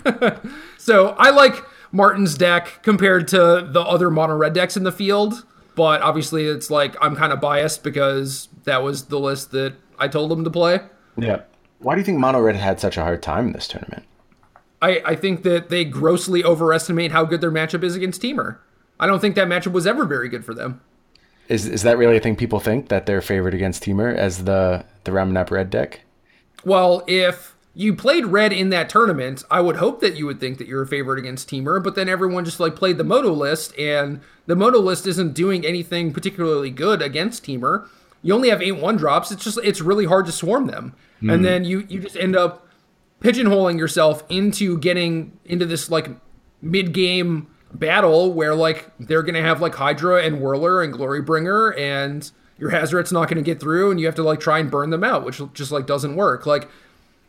so 0.78 1.08
I 1.18 1.30
like 1.30 1.64
Martin's 1.92 2.36
deck 2.36 2.82
compared 2.82 3.28
to 3.28 3.68
the 3.70 3.80
other 3.80 4.10
mono 4.10 4.34
red 4.36 4.54
decks 4.54 4.76
in 4.76 4.84
the 4.84 4.92
field, 4.92 5.44
but 5.76 6.02
obviously 6.02 6.46
it's 6.46 6.70
like 6.70 6.96
I'm 7.00 7.14
kind 7.14 7.32
of 7.32 7.40
biased 7.40 7.84
because 7.84 8.48
that 8.64 8.82
was 8.82 9.04
the 9.04 9.20
list 9.20 9.50
that 9.52 9.74
I 9.98 10.08
told 10.08 10.32
him 10.32 10.44
to 10.44 10.50
play. 10.50 10.80
Yeah. 11.16 11.42
Why 11.78 11.94
do 11.94 12.00
you 12.00 12.04
think 12.04 12.18
Mono 12.18 12.40
Red 12.40 12.56
had 12.56 12.80
such 12.80 12.96
a 12.96 13.02
hard 13.02 13.22
time 13.22 13.48
in 13.48 13.52
this 13.52 13.68
tournament? 13.68 14.04
I, 14.80 15.02
I 15.04 15.14
think 15.14 15.42
that 15.42 15.68
they 15.68 15.84
grossly 15.84 16.42
overestimate 16.42 17.12
how 17.12 17.24
good 17.24 17.40
their 17.40 17.52
matchup 17.52 17.82
is 17.82 17.94
against 17.94 18.22
Temur. 18.22 18.58
I 18.98 19.06
don't 19.06 19.20
think 19.20 19.34
that 19.34 19.48
matchup 19.48 19.72
was 19.72 19.86
ever 19.86 20.04
very 20.04 20.28
good 20.28 20.44
for 20.44 20.54
them. 20.54 20.80
Is 21.48 21.66
is 21.66 21.82
that 21.82 21.98
really 21.98 22.16
a 22.16 22.20
thing 22.20 22.36
people 22.36 22.58
think 22.58 22.88
that 22.88 23.04
they're 23.04 23.20
favored 23.20 23.52
against 23.52 23.82
Temur 23.84 24.14
as 24.14 24.44
the 24.44 24.84
the 25.04 25.10
Ramunap 25.10 25.50
Red 25.50 25.68
deck? 25.68 26.00
Well, 26.64 27.04
if 27.06 27.53
you 27.74 27.94
played 27.94 28.26
red 28.26 28.52
in 28.52 28.70
that 28.70 28.88
tournament, 28.88 29.42
I 29.50 29.60
would 29.60 29.76
hope 29.76 30.00
that 30.00 30.16
you 30.16 30.26
would 30.26 30.38
think 30.38 30.58
that 30.58 30.68
you're 30.68 30.82
a 30.82 30.86
favorite 30.86 31.18
against 31.18 31.50
Temur, 31.50 31.82
but 31.82 31.96
then 31.96 32.08
everyone 32.08 32.44
just 32.44 32.60
like 32.60 32.76
played 32.76 32.98
the 32.98 33.04
Moto 33.04 33.32
list, 33.32 33.76
and 33.76 34.20
the 34.46 34.54
Moto 34.54 34.78
list 34.78 35.06
isn't 35.06 35.34
doing 35.34 35.66
anything 35.66 36.12
particularly 36.12 36.70
good 36.70 37.02
against 37.02 37.44
Temur. 37.44 37.88
You 38.22 38.32
only 38.32 38.48
have 38.50 38.62
eight 38.62 38.76
one 38.76 38.96
drops. 38.96 39.32
It's 39.32 39.44
just 39.44 39.58
it's 39.64 39.80
really 39.80 40.06
hard 40.06 40.26
to 40.26 40.32
swarm 40.32 40.66
them, 40.68 40.94
and 41.20 41.30
hmm. 41.38 41.42
then 41.42 41.64
you 41.64 41.84
you 41.88 42.00
just 42.00 42.16
end 42.16 42.36
up 42.36 42.66
pigeonholing 43.20 43.78
yourself 43.78 44.22
into 44.28 44.78
getting 44.78 45.36
into 45.44 45.66
this 45.66 45.90
like 45.90 46.08
mid 46.62 46.92
game 46.92 47.48
battle 47.72 48.32
where 48.32 48.54
like 48.54 48.90
they're 49.00 49.22
gonna 49.22 49.42
have 49.42 49.60
like 49.60 49.74
Hydra 49.74 50.22
and 50.22 50.38
Whirler 50.38 50.82
and 50.82 50.94
Glorybringer 50.94 51.76
and 51.76 52.30
your 52.56 52.70
Hazoret's 52.70 53.10
not 53.10 53.28
gonna 53.28 53.42
get 53.42 53.58
through 53.58 53.90
and 53.90 53.98
you 53.98 54.06
have 54.06 54.14
to 54.14 54.22
like 54.22 54.38
try 54.38 54.60
and 54.60 54.70
burn 54.70 54.90
them 54.90 55.02
out, 55.02 55.24
which 55.24 55.42
just 55.54 55.72
like 55.72 55.86
doesn't 55.86 56.14
work. 56.14 56.46
Like 56.46 56.68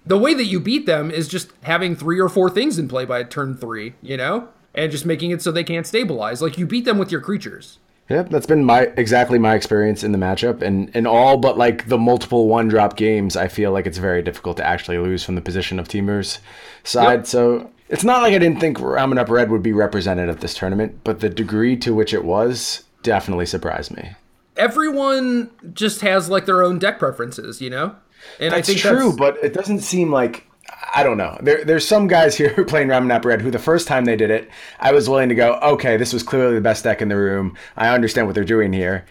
the 0.06 0.18
way 0.18 0.34
that 0.34 0.46
you 0.46 0.60
beat 0.60 0.86
them 0.86 1.10
is 1.12 1.28
just 1.28 1.52
having 1.64 1.96
three 1.96 2.20
or 2.20 2.30
four 2.30 2.50
things 2.50 2.78
in 2.78 2.88
play 2.88 3.06
by 3.06 3.24
turn 3.24 3.56
three, 3.58 3.96
you 4.02 4.18
know? 4.18 4.50
And 4.74 4.92
just 4.92 5.06
making 5.06 5.32
it 5.32 5.42
so 5.42 5.52
they 5.52 5.64
can't 5.64 5.88
stabilize. 5.88 6.42
Like 6.42 6.58
you 6.58 6.66
beat 6.68 6.86
them 6.86 6.98
with 6.98 7.12
your 7.12 7.22
creatures. 7.22 7.80
Yep, 8.10 8.30
that's 8.30 8.46
been 8.46 8.64
my 8.64 8.82
exactly 8.98 9.40
my 9.40 9.56
experience 9.56 10.04
in 10.04 10.12
the 10.12 10.20
matchup, 10.20 10.62
and 10.62 10.96
in 10.96 11.08
all 11.08 11.38
but 11.38 11.58
like 11.58 11.88
the 11.88 11.98
multiple 11.98 12.48
one 12.48 12.68
drop 12.68 12.98
games, 12.98 13.36
I 13.36 13.48
feel 13.48 13.72
like 13.72 13.88
it's 13.88 13.98
very 13.98 14.22
difficult 14.22 14.58
to 14.58 14.64
actually 14.64 15.00
lose 15.00 15.24
from 15.24 15.34
the 15.34 15.42
position 15.42 15.80
of 15.80 15.88
Temur's 15.88 16.38
side. 16.84 17.22
Yep. 17.22 17.26
So 17.26 17.72
it's 17.90 18.04
not 18.04 18.22
like 18.22 18.36
I 18.36 18.38
didn't 18.38 18.60
think 18.60 18.78
Ramunap 18.78 19.30
Red 19.30 19.50
would 19.50 19.64
be 19.64 19.74
represented 19.74 20.30
at 20.30 20.42
this 20.42 20.54
tournament, 20.54 21.00
but 21.04 21.22
the 21.22 21.30
degree 21.30 21.76
to 21.78 21.96
which 21.96 22.14
it 22.14 22.24
was 22.24 22.84
definitely 23.02 23.48
surprised 23.48 23.96
me. 23.96 24.12
everyone 24.58 25.50
just 25.74 26.02
has 26.02 26.30
like 26.30 26.46
their 26.46 26.64
own 26.64 26.80
deck 26.80 27.00
preferences, 27.00 27.62
you 27.62 27.70
know. 27.70 27.96
And 28.40 28.54
that's 28.54 28.70
I 28.70 28.74
think 28.74 28.80
true, 28.80 29.08
that's... 29.08 29.18
but 29.18 29.38
it 29.44 29.54
doesn't 29.54 29.80
seem 29.80 30.12
like 30.12 30.48
I 30.96 31.04
don't 31.04 31.18
know. 31.18 31.38
There, 31.42 31.64
there's 31.64 31.88
some 31.88 32.08
guys 32.08 32.36
here 32.36 32.50
who 32.56 32.66
playing 32.66 32.88
Ramen 32.88 33.24
Red 33.24 33.42
who 33.42 33.52
the 33.52 33.60
first 33.60 33.88
time 33.88 34.06
they 34.06 34.16
did 34.16 34.32
it, 34.32 34.50
I 34.80 34.92
was 34.92 35.10
willing 35.10 35.30
to 35.30 35.36
go, 35.36 35.60
okay, 35.62 35.98
this 35.98 36.14
was 36.14 36.24
clearly 36.24 36.56
the 36.56 36.62
best 36.62 36.84
deck 36.84 37.02
in 37.02 37.10
the 37.10 37.18
room. 37.18 37.56
I 37.76 37.90
understand 37.90 38.28
what 38.28 38.36
they're 38.36 38.44
doing 38.44 38.74
here. 38.74 39.06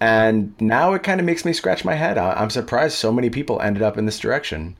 And 0.00 0.58
now 0.60 0.94
it 0.94 1.02
kind 1.02 1.20
of 1.20 1.26
makes 1.26 1.44
me 1.44 1.52
scratch 1.52 1.84
my 1.84 1.94
head. 1.94 2.16
I'm 2.16 2.48
surprised 2.48 2.96
so 2.96 3.12
many 3.12 3.28
people 3.28 3.60
ended 3.60 3.82
up 3.82 3.98
in 3.98 4.06
this 4.06 4.18
direction. 4.18 4.76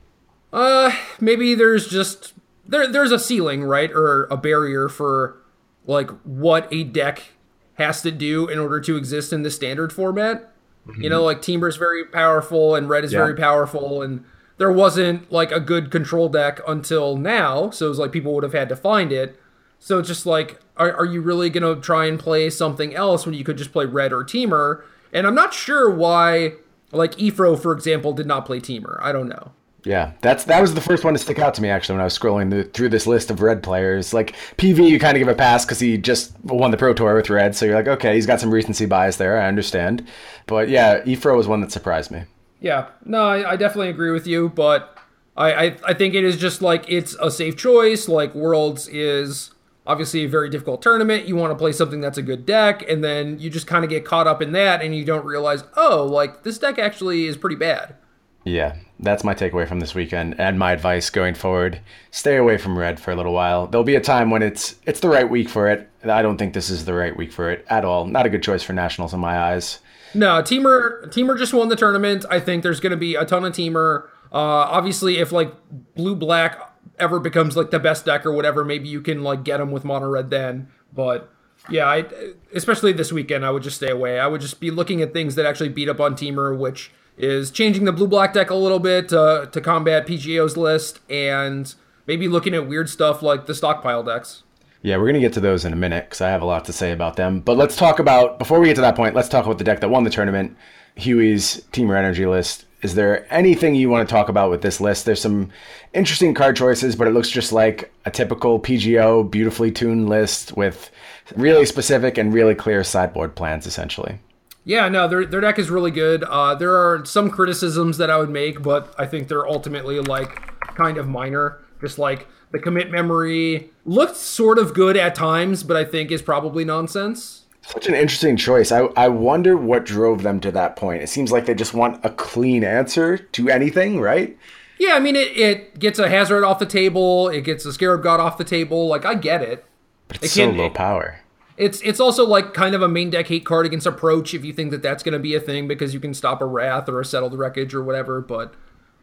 Uh, 0.51 0.91
maybe 1.19 1.53
there's 1.53 1.87
just 1.87 2.33
there 2.67 2.91
there's 2.91 3.11
a 3.11 3.19
ceiling, 3.19 3.63
right, 3.63 3.91
or 3.91 4.25
a 4.25 4.37
barrier 4.37 4.89
for 4.89 5.37
like 5.85 6.09
what 6.23 6.67
a 6.73 6.83
deck 6.83 7.33
has 7.75 8.01
to 8.01 8.11
do 8.11 8.47
in 8.47 8.59
order 8.59 8.81
to 8.81 8.97
exist 8.97 9.31
in 9.31 9.43
the 9.43 9.51
standard 9.51 9.93
format. 9.93 10.50
Mm-hmm. 10.87 11.03
You 11.03 11.09
know, 11.09 11.23
like 11.23 11.41
Temur's 11.41 11.77
very 11.77 12.05
powerful 12.05 12.75
and 12.75 12.89
Red 12.89 13.03
is 13.03 13.13
yeah. 13.13 13.19
very 13.19 13.35
powerful, 13.35 14.01
and 14.01 14.23
there 14.57 14.71
wasn't 14.71 15.31
like 15.31 15.51
a 15.51 15.59
good 15.59 15.91
control 15.91 16.29
deck 16.29 16.59
until 16.67 17.17
now. 17.17 17.69
So 17.69 17.87
it 17.87 17.89
was 17.89 17.99
like 17.99 18.11
people 18.11 18.33
would 18.33 18.43
have 18.43 18.53
had 18.53 18.69
to 18.69 18.75
find 18.75 19.11
it. 19.11 19.39
So 19.79 19.97
it's 19.97 20.07
just 20.07 20.27
like, 20.27 20.59
are, 20.77 20.93
are 20.93 21.05
you 21.05 21.21
really 21.21 21.49
going 21.49 21.75
to 21.75 21.81
try 21.81 22.05
and 22.05 22.19
play 22.19 22.51
something 22.51 22.93
else 22.93 23.25
when 23.25 23.33
you 23.33 23.43
could 23.43 23.57
just 23.57 23.71
play 23.71 23.85
Red 23.85 24.13
or 24.13 24.23
Temur? 24.23 24.83
And 25.11 25.25
I'm 25.25 25.33
not 25.33 25.55
sure 25.55 25.89
why, 25.89 26.53
like 26.91 27.15
Efro, 27.15 27.59
for 27.59 27.73
example, 27.73 28.13
did 28.13 28.27
not 28.27 28.45
play 28.45 28.59
Temur. 28.59 28.99
I 29.01 29.11
don't 29.11 29.27
know. 29.27 29.53
Yeah, 29.83 30.11
that's 30.21 30.43
that 30.45 30.61
was 30.61 30.75
the 30.75 30.81
first 30.81 31.03
one 31.03 31.13
to 31.13 31.19
stick 31.19 31.39
out 31.39 31.55
to 31.55 31.61
me 31.61 31.69
actually 31.69 31.93
when 31.93 32.01
I 32.01 32.05
was 32.05 32.17
scrolling 32.17 32.51
the, 32.51 32.63
through 32.65 32.89
this 32.89 33.07
list 33.07 33.31
of 33.31 33.41
red 33.41 33.63
players. 33.63 34.13
Like 34.13 34.35
PV, 34.57 34.87
you 34.87 34.99
kind 34.99 35.17
of 35.17 35.19
give 35.19 35.27
a 35.27 35.35
pass 35.35 35.65
because 35.65 35.79
he 35.79 35.97
just 35.97 36.39
won 36.43 36.71
the 36.71 36.77
Pro 36.77 36.93
Tour 36.93 37.15
with 37.15 37.29
red, 37.29 37.55
so 37.55 37.65
you're 37.65 37.75
like, 37.75 37.87
okay, 37.87 38.13
he's 38.13 38.27
got 38.27 38.39
some 38.39 38.51
recency 38.51 38.85
bias 38.85 39.15
there. 39.15 39.39
I 39.39 39.47
understand, 39.47 40.07
but 40.45 40.69
yeah, 40.69 41.01
Efro 41.01 41.35
was 41.35 41.47
one 41.47 41.61
that 41.61 41.71
surprised 41.71 42.11
me. 42.11 42.23
Yeah, 42.59 42.89
no, 43.05 43.23
I, 43.23 43.51
I 43.51 43.55
definitely 43.55 43.89
agree 43.89 44.11
with 44.11 44.27
you, 44.27 44.49
but 44.49 44.97
I, 45.35 45.53
I 45.53 45.77
I 45.87 45.93
think 45.93 46.13
it 46.13 46.23
is 46.23 46.37
just 46.37 46.61
like 46.61 46.85
it's 46.87 47.15
a 47.19 47.31
safe 47.31 47.57
choice. 47.57 48.07
Like 48.07 48.35
Worlds 48.35 48.87
is 48.87 49.51
obviously 49.87 50.25
a 50.25 50.29
very 50.29 50.49
difficult 50.49 50.83
tournament. 50.83 51.27
You 51.27 51.35
want 51.35 51.51
to 51.51 51.55
play 51.57 51.71
something 51.71 52.01
that's 52.01 52.19
a 52.19 52.21
good 52.21 52.45
deck, 52.45 52.87
and 52.87 53.03
then 53.03 53.39
you 53.39 53.49
just 53.49 53.65
kind 53.65 53.83
of 53.83 53.89
get 53.89 54.05
caught 54.05 54.27
up 54.27 54.43
in 54.43 54.51
that, 54.51 54.83
and 54.83 54.95
you 54.95 55.05
don't 55.05 55.25
realize, 55.25 55.63
oh, 55.75 56.05
like 56.05 56.43
this 56.43 56.59
deck 56.59 56.77
actually 56.77 57.25
is 57.25 57.35
pretty 57.35 57.55
bad. 57.55 57.95
Yeah, 58.43 58.75
that's 59.01 59.23
my 59.23 59.33
takeaway 59.33 59.67
from 59.67 59.79
this 59.79 59.95
weekend 59.95 60.39
and 60.39 60.59
my 60.59 60.71
advice 60.71 61.09
going 61.09 61.33
forward. 61.33 61.79
Stay 62.11 62.37
away 62.37 62.57
from 62.57 62.77
red 62.77 62.99
for 62.99 63.11
a 63.11 63.15
little 63.15 63.33
while. 63.33 63.67
There'll 63.67 63.83
be 63.83 63.95
a 63.95 64.01
time 64.01 64.29
when 64.29 64.43
it's 64.43 64.75
it's 64.85 64.99
the 64.99 65.09
right 65.09 65.29
week 65.29 65.49
for 65.49 65.67
it. 65.67 65.89
I 66.03 66.21
don't 66.21 66.37
think 66.37 66.53
this 66.53 66.69
is 66.69 66.85
the 66.85 66.93
right 66.93 67.15
week 67.15 67.31
for 67.31 67.51
it 67.51 67.65
at 67.69 67.83
all. 67.83 68.05
Not 68.05 68.25
a 68.25 68.29
good 68.29 68.43
choice 68.43 68.63
for 68.63 68.73
nationals 68.73 69.13
in 69.13 69.19
my 69.19 69.37
eyes. 69.37 69.79
No, 70.13 70.41
Temur 70.41 71.07
Temur 71.07 71.37
just 71.37 71.53
won 71.53 71.69
the 71.69 71.75
tournament. 71.75 72.25
I 72.29 72.39
think 72.39 72.63
there's 72.63 72.79
going 72.79 72.91
to 72.91 72.97
be 72.97 73.15
a 73.15 73.25
ton 73.25 73.45
of 73.45 73.53
Temur. 73.53 74.07
Uh, 74.31 74.37
obviously, 74.37 75.17
if 75.17 75.31
like 75.31 75.53
blue 75.95 76.15
black 76.15 76.59
ever 76.99 77.19
becomes 77.19 77.57
like 77.57 77.71
the 77.71 77.79
best 77.79 78.05
deck 78.05 78.25
or 78.25 78.31
whatever, 78.31 78.63
maybe 78.63 78.87
you 78.87 79.01
can 79.01 79.23
like 79.23 79.43
get 79.43 79.57
them 79.57 79.71
with 79.71 79.83
mono 79.83 80.07
red 80.07 80.29
then. 80.29 80.69
But 80.93 81.31
yeah, 81.69 81.85
I 81.87 82.05
especially 82.53 82.93
this 82.93 83.11
weekend, 83.11 83.45
I 83.45 83.51
would 83.51 83.63
just 83.63 83.77
stay 83.77 83.89
away. 83.89 84.19
I 84.19 84.27
would 84.27 84.41
just 84.41 84.59
be 84.59 84.71
looking 84.71 85.01
at 85.01 85.13
things 85.13 85.35
that 85.35 85.45
actually 85.45 85.69
beat 85.69 85.89
up 85.89 85.99
on 85.99 86.15
Temur, 86.15 86.57
which 86.57 86.91
is 87.21 87.51
changing 87.51 87.85
the 87.85 87.91
blue 87.91 88.07
black 88.07 88.33
deck 88.33 88.49
a 88.49 88.55
little 88.55 88.79
bit 88.79 89.13
uh, 89.13 89.45
to 89.45 89.61
combat 89.61 90.07
PGO's 90.07 90.57
list 90.57 90.99
and 91.09 91.73
maybe 92.07 92.27
looking 92.27 92.55
at 92.55 92.67
weird 92.67 92.89
stuff 92.89 93.21
like 93.21 93.45
the 93.45 93.53
stockpile 93.53 94.03
decks. 94.03 94.43
Yeah, 94.81 94.97
we're 94.97 95.03
going 95.03 95.13
to 95.13 95.19
get 95.19 95.33
to 95.33 95.39
those 95.39 95.63
in 95.63 95.73
a 95.73 95.75
minute 95.75 96.05
because 96.05 96.21
I 96.21 96.29
have 96.29 96.41
a 96.41 96.45
lot 96.45 96.65
to 96.65 96.73
say 96.73 96.91
about 96.91 97.15
them. 97.15 97.39
But 97.39 97.55
let's 97.57 97.75
talk 97.75 97.99
about, 97.99 98.39
before 98.39 98.59
we 98.59 98.67
get 98.67 98.75
to 98.75 98.81
that 98.81 98.95
point, 98.95 99.13
let's 99.13 99.29
talk 99.29 99.45
about 99.45 99.59
the 99.59 99.63
deck 99.63 99.79
that 99.81 99.89
won 99.89 100.03
the 100.03 100.09
tournament, 100.09 100.57
Huey's 100.95 101.61
Temur 101.71 101.95
Energy 101.95 102.25
list. 102.25 102.65
Is 102.81 102.95
there 102.95 103.31
anything 103.31 103.75
you 103.75 103.89
want 103.89 104.09
to 104.09 104.11
talk 104.11 104.27
about 104.27 104.49
with 104.49 104.63
this 104.63 104.81
list? 104.81 105.05
There's 105.05 105.21
some 105.21 105.51
interesting 105.93 106.33
card 106.33 106.55
choices, 106.55 106.95
but 106.95 107.07
it 107.07 107.11
looks 107.11 107.29
just 107.29 107.53
like 107.53 107.93
a 108.05 108.11
typical 108.11 108.59
PGO, 108.59 109.29
beautifully 109.29 109.71
tuned 109.71 110.09
list 110.09 110.57
with 110.57 110.89
really 111.35 111.67
specific 111.67 112.17
and 112.17 112.33
really 112.33 112.55
clear 112.55 112.83
sideboard 112.83 113.35
plans, 113.35 113.67
essentially. 113.67 114.17
Yeah, 114.63 114.89
no, 114.89 115.07
their 115.07 115.25
their 115.25 115.41
deck 115.41 115.57
is 115.57 115.69
really 115.69 115.91
good. 115.91 116.23
Uh, 116.23 116.55
there 116.55 116.75
are 116.75 117.03
some 117.05 117.29
criticisms 117.29 117.97
that 117.97 118.09
I 118.09 118.17
would 118.17 118.29
make, 118.29 118.61
but 118.61 118.93
I 118.97 119.07
think 119.07 119.27
they're 119.27 119.47
ultimately 119.47 119.99
like 119.99 120.75
kind 120.75 120.97
of 120.97 121.07
minor. 121.07 121.59
Just 121.79 121.97
like 121.97 122.27
the 122.51 122.59
commit 122.59 122.91
memory 122.91 123.71
looked 123.85 124.17
sort 124.17 124.59
of 124.59 124.73
good 124.73 124.95
at 124.97 125.15
times, 125.15 125.63
but 125.63 125.75
I 125.75 125.83
think 125.83 126.11
is 126.11 126.21
probably 126.21 126.63
nonsense. 126.63 127.41
Such 127.63 127.87
an 127.87 127.95
interesting 127.95 128.37
choice. 128.37 128.71
I, 128.71 128.81
I 128.97 129.07
wonder 129.07 129.55
what 129.55 129.85
drove 129.85 130.23
them 130.23 130.39
to 130.41 130.51
that 130.51 130.75
point. 130.75 131.03
It 131.03 131.09
seems 131.09 131.31
like 131.31 131.45
they 131.45 131.53
just 131.53 131.73
want 131.73 132.03
a 132.03 132.09
clean 132.09 132.63
answer 132.63 133.17
to 133.17 133.49
anything, 133.49 133.99
right? 133.99 134.37
Yeah, 134.79 134.93
I 134.93 134.99
mean, 134.99 135.15
it, 135.15 135.37
it 135.37 135.79
gets 135.79 135.99
a 135.99 136.07
Hazoret 136.07 136.45
off 136.45 136.57
the 136.57 136.65
table, 136.65 137.29
it 137.29 137.41
gets 137.41 137.65
a 137.65 137.73
Scarab 137.73 138.01
God 138.01 138.19
off 138.19 138.39
the 138.39 138.43
table. 138.43 138.87
Like, 138.87 139.05
I 139.05 139.13
get 139.13 139.43
it. 139.43 139.63
But 140.07 140.17
it's 140.17 140.25
it 140.25 140.29
so 140.29 140.49
low 140.49 140.71
power. 140.71 141.20
It's 141.61 141.79
it's 141.81 141.99
also 141.99 142.25
like 142.25 142.55
kind 142.55 142.73
of 142.73 142.81
a 142.81 142.87
main 142.87 143.11
deck 143.11 143.27
hate 143.27 143.45
card 143.45 143.67
against 143.67 143.85
approach 143.85 144.33
if 144.33 144.43
you 144.43 144.51
think 144.51 144.71
that 144.71 144.81
that's 144.81 145.03
going 145.03 145.13
to 145.13 145.19
be 145.19 145.35
a 145.35 145.39
thing 145.39 145.67
because 145.67 145.93
you 145.93 145.99
can 145.99 146.15
stop 146.15 146.41
a 146.41 146.45
wrath 146.45 146.89
or 146.89 146.99
a 146.99 147.05
settled 147.05 147.37
wreckage 147.37 147.75
or 147.75 147.83
whatever. 147.83 148.19
But 148.19 148.55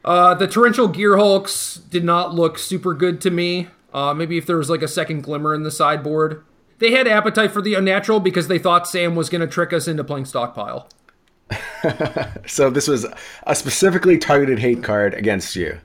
uh, 0.05 0.35
the 0.35 0.49
torrential 0.49 0.88
gear 0.88 1.16
hulks 1.16 1.77
did 1.77 2.03
not 2.03 2.35
look 2.35 2.59
super 2.59 2.94
good 2.94 3.21
to 3.21 3.31
me. 3.31 3.68
Uh, 3.94 4.12
maybe 4.12 4.38
if 4.38 4.44
there 4.44 4.57
was 4.57 4.68
like 4.68 4.83
a 4.83 4.88
second 4.88 5.23
glimmer 5.23 5.55
in 5.55 5.62
the 5.62 5.71
sideboard. 5.71 6.44
They 6.81 6.90
had 6.90 7.07
appetite 7.07 7.53
for 7.53 7.62
the 7.62 7.75
unnatural 7.75 8.18
because 8.18 8.49
they 8.49 8.59
thought 8.59 8.88
Sam 8.88 9.14
was 9.14 9.29
going 9.29 9.40
to 9.40 9.47
trick 9.47 9.73
us 9.73 9.87
into 9.87 10.03
playing 10.03 10.25
stockpile. 10.25 10.88
so 12.47 12.71
this 12.71 12.88
was 12.88 13.07
a 13.44 13.55
specifically 13.55 14.18
targeted 14.18 14.59
hate 14.59 14.83
card 14.83 15.14
against 15.14 15.55
you. 15.55 15.79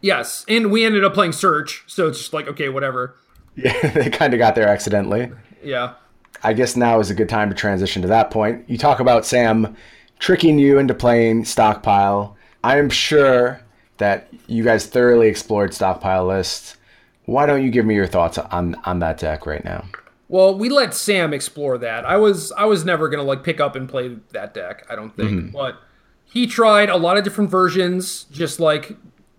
Yes, 0.00 0.46
and 0.48 0.70
we 0.70 0.84
ended 0.84 1.04
up 1.04 1.12
playing 1.12 1.32
search, 1.32 1.84
so 1.86 2.06
it's 2.08 2.18
just 2.18 2.32
like 2.32 2.48
okay, 2.48 2.70
whatever. 2.70 3.16
Yeah, 3.58 3.90
they 3.92 4.10
kind 4.10 4.34
of 4.34 4.38
got 4.38 4.54
there 4.54 4.68
accidentally. 4.68 5.32
Yeah. 5.64 5.94
I 6.42 6.52
guess 6.52 6.76
now 6.76 7.00
is 7.00 7.10
a 7.10 7.14
good 7.14 7.28
time 7.28 7.48
to 7.48 7.54
transition 7.54 8.02
to 8.02 8.08
that 8.08 8.30
point. 8.30 8.68
You 8.68 8.78
talk 8.78 9.00
about 9.00 9.26
Sam 9.26 9.76
tricking 10.18 10.58
you 10.58 10.78
into 10.78 10.94
playing 10.94 11.44
Stockpile. 11.44 12.36
I 12.64 12.78
am 12.78 12.90
sure 12.90 13.60
that 13.98 14.28
you 14.46 14.64
guys 14.64 14.86
thoroughly 14.86 15.28
explored 15.28 15.74
Stockpile 15.74 16.26
lists. 16.26 16.76
Why 17.24 17.46
don't 17.46 17.64
you 17.64 17.70
give 17.70 17.86
me 17.86 17.94
your 17.94 18.06
thoughts 18.06 18.38
on 18.38 18.74
on 18.84 19.00
that 19.00 19.18
deck 19.18 19.46
right 19.46 19.64
now? 19.64 19.84
Well, 20.28 20.56
we 20.56 20.68
let 20.68 20.94
Sam 20.94 21.32
explore 21.32 21.78
that. 21.78 22.04
I 22.04 22.16
was 22.16 22.52
I 22.52 22.64
was 22.64 22.84
never 22.84 23.08
gonna 23.08 23.22
like 23.22 23.42
pick 23.42 23.60
up 23.60 23.76
and 23.76 23.88
play 23.88 24.16
that 24.32 24.54
deck. 24.54 24.86
I 24.90 24.96
don't 24.96 25.14
think, 25.14 25.30
mm-hmm. 25.30 25.50
but 25.50 25.80
he 26.24 26.46
tried 26.46 26.88
a 26.88 26.96
lot 26.96 27.16
of 27.16 27.24
different 27.24 27.50
versions, 27.50 28.24
just 28.24 28.58
like 28.60 28.96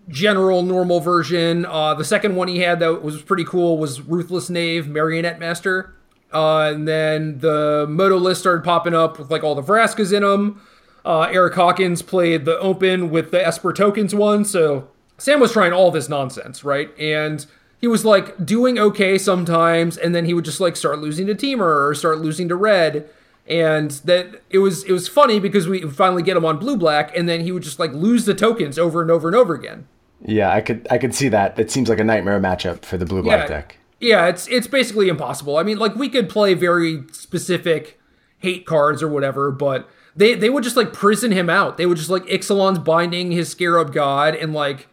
general 0.08 0.62
normal 0.62 1.00
version. 1.00 1.66
Uh, 1.66 1.94
the 1.94 2.04
second 2.04 2.36
one 2.36 2.48
he 2.48 2.60
had 2.60 2.80
that 2.80 3.02
was 3.02 3.22
pretty 3.22 3.44
cool 3.44 3.78
was 3.78 4.00
Ruthless 4.00 4.48
Knave 4.48 4.88
Marionette 4.88 5.38
Master. 5.38 5.94
Uh, 6.32 6.72
and 6.74 6.86
then 6.86 7.38
the 7.38 7.86
MODO 7.88 8.18
list 8.18 8.40
started 8.40 8.62
popping 8.64 8.94
up 8.94 9.18
with 9.18 9.30
like 9.30 9.42
all 9.42 9.54
the 9.54 9.62
Vraskas 9.62 10.12
in 10.12 10.22
them. 10.22 10.60
Uh, 11.04 11.22
Eric 11.32 11.54
Hawkins 11.54 12.02
played 12.02 12.44
the 12.44 12.58
open 12.58 13.10
with 13.10 13.30
the 13.30 13.44
Esper 13.44 13.72
tokens 13.72 14.14
one. 14.14 14.44
So 14.44 14.88
Sam 15.16 15.40
was 15.40 15.52
trying 15.52 15.72
all 15.72 15.90
this 15.90 16.08
nonsense, 16.08 16.64
right? 16.64 16.90
And 16.98 17.46
he 17.80 17.86
was 17.86 18.04
like 18.04 18.44
doing 18.44 18.78
okay 18.78 19.16
sometimes, 19.18 19.96
and 19.96 20.14
then 20.14 20.24
he 20.26 20.34
would 20.34 20.44
just 20.44 20.60
like 20.60 20.76
start 20.76 20.98
losing 20.98 21.26
to 21.28 21.34
Temur 21.34 21.88
or 21.88 21.94
start 21.94 22.18
losing 22.18 22.48
to 22.48 22.56
Red. 22.56 23.08
And 23.46 23.92
that 24.04 24.42
it 24.50 24.58
was 24.58 24.84
it 24.84 24.92
was 24.92 25.08
funny 25.08 25.40
because 25.40 25.66
we 25.66 25.80
finally 25.82 26.22
get 26.22 26.36
him 26.36 26.44
on 26.44 26.58
blue 26.58 26.76
black, 26.76 27.16
and 27.16 27.26
then 27.26 27.40
he 27.40 27.52
would 27.52 27.62
just 27.62 27.78
like 27.78 27.92
lose 27.92 28.26
the 28.26 28.34
tokens 28.34 28.78
over 28.78 29.00
and 29.00 29.10
over 29.10 29.28
and 29.28 29.36
over 29.36 29.54
again. 29.54 29.88
Yeah, 30.20 30.52
I 30.52 30.60
could 30.60 30.86
I 30.90 30.98
could 30.98 31.14
see 31.14 31.28
that. 31.30 31.58
It 31.58 31.70
seems 31.70 31.88
like 31.88 31.98
a 31.98 32.04
nightmare 32.04 32.40
matchup 32.40 32.84
for 32.84 32.98
the 32.98 33.06
blue 33.06 33.22
black 33.22 33.48
yeah, 33.48 33.56
deck. 33.56 33.77
Yeah, 34.00 34.26
it's 34.26 34.46
it's 34.48 34.66
basically 34.66 35.08
impossible. 35.08 35.56
I 35.56 35.62
mean, 35.62 35.78
like 35.78 35.94
we 35.96 36.08
could 36.08 36.28
play 36.28 36.54
very 36.54 37.04
specific 37.12 37.98
hate 38.38 38.64
cards 38.64 39.02
or 39.02 39.08
whatever, 39.08 39.50
but 39.50 39.88
they 40.14 40.34
they 40.34 40.50
would 40.50 40.64
just 40.64 40.76
like 40.76 40.92
prison 40.92 41.32
him 41.32 41.50
out. 41.50 41.76
They 41.76 41.86
would 41.86 41.96
just 41.96 42.10
like 42.10 42.24
Ixalan's 42.26 42.78
binding 42.78 43.32
his 43.32 43.48
Scarab 43.48 43.92
God 43.92 44.34
and 44.34 44.54
like 44.54 44.88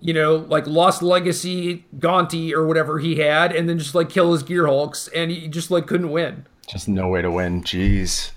you 0.00 0.14
know 0.14 0.36
like 0.36 0.66
Lost 0.66 1.02
Legacy 1.02 1.84
Gonti 1.98 2.52
or 2.52 2.66
whatever 2.66 2.98
he 2.98 3.16
had, 3.16 3.54
and 3.54 3.68
then 3.68 3.78
just 3.78 3.94
like 3.94 4.08
kill 4.08 4.32
his 4.32 4.42
Gear 4.42 4.66
Hulks, 4.66 5.08
and 5.08 5.30
he 5.30 5.48
just 5.48 5.70
like 5.70 5.86
couldn't 5.86 6.10
win. 6.10 6.46
Just 6.66 6.88
no 6.88 7.08
way 7.08 7.22
to 7.22 7.30
win. 7.30 7.62
Jeez, 7.62 8.30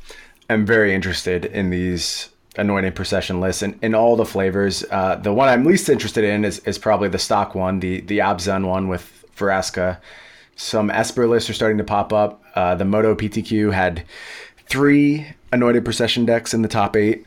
I'm 0.49 0.65
very 0.65 0.93
interested 0.93 1.45
in 1.45 1.69
these 1.69 2.29
anointed 2.57 2.93
procession 2.93 3.39
lists 3.39 3.61
and 3.61 3.79
in 3.81 3.95
all 3.95 4.15
the 4.15 4.25
flavors. 4.25 4.83
Uh, 4.91 5.15
the 5.15 5.33
one 5.33 5.47
I'm 5.47 5.63
least 5.65 5.87
interested 5.87 6.23
in 6.23 6.43
is, 6.43 6.59
is 6.59 6.77
probably 6.77 7.07
the 7.07 7.19
stock 7.19 7.55
one, 7.55 7.79
the 7.79 8.01
the 8.01 8.19
Abzan 8.19 8.67
one 8.67 8.87
with 8.87 9.18
Vraska. 9.39 9.99
Some 10.55 10.89
Esper 10.89 11.27
lists 11.27 11.49
are 11.49 11.53
starting 11.53 11.77
to 11.77 11.83
pop 11.83 12.11
up. 12.13 12.43
Uh, 12.55 12.75
the 12.75 12.85
MODO 12.85 13.15
PTQ 13.15 13.73
had 13.73 14.03
three 14.67 15.27
Anointed 15.51 15.83
Procession 15.83 16.25
decks 16.25 16.53
in 16.53 16.61
the 16.61 16.67
top 16.67 16.95
eight, 16.95 17.25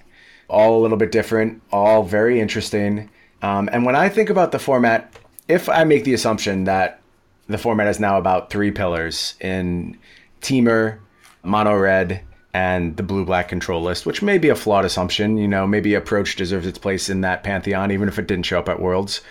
all 0.48 0.78
a 0.78 0.82
little 0.82 0.98
bit 0.98 1.10
different, 1.10 1.62
all 1.72 2.02
very 2.02 2.40
interesting. 2.40 3.10
Um, 3.40 3.68
and 3.72 3.84
when 3.84 3.96
I 3.96 4.08
think 4.08 4.30
about 4.30 4.52
the 4.52 4.58
format, 4.58 5.12
if 5.48 5.68
I 5.68 5.84
make 5.84 6.04
the 6.04 6.14
assumption 6.14 6.64
that 6.64 7.00
the 7.48 7.58
format 7.58 7.88
is 7.88 7.98
now 7.98 8.18
about 8.18 8.50
three 8.50 8.70
pillars 8.70 9.34
in 9.40 9.98
Temur, 10.40 10.98
Mono 11.42 11.76
Red, 11.76 12.22
and 12.54 12.96
the 12.96 13.02
blue 13.02 13.24
black 13.24 13.48
control 13.48 13.82
list, 13.82 14.04
which 14.04 14.22
may 14.22 14.38
be 14.38 14.48
a 14.48 14.54
flawed 14.54 14.84
assumption. 14.84 15.38
You 15.38 15.48
know, 15.48 15.66
maybe 15.66 15.94
approach 15.94 16.36
deserves 16.36 16.66
its 16.66 16.78
place 16.78 17.08
in 17.08 17.22
that 17.22 17.42
pantheon, 17.42 17.90
even 17.90 18.08
if 18.08 18.18
it 18.18 18.26
didn't 18.26 18.46
show 18.46 18.58
up 18.58 18.68
at 18.68 18.80
Worlds. 18.80 19.22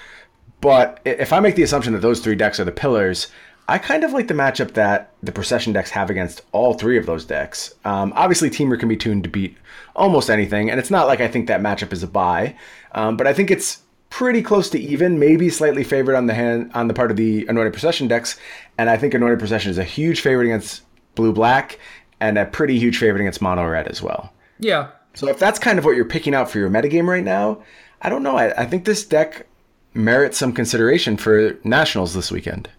But 0.61 0.99
if 1.05 1.33
I 1.33 1.39
make 1.39 1.55
the 1.55 1.63
assumption 1.63 1.93
that 1.93 1.99
those 1.99 2.19
three 2.19 2.35
decks 2.35 2.59
are 2.59 2.63
the 2.63 2.71
pillars, 2.71 3.27
I 3.67 3.77
kind 3.77 4.03
of 4.03 4.11
like 4.11 4.27
the 4.27 4.33
matchup 4.33 4.73
that 4.73 5.13
the 5.23 5.31
procession 5.31 5.73
decks 5.73 5.89
have 5.91 6.09
against 6.09 6.41
all 6.51 6.73
three 6.73 6.97
of 6.97 7.05
those 7.05 7.25
decks. 7.25 7.73
Um, 7.85 8.13
obviously, 8.15 8.49
Temur 8.49 8.79
can 8.79 8.89
be 8.89 8.97
tuned 8.97 9.23
to 9.23 9.29
beat 9.29 9.57
almost 9.95 10.29
anything, 10.29 10.69
and 10.69 10.79
it's 10.79 10.91
not 10.91 11.07
like 11.07 11.21
I 11.21 11.27
think 11.27 11.47
that 11.47 11.61
matchup 11.61 11.93
is 11.93 12.03
a 12.03 12.07
buy, 12.07 12.55
um, 12.93 13.17
but 13.17 13.27
I 13.27 13.33
think 13.33 13.49
it's 13.49 13.81
pretty 14.09 14.41
close 14.41 14.69
to 14.71 14.79
even, 14.79 15.19
maybe 15.19 15.49
slightly 15.49 15.83
favored 15.83 16.15
on 16.15 16.27
the 16.27 16.33
hand 16.33 16.69
on 16.73 16.89
the 16.89 16.93
part 16.93 17.11
of 17.11 17.17
the 17.17 17.45
Anointed 17.47 17.73
Procession 17.73 18.07
decks, 18.07 18.37
and 18.77 18.89
I 18.89 18.97
think 18.97 19.13
Anointed 19.13 19.39
Procession 19.39 19.71
is 19.71 19.77
a 19.77 19.83
huge 19.83 20.21
favorite 20.21 20.45
against 20.45 20.83
Blue 21.15 21.31
Black 21.31 21.79
and 22.19 22.37
a 22.37 22.45
pretty 22.45 22.77
huge 22.77 22.97
favorite 22.97 23.21
against 23.21 23.41
Mono 23.41 23.65
Red 23.67 23.87
as 23.87 24.01
well. 24.01 24.33
Yeah. 24.59 24.89
So 25.13 25.27
if 25.27 25.39
that's 25.39 25.59
kind 25.59 25.79
of 25.79 25.85
what 25.85 25.95
you're 25.95 26.05
picking 26.05 26.35
out 26.35 26.49
for 26.49 26.59
your 26.59 26.69
metagame 26.69 27.07
right 27.07 27.23
now, 27.23 27.63
I 28.01 28.09
don't 28.09 28.23
know. 28.23 28.37
I, 28.37 28.61
I 28.61 28.65
think 28.65 28.85
this 28.85 29.05
deck 29.05 29.47
merits 29.93 30.37
some 30.37 30.53
consideration 30.53 31.17
for 31.17 31.57
Nationals 31.63 32.13
this 32.13 32.31
weekend. 32.31 32.69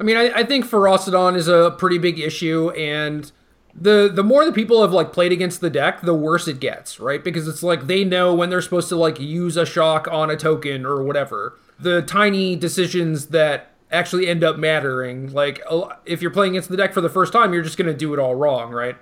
I 0.00 0.04
mean, 0.04 0.16
I, 0.16 0.40
I 0.40 0.44
think 0.44 0.66
Ferocidon 0.66 1.36
is 1.36 1.48
a 1.48 1.74
pretty 1.78 1.98
big 1.98 2.18
issue, 2.18 2.70
and 2.70 3.30
the 3.74 4.10
the 4.12 4.24
more 4.24 4.44
the 4.44 4.52
people 4.52 4.82
have 4.82 4.92
like 4.92 5.12
played 5.12 5.32
against 5.32 5.60
the 5.60 5.70
deck, 5.70 6.00
the 6.02 6.14
worse 6.14 6.48
it 6.48 6.60
gets, 6.60 6.98
right? 7.00 7.22
Because 7.22 7.46
it's 7.48 7.62
like 7.62 7.86
they 7.86 8.04
know 8.04 8.34
when 8.34 8.50
they're 8.50 8.62
supposed 8.62 8.88
to 8.90 8.96
like 8.96 9.20
use 9.20 9.56
a 9.56 9.64
shock 9.64 10.08
on 10.10 10.30
a 10.30 10.36
token 10.36 10.84
or 10.84 11.02
whatever. 11.02 11.58
The 11.78 12.02
tiny 12.02 12.56
decisions 12.56 13.26
that 13.28 13.70
actually 13.90 14.26
end 14.26 14.42
up 14.42 14.58
mattering, 14.58 15.32
like 15.32 15.62
if 16.04 16.22
you're 16.22 16.30
playing 16.30 16.54
against 16.54 16.68
the 16.68 16.76
deck 16.76 16.92
for 16.92 17.00
the 17.00 17.08
first 17.08 17.32
time, 17.32 17.52
you're 17.52 17.62
just 17.62 17.78
gonna 17.78 17.94
do 17.94 18.12
it 18.12 18.18
all 18.18 18.34
wrong, 18.34 18.72
right? 18.72 18.96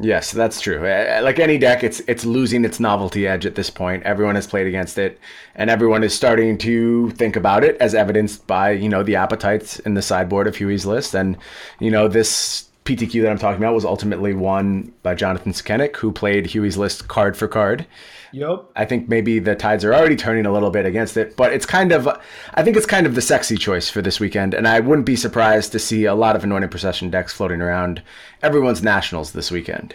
Yes, 0.00 0.32
that's 0.32 0.60
true. 0.60 0.84
Uh, 0.84 1.20
Like 1.22 1.38
any 1.38 1.56
deck, 1.56 1.84
it's 1.84 2.00
it's 2.08 2.24
losing 2.24 2.64
its 2.64 2.80
novelty 2.80 3.28
edge 3.28 3.46
at 3.46 3.54
this 3.54 3.70
point. 3.70 4.02
Everyone 4.02 4.34
has 4.34 4.46
played 4.46 4.66
against 4.66 4.98
it, 4.98 5.20
and 5.54 5.70
everyone 5.70 6.02
is 6.02 6.12
starting 6.12 6.58
to 6.58 7.10
think 7.12 7.36
about 7.36 7.62
it, 7.62 7.76
as 7.80 7.94
evidenced 7.94 8.44
by 8.48 8.72
you 8.72 8.88
know 8.88 9.04
the 9.04 9.14
appetites 9.14 9.78
in 9.80 9.94
the 9.94 10.02
sideboard 10.02 10.48
of 10.48 10.56
Huey's 10.56 10.84
list, 10.84 11.14
and 11.14 11.36
you 11.78 11.92
know 11.92 12.08
this 12.08 12.68
PTQ 12.84 13.22
that 13.22 13.30
I'm 13.30 13.38
talking 13.38 13.62
about 13.62 13.74
was 13.74 13.84
ultimately 13.84 14.34
won 14.34 14.92
by 15.04 15.14
Jonathan 15.14 15.52
Sukenik, 15.52 15.94
who 15.96 16.10
played 16.10 16.46
Huey's 16.46 16.76
list 16.76 17.06
card 17.06 17.36
for 17.36 17.46
card. 17.46 17.86
Yep. 18.34 18.72
I 18.74 18.84
think 18.84 19.08
maybe 19.08 19.38
the 19.38 19.54
tides 19.54 19.84
are 19.84 19.94
already 19.94 20.16
turning 20.16 20.44
a 20.44 20.52
little 20.52 20.70
bit 20.70 20.86
against 20.86 21.16
it, 21.16 21.36
but 21.36 21.52
it's 21.52 21.64
kind 21.64 21.92
of, 21.92 22.08
I 22.54 22.64
think 22.64 22.76
it's 22.76 22.84
kind 22.84 23.06
of 23.06 23.14
the 23.14 23.22
sexy 23.22 23.56
choice 23.56 23.88
for 23.88 24.02
this 24.02 24.18
weekend, 24.18 24.54
and 24.54 24.66
I 24.66 24.80
wouldn't 24.80 25.06
be 25.06 25.14
surprised 25.14 25.70
to 25.70 25.78
see 25.78 26.04
a 26.04 26.16
lot 26.16 26.34
of 26.34 26.42
anointed 26.42 26.72
procession 26.72 27.10
decks 27.10 27.32
floating 27.32 27.62
around 27.62 28.02
everyone's 28.42 28.82
nationals 28.82 29.32
this 29.32 29.52
weekend. 29.52 29.94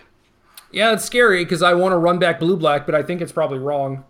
Yeah, 0.71 0.93
it's 0.93 1.03
scary 1.03 1.43
because 1.43 1.61
I 1.61 1.73
want 1.73 1.91
to 1.91 1.97
run 1.97 2.17
back 2.17 2.39
blue 2.39 2.55
black, 2.55 2.85
but 2.85 2.95
I 2.95 3.03
think 3.03 3.19
it's 3.19 3.33
probably 3.33 3.59
wrong. 3.59 4.05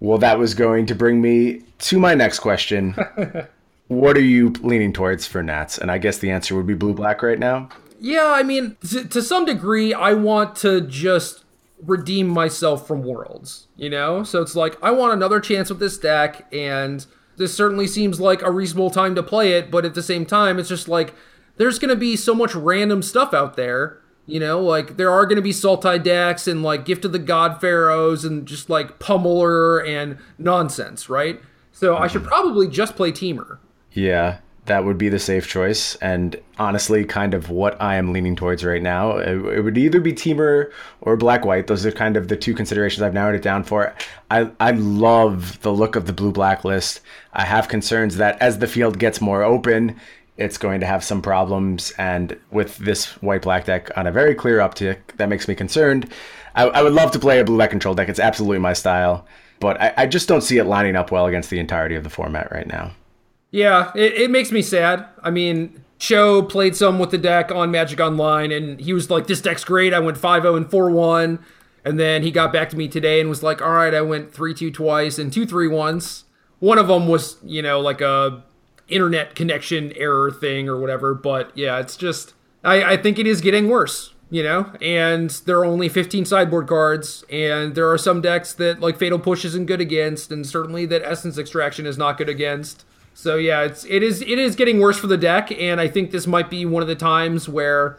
Well, 0.00 0.16
that 0.18 0.38
was 0.38 0.54
going 0.54 0.86
to 0.86 0.94
bring 0.94 1.20
me 1.20 1.60
to 1.80 1.98
my 1.98 2.14
next 2.14 2.38
question. 2.38 2.96
what 3.88 4.16
are 4.16 4.22
you 4.22 4.54
leaning 4.62 4.94
towards 4.94 5.26
for 5.26 5.42
Nats? 5.42 5.76
And 5.76 5.90
I 5.90 5.98
guess 5.98 6.16
the 6.16 6.30
answer 6.30 6.56
would 6.56 6.66
be 6.66 6.74
blue 6.74 6.94
black 6.94 7.22
right 7.22 7.38
now. 7.38 7.68
Yeah, 8.00 8.32
I 8.34 8.42
mean, 8.42 8.78
to, 8.88 9.04
to 9.04 9.20
some 9.20 9.44
degree, 9.44 9.92
I 9.92 10.14
want 10.14 10.56
to 10.56 10.80
just 10.80 11.44
redeem 11.82 12.28
myself 12.28 12.86
from 12.86 13.02
worlds, 13.02 13.68
you 13.76 13.90
know? 13.90 14.22
So 14.22 14.40
it's 14.42 14.54
like, 14.54 14.76
I 14.82 14.90
want 14.90 15.12
another 15.12 15.40
chance 15.40 15.68
with 15.68 15.78
this 15.78 15.98
deck, 15.98 16.46
and 16.52 17.04
this 17.36 17.54
certainly 17.54 17.86
seems 17.86 18.20
like 18.20 18.42
a 18.42 18.50
reasonable 18.50 18.90
time 18.90 19.14
to 19.14 19.22
play 19.22 19.52
it, 19.52 19.70
but 19.70 19.84
at 19.84 19.94
the 19.94 20.02
same 20.02 20.24
time, 20.24 20.58
it's 20.58 20.68
just 20.68 20.88
like, 20.88 21.14
there's 21.58 21.78
going 21.78 21.90
to 21.90 21.96
be 21.96 22.16
so 22.16 22.34
much 22.34 22.54
random 22.54 23.02
stuff 23.02 23.34
out 23.34 23.56
there, 23.56 24.00
you 24.26 24.40
know? 24.40 24.60
Like, 24.60 24.96
there 24.96 25.10
are 25.10 25.26
going 25.26 25.36
to 25.36 25.42
be 25.42 25.52
Sultai 25.52 26.02
decks 26.02 26.46
and, 26.46 26.62
like, 26.62 26.84
Gift 26.84 27.04
of 27.04 27.12
the 27.12 27.18
God 27.18 27.60
Pharaohs 27.60 28.24
and 28.24 28.46
just, 28.46 28.70
like, 28.70 28.98
Pummeler 28.98 29.86
and 29.86 30.18
nonsense, 30.38 31.08
right? 31.08 31.40
So 31.72 31.96
I 31.96 32.06
should 32.06 32.24
probably 32.24 32.68
just 32.68 32.96
play 32.96 33.12
Temur. 33.12 33.58
Yeah, 33.92 34.38
that 34.66 34.84
would 34.84 34.98
be 34.98 35.08
the 35.08 35.18
safe 35.18 35.48
choice. 35.48 35.94
And 35.96 36.36
honestly, 36.58 37.04
kind 37.04 37.34
of 37.34 37.50
what 37.50 37.80
I 37.80 37.96
am 37.96 38.12
leaning 38.12 38.36
towards 38.36 38.64
right 38.64 38.82
now. 38.82 39.16
It, 39.16 39.36
it 39.56 39.60
would 39.62 39.78
either 39.78 40.00
be 40.00 40.12
Temur 40.12 40.70
or 41.00 41.16
Black 41.16 41.44
White. 41.44 41.66
Those 41.66 41.86
are 41.86 41.92
kind 41.92 42.16
of 42.16 42.28
the 42.28 42.36
two 42.36 42.54
considerations 42.54 43.02
I've 43.02 43.14
narrowed 43.14 43.34
it 43.34 43.42
down 43.42 43.64
for. 43.64 43.94
I, 44.30 44.50
I 44.60 44.72
love 44.72 45.60
the 45.62 45.72
look 45.72 45.96
of 45.96 46.06
the 46.06 46.12
blue 46.12 46.32
black 46.32 46.64
list. 46.64 47.00
I 47.32 47.44
have 47.44 47.68
concerns 47.68 48.16
that 48.16 48.40
as 48.40 48.58
the 48.58 48.66
field 48.66 48.98
gets 48.98 49.20
more 49.20 49.42
open, 49.42 49.98
it's 50.36 50.58
going 50.58 50.80
to 50.80 50.86
have 50.86 51.02
some 51.02 51.22
problems. 51.22 51.92
And 51.98 52.38
with 52.50 52.76
this 52.78 53.06
white 53.22 53.42
black 53.42 53.64
deck 53.64 53.90
on 53.96 54.06
a 54.06 54.12
very 54.12 54.34
clear 54.34 54.58
uptick, 54.58 54.98
that 55.16 55.28
makes 55.28 55.48
me 55.48 55.54
concerned. 55.54 56.12
I, 56.54 56.64
I 56.64 56.82
would 56.82 56.92
love 56.92 57.10
to 57.12 57.18
play 57.18 57.40
a 57.40 57.44
blue 57.44 57.56
black 57.56 57.70
control 57.70 57.94
deck. 57.94 58.08
It's 58.08 58.20
absolutely 58.20 58.58
my 58.58 58.72
style. 58.72 59.26
But 59.60 59.80
I, 59.80 59.94
I 59.96 60.06
just 60.06 60.28
don't 60.28 60.42
see 60.42 60.58
it 60.58 60.64
lining 60.64 60.96
up 60.96 61.10
well 61.10 61.26
against 61.26 61.50
the 61.50 61.58
entirety 61.58 61.94
of 61.94 62.04
the 62.04 62.10
format 62.10 62.50
right 62.52 62.66
now. 62.66 62.92
Yeah, 63.56 63.90
it, 63.94 64.12
it 64.12 64.30
makes 64.30 64.52
me 64.52 64.60
sad. 64.60 65.06
I 65.22 65.30
mean, 65.30 65.82
Cho 65.98 66.42
played 66.42 66.76
some 66.76 66.98
with 66.98 67.10
the 67.10 67.16
deck 67.16 67.50
on 67.50 67.70
Magic 67.70 67.98
Online, 68.00 68.52
and 68.52 68.78
he 68.78 68.92
was 68.92 69.08
like, 69.08 69.28
"This 69.28 69.40
deck's 69.40 69.64
great." 69.64 69.94
I 69.94 69.98
went 69.98 70.18
5-0 70.18 70.54
and 70.58 70.66
4-1, 70.66 71.38
and 71.82 71.98
then 71.98 72.22
he 72.22 72.30
got 72.30 72.52
back 72.52 72.68
to 72.70 72.76
me 72.76 72.86
today 72.86 73.18
and 73.18 73.30
was 73.30 73.42
like, 73.42 73.62
"All 73.62 73.70
right, 73.70 73.94
I 73.94 74.02
went 74.02 74.30
3-2 74.30 74.74
twice 74.74 75.18
and 75.18 75.32
2-3 75.32 75.70
once. 75.70 76.24
One 76.58 76.76
of 76.76 76.88
them 76.88 77.08
was, 77.08 77.38
you 77.42 77.62
know, 77.62 77.80
like 77.80 78.02
a 78.02 78.42
internet 78.88 79.34
connection 79.34 79.90
error 79.96 80.30
thing 80.30 80.68
or 80.68 80.78
whatever. 80.78 81.14
But 81.14 81.50
yeah, 81.56 81.78
it's 81.78 81.96
just, 81.96 82.34
I, 82.62 82.92
I 82.92 82.96
think 82.98 83.18
it 83.18 83.26
is 83.26 83.40
getting 83.40 83.68
worse." 83.70 84.12
You 84.28 84.42
know, 84.42 84.72
and 84.82 85.30
there 85.46 85.56
are 85.60 85.64
only 85.64 85.88
15 85.88 86.26
sideboard 86.26 86.66
cards, 86.66 87.24
and 87.30 87.74
there 87.74 87.90
are 87.90 87.96
some 87.96 88.20
decks 88.20 88.52
that 88.54 88.80
like 88.80 88.98
Fatal 88.98 89.18
Push 89.18 89.46
isn't 89.46 89.64
good 89.64 89.80
against, 89.80 90.30
and 90.30 90.46
certainly 90.46 90.84
that 90.86 91.00
Essence 91.02 91.38
Extraction 91.38 91.86
is 91.86 91.96
not 91.96 92.18
good 92.18 92.28
against. 92.28 92.84
So 93.16 93.36
yeah, 93.36 93.62
it's 93.62 93.86
it 93.86 94.02
is 94.02 94.20
it 94.20 94.38
is 94.38 94.54
getting 94.56 94.78
worse 94.78 94.98
for 94.98 95.06
the 95.06 95.16
deck, 95.16 95.50
and 95.50 95.80
I 95.80 95.88
think 95.88 96.10
this 96.10 96.26
might 96.26 96.50
be 96.50 96.66
one 96.66 96.82
of 96.82 96.86
the 96.86 96.94
times 96.94 97.48
where, 97.48 97.98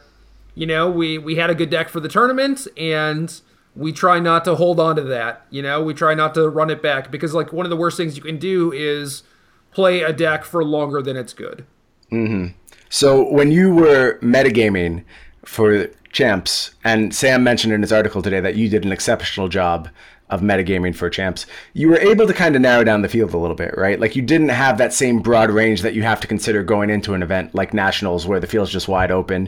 you 0.53 0.67
know, 0.67 0.91
we 0.91 1.17
we 1.17 1.35
had 1.37 1.49
a 1.49 1.55
good 1.55 1.71
deck 1.71 1.89
for 1.89 1.99
the 1.99 2.07
tournament, 2.07 2.67
and 2.77 3.41
we 3.75 3.91
try 3.91 4.19
not 4.19 4.45
to 4.45 4.53
hold 4.53 4.79
on 4.79 4.95
to 4.95 5.01
that. 5.01 5.47
You 5.49 5.63
know, 5.63 5.83
we 5.83 5.95
try 5.95 6.13
not 6.13 6.35
to 6.35 6.47
run 6.47 6.69
it 6.69 6.83
back 6.83 7.09
because 7.09 7.33
like 7.33 7.51
one 7.51 7.65
of 7.65 7.71
the 7.71 7.75
worst 7.75 7.97
things 7.97 8.15
you 8.15 8.21
can 8.21 8.37
do 8.37 8.71
is 8.71 9.23
play 9.71 10.03
a 10.03 10.13
deck 10.13 10.45
for 10.45 10.63
longer 10.63 11.01
than 11.01 11.17
it's 11.17 11.33
good. 11.33 11.65
Mm-hmm. 12.11 12.55
So 12.89 13.27
when 13.31 13.51
you 13.51 13.73
were 13.73 14.19
metagaming 14.21 15.03
for 15.45 15.87
champs, 16.11 16.75
and 16.83 17.13
Sam 17.13 17.43
mentioned 17.43 17.73
in 17.73 17.81
his 17.81 17.91
article 17.91 18.21
today 18.21 18.39
that 18.39 18.55
you 18.55 18.69
did 18.69 18.85
an 18.85 18.91
exceptional 18.91 19.47
job 19.47 19.89
of 20.29 20.41
metagaming 20.41 20.93
for 20.95 21.09
champs, 21.09 21.45
you 21.73 21.87
were 21.89 21.97
able 21.99 22.27
to 22.27 22.33
kind 22.33 22.55
of 22.55 22.61
narrow 22.61 22.83
down 22.83 23.01
the 23.01 23.07
field 23.09 23.33
a 23.33 23.37
little 23.37 23.55
bit, 23.55 23.73
right? 23.77 23.99
Like 23.99 24.15
you 24.15 24.21
didn't 24.21 24.49
have 24.49 24.77
that 24.77 24.93
same 24.93 25.19
broad 25.19 25.49
range 25.49 25.81
that 25.83 25.93
you 25.93 26.03
have 26.03 26.19
to 26.21 26.27
consider 26.27 26.63
going 26.63 26.89
into 26.89 27.13
an 27.13 27.23
event 27.23 27.55
like 27.55 27.73
nationals 27.73 28.27
where 28.27 28.39
the 28.39 28.47
field's 28.47 28.71
just 28.71 28.87
wide 28.89 29.09
open. 29.11 29.47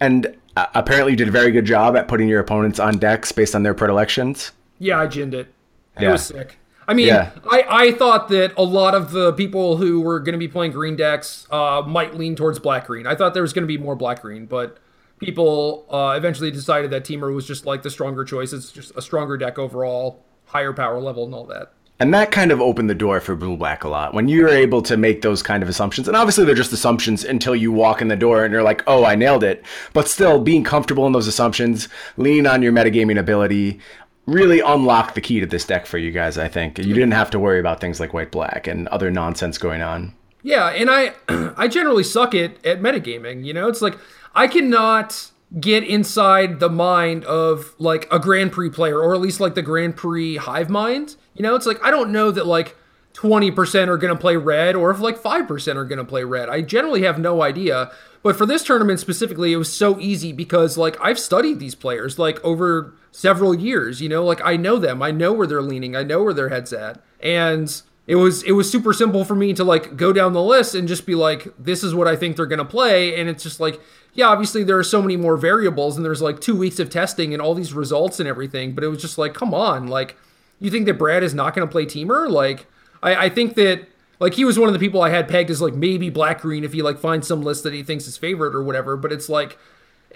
And 0.00 0.36
uh, 0.56 0.66
apparently 0.74 1.12
you 1.12 1.16
did 1.16 1.28
a 1.28 1.32
very 1.32 1.50
good 1.50 1.64
job 1.64 1.96
at 1.96 2.06
putting 2.08 2.28
your 2.28 2.40
opponents 2.40 2.78
on 2.78 2.98
decks 2.98 3.32
based 3.32 3.54
on 3.54 3.62
their 3.64 3.74
predilections. 3.74 4.52
Yeah, 4.78 5.00
I 5.00 5.06
ginned 5.06 5.34
it. 5.34 5.48
It 5.96 6.02
Yeah. 6.02 6.12
was 6.12 6.22
sick. 6.26 6.58
I 6.86 6.94
mean, 6.94 7.06
Yeah. 7.08 7.30
I, 7.50 7.64
I 7.68 7.92
thought 7.92 8.28
that 8.28 8.52
a 8.56 8.62
lot 8.64 8.94
of 8.94 9.12
the 9.12 9.32
people 9.32 9.76
who 9.76 10.00
were 10.00 10.18
going 10.20 10.32
to 10.34 10.38
be 10.38 10.48
playing 10.48 10.72
green 10.72 10.96
decks 10.96 11.46
uh, 11.50 11.82
might 11.86 12.16
lean 12.16 12.34
towards 12.36 12.58
black 12.58 12.86
green. 12.86 13.06
I 13.06 13.14
thought 13.14 13.34
there 13.34 13.42
was 13.42 13.52
going 13.52 13.62
to 13.62 13.66
be 13.68 13.78
more 13.78 13.94
black 13.96 14.22
green, 14.22 14.46
but 14.46 14.78
people 15.22 15.86
uh, 15.90 16.14
eventually 16.16 16.50
decided 16.50 16.90
that 16.90 17.04
Temur 17.04 17.34
was 17.34 17.46
just 17.46 17.64
like 17.66 17.82
the 17.82 17.90
stronger 17.90 18.24
choice. 18.24 18.52
It's 18.52 18.72
just 18.72 18.92
a 18.96 19.02
stronger 19.02 19.36
deck 19.36 19.58
overall, 19.58 20.22
higher 20.46 20.72
power 20.72 21.00
level, 21.00 21.24
and 21.24 21.34
all 21.34 21.46
that. 21.46 21.72
And 22.00 22.12
that 22.14 22.32
kind 22.32 22.50
of 22.50 22.60
opened 22.60 22.90
the 22.90 22.96
door 22.96 23.20
for 23.20 23.36
blue 23.36 23.56
black 23.56 23.84
a 23.84 23.88
lot. 23.88 24.12
When 24.12 24.26
you're 24.26 24.48
able 24.48 24.82
to 24.82 24.96
make 24.96 25.22
those 25.22 25.40
kind 25.40 25.62
of 25.62 25.68
assumptions, 25.68 26.08
and 26.08 26.16
obviously 26.16 26.44
they're 26.44 26.54
just 26.54 26.72
assumptions 26.72 27.22
until 27.22 27.54
you 27.54 27.70
walk 27.70 28.02
in 28.02 28.08
the 28.08 28.16
door 28.16 28.44
and 28.44 28.52
you're 28.52 28.62
like, 28.62 28.82
oh, 28.88 29.04
I 29.04 29.14
nailed 29.14 29.44
it. 29.44 29.64
But 29.92 30.08
still, 30.08 30.40
being 30.40 30.64
comfortable 30.64 31.06
in 31.06 31.12
those 31.12 31.28
assumptions, 31.28 31.88
leaning 32.16 32.46
on 32.46 32.60
your 32.60 32.72
metagaming 32.72 33.20
ability, 33.20 33.78
really 34.26 34.58
unlocked 34.58 35.14
the 35.14 35.20
key 35.20 35.38
to 35.40 35.46
this 35.46 35.64
deck 35.64 35.86
for 35.86 35.98
you 35.98 36.10
guys, 36.10 36.38
I 36.38 36.48
think. 36.48 36.78
You 36.78 36.92
didn't 36.92 37.12
have 37.12 37.30
to 37.30 37.38
worry 37.38 37.60
about 37.60 37.80
things 37.80 38.00
like 38.00 38.12
white 38.12 38.32
black 38.32 38.66
and 38.66 38.88
other 38.88 39.10
nonsense 39.10 39.58
going 39.58 39.82
on. 39.82 40.14
Yeah, 40.42 40.70
and 40.70 40.90
I 40.90 41.14
I 41.56 41.68
generally 41.68 42.02
suck 42.02 42.34
at 42.34 42.64
at 42.66 42.80
metagaming. 42.80 43.44
You 43.44 43.54
know, 43.54 43.68
it's 43.68 43.82
like 43.82 43.96
I 44.34 44.48
cannot 44.48 45.30
get 45.60 45.84
inside 45.84 46.60
the 46.60 46.70
mind 46.70 47.24
of 47.24 47.74
like 47.78 48.08
a 48.10 48.18
Grand 48.18 48.52
Prix 48.52 48.70
player, 48.70 48.98
or 48.98 49.14
at 49.14 49.20
least 49.20 49.40
like 49.40 49.54
the 49.54 49.62
Grand 49.62 49.96
Prix 49.96 50.36
hive 50.36 50.70
mind. 50.70 51.16
You 51.34 51.42
know, 51.42 51.54
it's 51.54 51.66
like 51.66 51.82
I 51.84 51.90
don't 51.90 52.10
know 52.10 52.30
that 52.30 52.46
like 52.46 52.76
twenty 53.12 53.50
percent 53.50 53.90
are 53.90 53.98
going 53.98 54.14
to 54.14 54.20
play 54.20 54.36
red, 54.36 54.74
or 54.74 54.90
if 54.90 55.00
like 55.00 55.18
five 55.18 55.46
percent 55.46 55.78
are 55.78 55.84
going 55.84 55.98
to 55.98 56.04
play 56.04 56.24
red. 56.24 56.48
I 56.48 56.62
generally 56.62 57.02
have 57.02 57.18
no 57.18 57.42
idea. 57.42 57.92
But 58.22 58.36
for 58.36 58.46
this 58.46 58.62
tournament 58.62 59.00
specifically, 59.00 59.52
it 59.52 59.56
was 59.56 59.72
so 59.72 59.98
easy 59.98 60.32
because 60.32 60.78
like 60.78 60.96
I've 61.00 61.18
studied 61.18 61.58
these 61.58 61.74
players 61.74 62.18
like 62.18 62.42
over 62.44 62.94
several 63.10 63.54
years. 63.54 64.00
You 64.00 64.08
know, 64.08 64.24
like 64.24 64.40
I 64.44 64.56
know 64.56 64.78
them. 64.78 65.02
I 65.02 65.10
know 65.10 65.32
where 65.32 65.46
they're 65.46 65.60
leaning. 65.62 65.96
I 65.96 66.04
know 66.04 66.22
where 66.22 66.34
their 66.34 66.48
heads 66.48 66.72
at, 66.72 67.02
and 67.20 67.82
it 68.06 68.16
was 68.16 68.42
it 68.42 68.52
was 68.52 68.70
super 68.70 68.92
simple 68.92 69.24
for 69.24 69.34
me 69.34 69.52
to 69.54 69.64
like 69.64 69.96
go 69.96 70.12
down 70.12 70.32
the 70.32 70.42
list 70.42 70.74
and 70.74 70.88
just 70.88 71.06
be 71.06 71.14
like 71.14 71.48
this 71.58 71.84
is 71.84 71.94
what 71.94 72.08
i 72.08 72.16
think 72.16 72.36
they're 72.36 72.46
going 72.46 72.58
to 72.58 72.64
play. 72.64 73.18
And 73.18 73.28
it's 73.28 73.42
just 73.42 73.60
like 73.60 73.80
yeah 74.14 74.26
obviously 74.26 74.64
there 74.64 74.78
are 74.78 74.84
so 74.84 75.00
many 75.00 75.16
more 75.16 75.36
variables 75.36 75.96
and 75.96 76.04
there's 76.04 76.22
like 76.22 76.40
two 76.40 76.56
weeks 76.56 76.78
of 76.78 76.90
testing 76.90 77.32
and 77.32 77.40
all 77.40 77.54
these 77.54 77.72
results 77.72 78.20
and 78.20 78.28
everything 78.28 78.74
but 78.74 78.84
it 78.84 78.88
was 78.88 79.00
just 79.00 79.18
like 79.18 79.34
come 79.34 79.54
on 79.54 79.86
like 79.86 80.16
you 80.60 80.70
think 80.70 80.86
that 80.86 80.98
brad 80.98 81.22
is 81.22 81.34
not 81.34 81.54
going 81.54 81.66
to 81.66 81.70
play 81.70 81.84
Temur? 81.84 82.30
Like 82.30 82.66
I, 83.02 83.26
I 83.26 83.28
think 83.28 83.54
that 83.54 83.88
like 84.18 84.34
he 84.34 84.44
was 84.44 84.58
one 84.58 84.68
of 84.68 84.72
the 84.72 84.78
people 84.78 85.02
i 85.02 85.10
had 85.10 85.28
pegged 85.28 85.50
as 85.50 85.60
like 85.62 85.74
maybe 85.74 86.10
black 86.10 86.40
green 86.40 86.64
if 86.64 86.72
he 86.72 86.82
like 86.82 86.98
finds 86.98 87.26
some 87.26 87.42
list 87.42 87.62
that 87.62 87.72
he 87.72 87.82
thinks 87.82 88.06
is 88.06 88.16
favorite 88.16 88.54
or 88.54 88.62
whatever 88.62 88.96
but 88.96 89.12
it's 89.12 89.28
like 89.28 89.58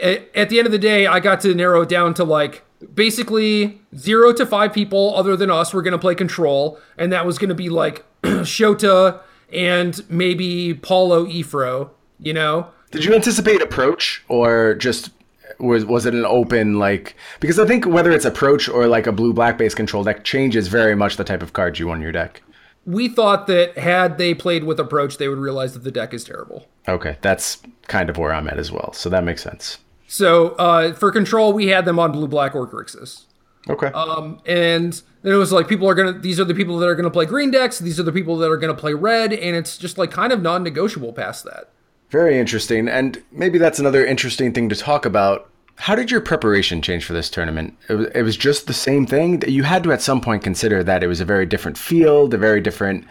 at, 0.03 0.28
at 0.34 0.49
the 0.49 0.59
end 0.59 0.66
of 0.66 0.72
the 0.72 0.78
day 0.78 1.07
i 1.07 1.20
got 1.20 1.40
to 1.40 1.55
narrow 1.55 1.82
it 1.82 1.88
down 1.88 2.14
to 2.14 2.24
like 2.24 2.62
basically 2.94 3.80
zero 3.97 4.32
to 4.32 4.47
five 4.47 4.72
people 4.72 5.14
other 5.16 5.36
than 5.36 5.51
us 5.51 5.72
were 5.72 5.82
going 5.82 5.92
to 5.92 5.99
play 5.99 6.14
control, 6.14 6.78
and 6.99 7.12
that 7.12 7.26
was 7.26 7.38
going 7.38 7.49
to 7.49 7.55
be 7.55 7.68
like 7.68 8.05
Shota 8.22 9.20
and 9.53 10.09
maybe 10.11 10.74
Paulo 10.74 11.26
Efro. 11.26 11.90
You 12.18 12.32
know, 12.32 12.68
Did 12.90 13.05
you 13.05 13.14
anticipate 13.14 13.61
approach 13.61 14.24
or 14.28 14.74
just 14.74 15.11
was 15.59 15.84
was 15.84 16.07
it 16.07 16.14
an 16.14 16.24
open 16.24 16.78
like 16.78 17.14
because 17.40 17.59
I 17.59 17.66
think 17.66 17.86
whether 17.86 18.11
it's 18.11 18.24
approach 18.24 18.68
or 18.68 18.86
like 18.86 19.07
a 19.07 19.12
blue 19.12 19.32
black 19.32 19.59
base 19.59 19.74
control 19.74 20.03
deck 20.05 20.24
changes 20.24 20.68
very 20.68 20.94
much 20.94 21.16
the 21.16 21.24
type 21.24 21.42
of 21.42 21.53
cards 21.53 21.78
you 21.78 21.86
want 21.86 21.99
in 21.99 22.03
your 22.03 22.12
deck. 22.12 22.42
we 22.84 23.09
thought 23.09 23.47
that 23.49 23.76
had 23.76 24.16
they 24.16 24.34
played 24.34 24.64
with 24.64 24.80
approach, 24.80 25.18
they 25.18 25.28
would 25.28 25.38
realize 25.38 25.74
that 25.74 25.84
the 25.84 25.90
deck 25.90 26.14
is 26.14 26.24
terrible. 26.24 26.66
Okay, 26.88 27.16
that's 27.20 27.59
kind 27.86 28.09
of 28.09 28.16
where 28.16 28.32
I'm 28.32 28.49
at 28.49 28.59
as 28.59 28.72
well. 28.72 28.92
So 28.92 29.11
that 29.11 29.24
makes 29.24 29.42
sense. 29.42 29.78
So 30.07 30.51
uh, 30.51 30.93
for 30.95 31.11
control, 31.11 31.53
we 31.53 31.69
had 31.69 31.85
them 31.85 31.99
on 31.99 32.13
blue 32.13 32.29
black 32.29 32.55
or 32.55 32.67
Grixis. 32.67 33.25
Okay. 33.69 33.89
Um, 33.89 34.41
and 34.47 35.01
then 35.23 35.33
it 35.33 35.37
was 35.37 35.53
like 35.53 35.67
people 35.67 35.89
are 35.89 35.95
gonna 35.95 36.13
these 36.13 36.39
are 36.39 36.45
the 36.45 36.55
people 36.55 36.79
that 36.79 36.87
are 36.87 36.95
gonna 36.95 37.11
play 37.11 37.27
green 37.27 37.51
decks, 37.51 37.79
these 37.79 37.99
are 37.99 38.05
the 38.05 38.13
people 38.13 38.37
that 38.39 38.51
are 38.51 38.57
gonna 38.57 38.75
play 38.75 38.95
red, 38.95 39.33
and 39.33 39.57
it's 39.57 39.77
just 39.77 39.99
like 39.99 40.11
kind 40.11 40.33
of 40.33 40.41
non-negotiable 40.41 41.13
past 41.13 41.45
that. 41.45 41.71
Very 42.11 42.39
interesting. 42.39 42.89
And 42.89 43.23
maybe 43.33 43.59
that's 43.59 43.81
another 43.81 44.07
interesting 44.07 44.53
thing 44.53 44.69
to 44.69 44.77
talk 44.77 45.05
about. 45.05 45.51
How 45.79 45.95
did 45.95 46.11
your 46.11 46.21
preparation 46.21 46.81
change 46.81 47.05
for 47.05 47.13
this 47.13 47.29
tournament? 47.29 47.77
It 47.89 47.95
was, 47.95 48.07
it 48.15 48.23
was 48.23 48.37
just 48.37 48.67
the 48.67 48.73
same 48.73 49.05
thing. 49.05 49.43
You 49.47 49.65
had 49.65 49.83
to 49.85 49.93
at 49.93 50.01
some 50.01 50.21
point 50.21 50.43
consider 50.45 50.83
that 50.85 51.03
it 51.03 51.09
was 51.09 51.21
a 51.21 51.25
very 51.25 51.45
different 51.45 51.77
field, 51.77 52.33
a 52.33 52.39
very 52.39 52.61
different 52.61 53.05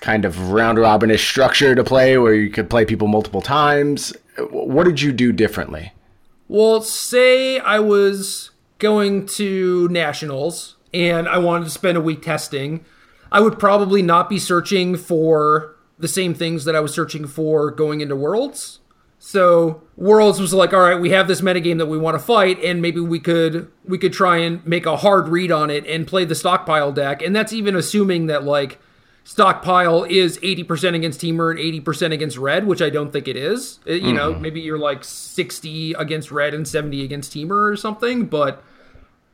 kind 0.00 0.24
of 0.24 0.50
round 0.50 0.78
robinish 0.78 1.26
structure 1.26 1.74
to 1.74 1.84
play 1.84 2.18
where 2.18 2.34
you 2.34 2.50
could 2.50 2.68
play 2.68 2.84
people 2.84 3.08
multiple 3.08 3.40
times. 3.40 4.12
What 4.50 4.84
did 4.84 5.00
you 5.00 5.12
do 5.12 5.32
differently? 5.32 5.92
Well, 6.48 6.80
say 6.80 7.58
I 7.58 7.80
was 7.80 8.50
going 8.78 9.26
to 9.26 9.88
nationals 9.88 10.76
and 10.94 11.28
I 11.28 11.38
wanted 11.38 11.64
to 11.64 11.70
spend 11.70 11.98
a 11.98 12.00
week 12.00 12.22
testing, 12.22 12.84
I 13.32 13.40
would 13.40 13.58
probably 13.58 14.02
not 14.02 14.28
be 14.28 14.38
searching 14.38 14.96
for 14.96 15.76
the 15.98 16.08
same 16.08 16.34
things 16.34 16.64
that 16.64 16.76
I 16.76 16.80
was 16.80 16.94
searching 16.94 17.26
for 17.26 17.70
going 17.70 18.00
into 18.00 18.16
worlds. 18.16 18.80
So 19.18 19.82
worlds 19.96 20.40
was 20.40 20.54
like, 20.54 20.72
all 20.72 20.80
right, 20.80 21.00
we 21.00 21.10
have 21.10 21.26
this 21.26 21.40
metagame 21.40 21.78
that 21.78 21.86
we 21.86 21.98
want 21.98 22.14
to 22.14 22.22
fight, 22.22 22.62
and 22.62 22.80
maybe 22.80 23.00
we 23.00 23.18
could 23.18 23.70
we 23.84 23.98
could 23.98 24.12
try 24.12 24.36
and 24.36 24.64
make 24.66 24.86
a 24.86 24.98
hard 24.98 25.28
read 25.28 25.50
on 25.50 25.70
it 25.70 25.86
and 25.86 26.06
play 26.06 26.24
the 26.24 26.34
stockpile 26.34 26.92
deck. 26.92 27.22
And 27.22 27.34
that's 27.34 27.52
even 27.52 27.74
assuming 27.74 28.26
that 28.26 28.44
like 28.44 28.78
stockpile 29.26 30.04
is 30.04 30.38
80% 30.38 30.94
against 30.94 31.20
Temur 31.20 31.50
and 31.50 31.58
80% 31.84 32.12
against 32.12 32.38
red 32.38 32.64
which 32.64 32.80
i 32.80 32.88
don't 32.88 33.12
think 33.12 33.26
it 33.26 33.36
is. 33.36 33.80
It- 33.84 34.00
you 34.00 34.12
know 34.12 34.32
mm-hmm. 34.32 34.40
maybe 34.40 34.60
you're 34.60 34.78
like 34.78 35.02
60 35.02 35.94
against 35.94 36.30
red 36.30 36.54
and 36.54 36.66
70 36.66 37.02
against 37.02 37.32
Temur 37.34 37.72
or 37.72 37.76
something 37.76 38.26
but 38.26 38.62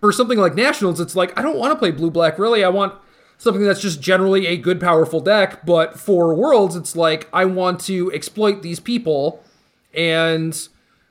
for 0.01 0.11
something 0.11 0.39
like 0.39 0.55
nationals 0.55 0.99
it's 0.99 1.15
like 1.15 1.39
i 1.39 1.43
don't 1.43 1.59
want 1.59 1.73
to 1.73 1.79
play 1.79 1.91
blue 1.91 2.11
black 2.11 2.39
really. 2.39 2.65
I 2.65 2.71
want 2.71 2.95
something 3.37 3.63
that's 3.65 3.83
just 3.83 4.01
generally 4.01 4.47
a 4.47 4.57
good 4.57 4.81
powerful 4.81 5.21
deck 5.21 5.67
but 5.67 6.01
for 6.01 6.35
worlds 6.35 6.75
it's 6.75 6.97
like 6.97 7.29
i 7.31 7.45
want 7.45 7.79
to 7.81 8.11
exploit 8.13 8.63
these 8.63 8.81
people 8.81 9.45
and 9.93 10.69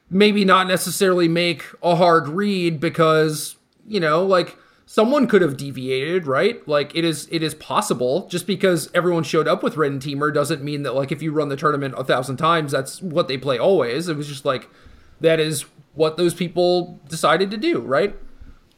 maybe 0.09 0.43
not 0.43 0.67
necessarily 0.67 1.27
make 1.27 1.65
a 1.83 1.97
hard 1.97 2.27
read 2.27 2.79
because 2.79 3.57
you 3.85 3.99
know 3.99 4.25
like 4.25 4.57
someone 4.91 5.25
could 5.25 5.41
have 5.41 5.55
deviated 5.55 6.27
right? 6.27 6.67
Like 6.67 6.93
it 6.93 7.05
is 7.05 7.29
it 7.31 7.41
is 7.41 7.55
possible. 7.55 8.27
Just 8.27 8.45
because 8.45 8.91
everyone 8.93 9.23
showed 9.23 9.47
up 9.47 9.63
with 9.63 9.77
red 9.77 9.93
and 9.93 10.01
Temur 10.01 10.33
doesn't 10.33 10.61
mean 10.61 10.83
that 10.83 10.93
like 10.93 11.13
if 11.13 11.21
you 11.21 11.31
run 11.31 11.47
the 11.47 11.55
tournament 11.55 11.95
a 11.97 12.03
thousand 12.03 12.35
times 12.35 12.73
that's 12.73 13.01
what 13.01 13.29
they 13.29 13.37
play 13.37 13.57
always. 13.57 14.09
It 14.09 14.17
was 14.17 14.27
just 14.27 14.43
like 14.43 14.69
that 15.21 15.39
is 15.39 15.63
what 15.93 16.17
those 16.17 16.33
people 16.33 16.99
decided 17.07 17.49
to 17.51 17.57
do 17.57 17.79
right? 17.79 18.17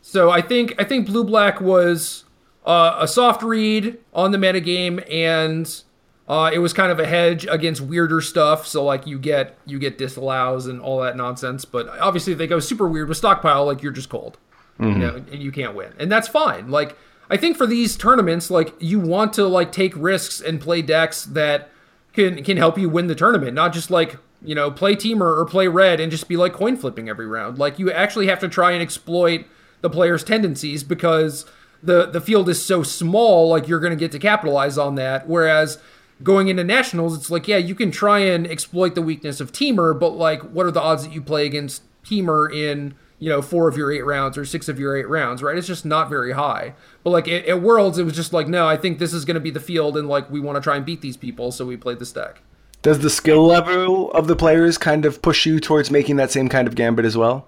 So 0.02 0.30
i 0.30 0.42
think 0.42 0.76
i 0.78 0.84
think 0.84 1.08
blue 1.08 1.24
black 1.24 1.60
was 1.60 2.26
uh, 2.66 2.98
a 3.00 3.08
soft 3.08 3.42
read 3.42 3.98
on 4.14 4.32
the 4.32 4.38
metagame 4.38 5.04
and 5.12 5.84
uh, 6.28 6.52
it 6.54 6.60
was 6.60 6.74
kind 6.74 6.92
of 6.92 7.00
a 7.00 7.06
hedge 7.06 7.46
against 7.50 7.82
weirder 7.82 8.22
stuff. 8.22 8.66
So 8.66 8.84
like 8.84 9.06
you 9.06 9.20
get 9.20 9.58
you 9.66 9.80
get 9.80 9.98
disallows 9.98 10.68
and 10.68 10.80
all 10.80 11.02
that 11.02 11.18
nonsense. 11.18 11.66
But 11.66 11.88
obviously 12.00 12.34
if 12.34 12.40
they 12.40 12.48
go 12.48 12.60
super 12.60 12.88
weird 12.88 13.10
with 13.10 13.18
stockpile, 13.18 13.66
like 13.66 13.82
you're 13.82 13.92
just 13.92 14.10
cold, 14.10 14.38
you 14.80 14.88
know, 14.88 15.14
mm-hmm. 15.14 15.34
and 15.34 15.42
you 15.42 15.52
can't 15.52 15.76
win, 15.76 15.94
and 16.00 16.12
that's 16.12 16.28
fine. 16.28 16.70
Like 16.70 16.98
I 17.30 17.38
think 17.38 17.58
for 17.58 17.66
these 17.66 17.96
tournaments, 17.96 18.52
like 18.52 18.74
you 18.80 19.00
want 19.00 19.34
to 19.34 19.48
like 19.48 19.72
take 19.72 19.94
risks 19.96 20.42
and 20.42 20.60
play 20.60 20.82
decks 20.82 21.26
that 21.26 21.70
can 22.14 22.44
can 22.44 22.58
help 22.58 22.78
you 22.78 22.90
win 22.90 23.08
the 23.08 23.16
tournament, 23.16 23.54
not 23.54 23.74
just 23.74 23.90
like 23.90 24.18
you 24.42 24.56
know 24.56 24.70
play 24.70 24.96
Temur 24.96 25.38
or 25.38 25.46
play 25.46 25.68
red 25.68 26.00
and 26.00 26.12
just 26.12 26.28
be 26.28 26.38
like 26.38 26.54
coin 26.54 26.76
flipping 26.76 27.10
every 27.10 27.28
round. 27.28 27.58
Like 27.58 27.80
you 27.80 27.92
actually 27.92 28.28
have 28.28 28.40
to 28.40 28.50
try 28.50 28.72
and 28.72 28.82
exploit 28.82 29.46
the 29.82 29.90
player's 29.90 30.24
tendencies 30.24 30.84
because 30.84 31.46
the 31.82 32.06
the 32.06 32.22
field 32.22 32.50
is 32.50 32.64
so 32.64 32.84
small. 32.84 33.50
Like 33.50 33.68
you're 33.68 33.80
going 33.80 33.92
to 33.94 33.98
get 33.98 34.12
to 34.12 34.20
capitalize 34.20 34.78
on 34.78 34.96
that. 34.96 35.28
Whereas 35.28 35.80
going 36.22 36.50
into 36.50 36.64
nationals, 36.64 37.18
it's 37.18 37.32
like 37.32 37.48
yeah, 37.48 37.58
you 37.58 37.76
can 37.76 37.92
try 37.92 38.20
and 38.20 38.46
exploit 38.46 38.96
the 38.96 39.02
weakness 39.02 39.40
of 39.40 39.52
Temur, 39.52 39.98
but 39.98 40.10
like 40.10 40.42
what 40.42 40.66
are 40.66 40.72
the 40.72 40.82
odds 40.82 41.04
that 41.04 41.14
you 41.14 41.22
play 41.22 41.46
against 41.46 41.84
Temur 42.04 42.54
in 42.54 42.96
you 43.24 43.30
know 43.30 43.42
four 43.42 43.70
of 43.70 43.78
your 43.78 43.90
eight 43.90 44.06
rounds 44.06 44.38
or 44.38 44.44
six 44.44 44.68
of 44.68 44.78
your 44.78 44.98
eight 44.98 45.08
rounds, 45.08 45.42
right? 45.42 45.58
It's 45.58 45.66
just 45.66 45.86
not 45.86 46.10
very 46.10 46.34
high. 46.34 46.74
But 47.06 47.12
like 47.12 47.30
at, 47.30 47.46
at 47.46 47.62
Worlds, 47.62 47.98
it 47.98 48.04
was 48.04 48.18
just 48.18 48.34
like 48.34 48.50
no, 48.50 48.68
I 48.68 48.76
think 48.76 49.00
this 49.00 49.14
is 49.14 49.24
going 49.24 49.36
to 49.36 49.40
be 49.40 49.50
the 49.50 49.62
field, 49.62 49.96
and 49.96 50.10
like 50.10 50.30
we 50.30 50.42
want 50.42 50.58
to 50.58 50.62
try 50.62 50.76
and 50.76 50.86
beat 50.86 51.00
these 51.00 51.16
people, 51.16 51.54
so 51.54 51.66
we 51.66 51.78
played 51.78 52.00
this 52.00 52.12
deck. 52.12 52.42
Does 52.82 53.00
the 53.00 53.10
skill 53.10 53.48
level 53.48 54.12
of 54.12 54.28
the 54.28 54.36
players 54.36 54.78
kind 54.78 55.06
of 55.06 55.22
push 55.22 55.46
you 55.46 55.62
towards 55.62 55.90
making 55.90 56.18
that 56.18 56.32
same 56.32 56.50
kind 56.50 56.68
of 56.68 56.76
gambit 56.76 57.06
as 57.06 57.16
well? 57.16 57.48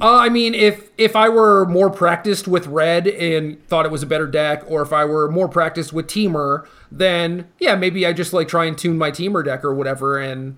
Uh, 0.00 0.18
I 0.18 0.28
mean, 0.28 0.54
if 0.54 0.90
if 0.96 1.16
I 1.16 1.28
were 1.28 1.66
more 1.66 1.90
practiced 1.90 2.46
with 2.46 2.68
red 2.68 3.08
and 3.08 3.66
thought 3.66 3.84
it 3.84 3.90
was 3.90 4.04
a 4.04 4.06
better 4.06 4.28
deck, 4.28 4.62
or 4.68 4.80
if 4.80 4.92
I 4.92 5.04
were 5.06 5.28
more 5.28 5.48
practiced 5.48 5.92
with 5.92 6.06
Temur, 6.06 6.68
then 6.92 7.48
yeah, 7.58 7.74
maybe 7.74 8.06
I 8.06 8.12
just 8.12 8.32
like 8.32 8.46
try 8.46 8.66
and 8.66 8.78
tune 8.78 8.96
my 8.96 9.10
Temur 9.10 9.44
deck 9.44 9.64
or 9.64 9.74
whatever. 9.74 10.20
And 10.20 10.56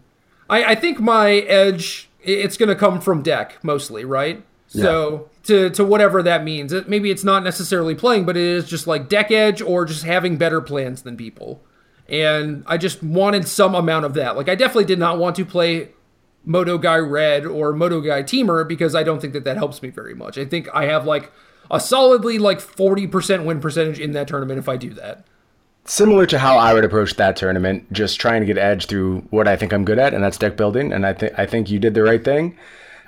I, 0.50 0.64
I 0.64 0.74
think 0.74 1.00
my 1.00 1.36
edge 1.36 2.11
it's 2.22 2.56
going 2.56 2.68
to 2.68 2.74
come 2.74 3.00
from 3.00 3.22
deck 3.22 3.62
mostly, 3.62 4.04
right? 4.04 4.42
So 4.68 5.28
to 5.44 5.68
to 5.70 5.84
whatever 5.84 6.22
that 6.22 6.44
means, 6.44 6.72
it, 6.72 6.88
maybe 6.88 7.10
it's 7.10 7.24
not 7.24 7.44
necessarily 7.44 7.94
playing, 7.94 8.24
but 8.24 8.36
it 8.36 8.42
is 8.42 8.68
just 8.68 8.86
like 8.86 9.08
deck 9.08 9.30
edge 9.30 9.60
or 9.60 9.84
just 9.84 10.04
having 10.04 10.36
better 10.36 10.60
plans 10.60 11.02
than 11.02 11.16
people. 11.16 11.62
And 12.08 12.64
I 12.66 12.78
just 12.78 13.02
wanted 13.02 13.46
some 13.46 13.74
amount 13.74 14.06
of 14.06 14.14
that. 14.14 14.36
Like 14.36 14.48
I 14.48 14.54
definitely 14.54 14.86
did 14.86 14.98
not 14.98 15.18
want 15.18 15.36
to 15.36 15.44
play 15.44 15.90
MODO 16.44 16.78
Guy 16.78 16.96
Red 16.96 17.44
or 17.44 17.72
MODO 17.72 18.00
Guy 18.00 18.22
Temur 18.22 18.66
because 18.66 18.94
I 18.94 19.02
don't 19.02 19.20
think 19.20 19.34
that 19.34 19.44
that 19.44 19.56
helps 19.56 19.82
me 19.82 19.90
very 19.90 20.14
much. 20.14 20.38
I 20.38 20.44
think 20.44 20.68
I 20.74 20.86
have 20.86 21.06
like 21.06 21.30
a 21.70 21.78
solidly 21.78 22.38
like 22.38 22.58
40% 22.58 23.44
win 23.44 23.60
percentage 23.60 23.98
in 23.98 24.12
that 24.12 24.28
tournament 24.28 24.58
if 24.58 24.68
I 24.68 24.76
do 24.76 24.90
that. 24.94 25.26
Similar 25.85 26.26
to 26.26 26.39
how 26.39 26.59
I 26.59 26.74
would 26.74 26.85
approach 26.85 27.14
that 27.14 27.37
tournament, 27.37 27.93
just 27.93 28.20
trying 28.20 28.41
to 28.41 28.47
get 28.47 28.57
edge 28.57 28.87
through 28.87 29.20
what 29.30 29.49
I 29.49 29.57
think 29.57 29.72
I'm 29.72 29.85
good 29.85 29.99
at, 29.99 30.14
and 30.14 30.22
that's 30.22 30.39
deck 30.39 30.57
building. 30.57 30.93
And 30.93 31.05
I 31.05 31.12
think 31.12 31.39
I 31.39 31.47
think 31.47 31.70
you 31.70 31.78
did 31.78 31.95
the 31.95 32.05
right 32.05 32.24
thing. 32.24 32.57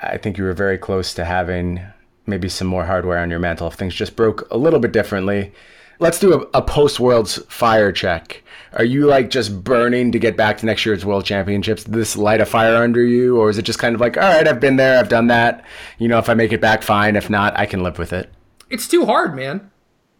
I 0.02 0.18
think 0.18 0.36
you 0.38 0.44
were 0.44 0.54
very 0.54 0.76
close 0.76 1.14
to 1.14 1.24
having 1.24 1.80
maybe 2.26 2.48
some 2.48 2.66
more 2.66 2.84
hardware 2.84 3.18
on 3.18 3.30
your 3.30 3.38
mantle 3.38 3.68
if 3.68 3.74
things 3.74 3.94
just 3.94 4.16
broke 4.16 4.50
a 4.50 4.56
little 4.56 4.80
bit 4.80 4.92
differently. 4.92 5.52
Let's 6.00 6.18
do 6.18 6.34
a, 6.34 6.58
a 6.58 6.62
post 6.62 6.98
worlds 6.98 7.38
fire 7.48 7.92
check. 7.92 8.42
Are 8.72 8.84
you 8.84 9.06
like 9.06 9.30
just 9.30 9.62
burning 9.62 10.10
to 10.10 10.18
get 10.18 10.36
back 10.36 10.58
to 10.58 10.66
next 10.66 10.84
year's 10.84 11.04
world 11.04 11.24
championships? 11.24 11.84
This 11.84 12.16
light 12.16 12.40
a 12.40 12.46
fire 12.46 12.82
under 12.82 13.04
you, 13.04 13.38
or 13.38 13.50
is 13.50 13.58
it 13.58 13.62
just 13.62 13.78
kind 13.78 13.94
of 13.94 14.00
like, 14.00 14.16
all 14.16 14.24
right, 14.24 14.48
I've 14.48 14.58
been 14.58 14.76
there, 14.76 14.98
I've 14.98 15.08
done 15.08 15.28
that. 15.28 15.64
You 15.98 16.08
know, 16.08 16.18
if 16.18 16.28
I 16.28 16.34
make 16.34 16.52
it 16.52 16.60
back, 16.60 16.82
fine. 16.82 17.14
If 17.14 17.30
not, 17.30 17.56
I 17.56 17.66
can 17.66 17.84
live 17.84 17.98
with 17.98 18.12
it. 18.12 18.30
It's 18.68 18.88
too 18.88 19.06
hard, 19.06 19.36
man. 19.36 19.70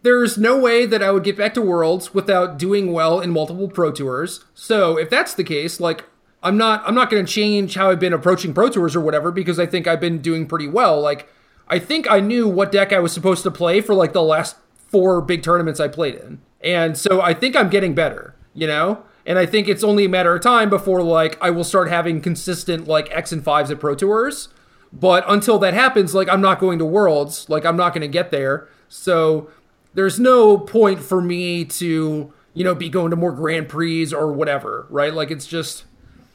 There's 0.05 0.37
no 0.37 0.55
way 0.55 0.85
that 0.85 1.01
I 1.01 1.09
would 1.09 1.23
get 1.23 1.35
back 1.35 1.55
to 1.55 1.63
Worlds 1.63 2.13
without 2.13 2.59
doing 2.59 2.93
well 2.93 3.19
in 3.19 3.31
multiple 3.31 3.67
Pro 3.67 3.91
Tours. 3.91 4.45
So 4.53 4.99
if 4.99 5.09
that's 5.09 5.33
the 5.33 5.43
case, 5.43 5.79
like 5.79 6.03
I'm 6.43 6.57
not 6.57 6.83
I'm 6.85 6.93
not 6.93 7.09
going 7.09 7.25
to 7.25 7.31
change 7.31 7.73
how 7.73 7.89
I've 7.89 7.99
been 7.99 8.13
approaching 8.13 8.53
Pro 8.53 8.69
Tours 8.69 8.95
or 8.95 9.01
whatever 9.01 9.31
because 9.31 9.59
I 9.59 9.65
think 9.65 9.87
I've 9.87 9.99
been 9.99 10.19
doing 10.19 10.45
pretty 10.45 10.67
well. 10.67 11.01
Like 11.01 11.27
I 11.67 11.79
think 11.79 12.05
I 12.07 12.19
knew 12.19 12.47
what 12.47 12.71
deck 12.71 12.93
I 12.93 12.99
was 12.99 13.13
supposed 13.13 13.41
to 13.45 13.49
play 13.49 13.81
for 13.81 13.95
like 13.95 14.13
the 14.13 14.21
last 14.21 14.57
four 14.75 15.21
big 15.21 15.41
tournaments 15.41 15.79
I 15.79 15.87
played 15.87 16.13
in. 16.13 16.39
And 16.61 16.95
so 16.95 17.19
I 17.19 17.33
think 17.33 17.55
I'm 17.55 17.71
getting 17.71 17.95
better, 17.95 18.35
you 18.53 18.67
know? 18.67 19.03
And 19.25 19.39
I 19.39 19.47
think 19.47 19.67
it's 19.67 19.83
only 19.83 20.05
a 20.05 20.09
matter 20.09 20.35
of 20.35 20.43
time 20.43 20.69
before 20.69 21.01
like 21.01 21.35
I 21.41 21.49
will 21.49 21.63
start 21.63 21.89
having 21.89 22.21
consistent 22.21 22.87
like 22.87 23.09
X 23.09 23.31
and 23.31 23.43
5s 23.43 23.71
at 23.71 23.79
Pro 23.79 23.95
Tours. 23.95 24.49
But 24.93 25.25
until 25.27 25.57
that 25.57 25.73
happens, 25.73 26.13
like 26.13 26.29
I'm 26.29 26.41
not 26.41 26.59
going 26.59 26.77
to 26.77 26.85
Worlds, 26.85 27.49
like 27.49 27.65
I'm 27.65 27.75
not 27.75 27.95
going 27.95 28.03
to 28.03 28.07
get 28.07 28.29
there. 28.29 28.69
So 28.87 29.49
there's 29.95 30.19
no 30.19 30.57
point 30.57 30.99
for 30.99 31.21
me 31.21 31.65
to 31.65 32.31
you 32.55 32.63
know, 32.63 32.73
be 32.73 32.89
going 32.89 33.11
to 33.11 33.15
more 33.15 33.33
Grand 33.33 33.69
Prix 33.69 34.11
or 34.11 34.31
whatever, 34.31 34.87
right? 34.89 35.13
Like 35.13 35.29
it's 35.29 35.45
just 35.45 35.83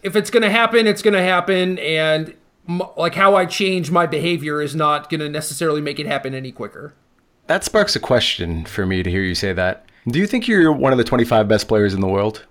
if 0.03 0.15
it's 0.15 0.31
going 0.31 0.43
to 0.43 0.51
happen, 0.51 0.87
it's 0.87 1.03
going 1.03 1.15
to 1.15 1.23
happen 1.23 1.79
and 1.79 2.35
m- 2.69 2.83
like 2.97 3.15
how 3.15 3.35
I 3.35 3.47
change 3.47 3.91
my 3.91 4.07
behavior 4.07 4.63
is 4.63 4.77
not 4.77 5.11
going 5.11 5.21
to 5.21 5.29
necessarily 5.29 5.81
make 5.81 5.99
it 5.99 6.07
happen 6.07 6.35
any 6.35 6.53
quicker. 6.53 6.95
That 7.49 7.65
sparks 7.65 7.97
a 7.97 8.01
question 8.01 8.65
for 8.67 8.87
me 8.87 9.03
to 9.03 9.11
hear 9.11 9.23
you 9.23 9.35
say 9.35 9.53
that. 9.55 9.87
Do 10.07 10.19
you 10.19 10.27
think 10.27 10.47
you're 10.47 10.73
one 10.73 10.93
of 10.93 10.99
the 10.99 11.05
25 11.05 11.49
best 11.49 11.67
players 11.67 11.95
in 11.95 12.01
the 12.01 12.07
world? 12.07 12.45